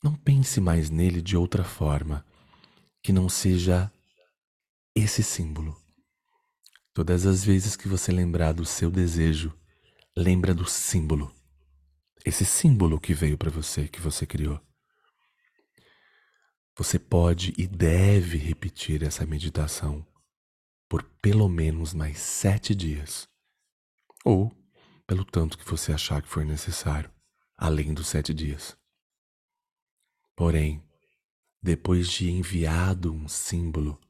Não 0.00 0.14
pense 0.14 0.60
mais 0.60 0.90
nele 0.90 1.20
de 1.20 1.36
outra 1.36 1.64
forma 1.64 2.24
que 3.02 3.12
não 3.12 3.28
seja 3.28 3.92
esse 4.94 5.22
símbolo. 5.22 5.76
Todas 6.92 7.24
as 7.24 7.42
vezes 7.42 7.76
que 7.76 7.88
você 7.88 8.12
lembrar 8.12 8.52
do 8.52 8.66
seu 8.66 8.90
desejo, 8.90 9.56
lembra 10.16 10.54
do 10.54 10.66
símbolo. 10.66 11.34
Esse 12.24 12.44
símbolo 12.44 13.00
que 13.00 13.14
veio 13.14 13.38
para 13.38 13.50
você, 13.50 13.88
que 13.88 14.00
você 14.00 14.26
criou. 14.26 14.60
Você 16.76 16.98
pode 16.98 17.52
e 17.56 17.66
deve 17.66 18.36
repetir 18.36 19.02
essa 19.02 19.26
meditação 19.26 20.06
por 20.88 21.02
pelo 21.22 21.48
menos 21.48 21.94
mais 21.94 22.18
sete 22.18 22.74
dias 22.74 23.28
ou 24.24 24.54
pelo 25.06 25.24
tanto 25.24 25.58
que 25.58 25.64
você 25.68 25.92
achar 25.92 26.22
que 26.22 26.28
for 26.28 26.44
necessário, 26.44 27.10
além 27.56 27.92
dos 27.92 28.08
sete 28.08 28.32
dias. 28.32 28.76
Porém, 30.36 30.82
depois 31.62 32.08
de 32.08 32.30
enviado 32.30 33.12
um 33.12 33.28
símbolo, 33.28 34.00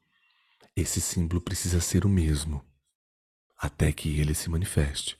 esse 0.75 0.99
símbolo 0.99 1.41
precisa 1.41 1.79
ser 1.79 2.05
o 2.05 2.09
mesmo, 2.09 2.65
até 3.57 3.91
que 3.91 4.19
ele 4.19 4.33
se 4.33 4.49
manifeste. 4.49 5.17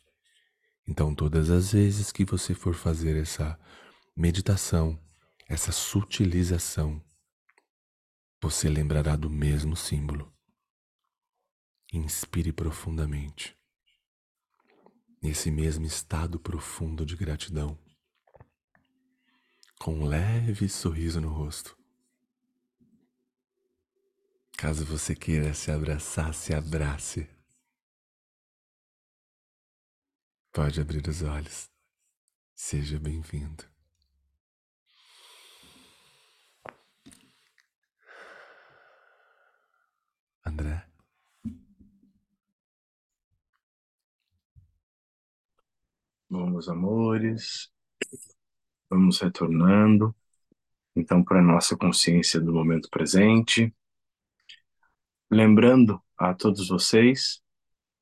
Então, 0.87 1.13
todas 1.15 1.49
as 1.49 1.71
vezes 1.71 2.11
que 2.11 2.25
você 2.25 2.53
for 2.53 2.73
fazer 2.73 3.15
essa 3.15 3.57
meditação, 4.15 4.99
essa 5.47 5.71
sutilização, 5.71 7.01
você 8.41 8.67
lembrará 8.67 9.15
do 9.15 9.29
mesmo 9.29 9.75
símbolo. 9.75 10.31
Inspire 11.93 12.51
profundamente 12.51 13.55
nesse 15.21 15.49
mesmo 15.49 15.85
estado 15.85 16.37
profundo 16.37 17.05
de 17.05 17.15
gratidão, 17.15 17.79
com 19.79 19.99
um 19.99 20.05
leve 20.05 20.67
sorriso 20.67 21.21
no 21.21 21.29
rosto. 21.29 21.77
Caso 24.57 24.85
você 24.85 25.15
queira 25.15 25.53
se 25.53 25.71
abraçar, 25.71 26.33
se 26.33 26.53
abrace. 26.53 27.29
Pode 30.51 30.79
abrir 30.79 31.07
os 31.07 31.21
olhos. 31.21 31.69
Seja 32.55 32.99
bem-vindo. 32.99 33.65
André. 40.45 40.85
Bom, 46.29 46.49
meus 46.49 46.67
amores, 46.69 47.71
vamos 48.89 49.19
retornando 49.19 50.15
então 50.95 51.23
para 51.23 51.39
a 51.39 51.43
nossa 51.43 51.75
consciência 51.75 52.39
do 52.39 52.53
momento 52.53 52.89
presente. 52.89 53.73
Lembrando 55.33 55.99
a 56.15 56.31
todos 56.35 56.69
vocês 56.69 57.41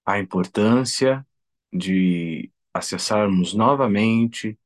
a 0.05 0.19
importância 0.19 1.25
de 1.71 2.51
acessarmos 2.73 3.53
novamente 3.53 4.59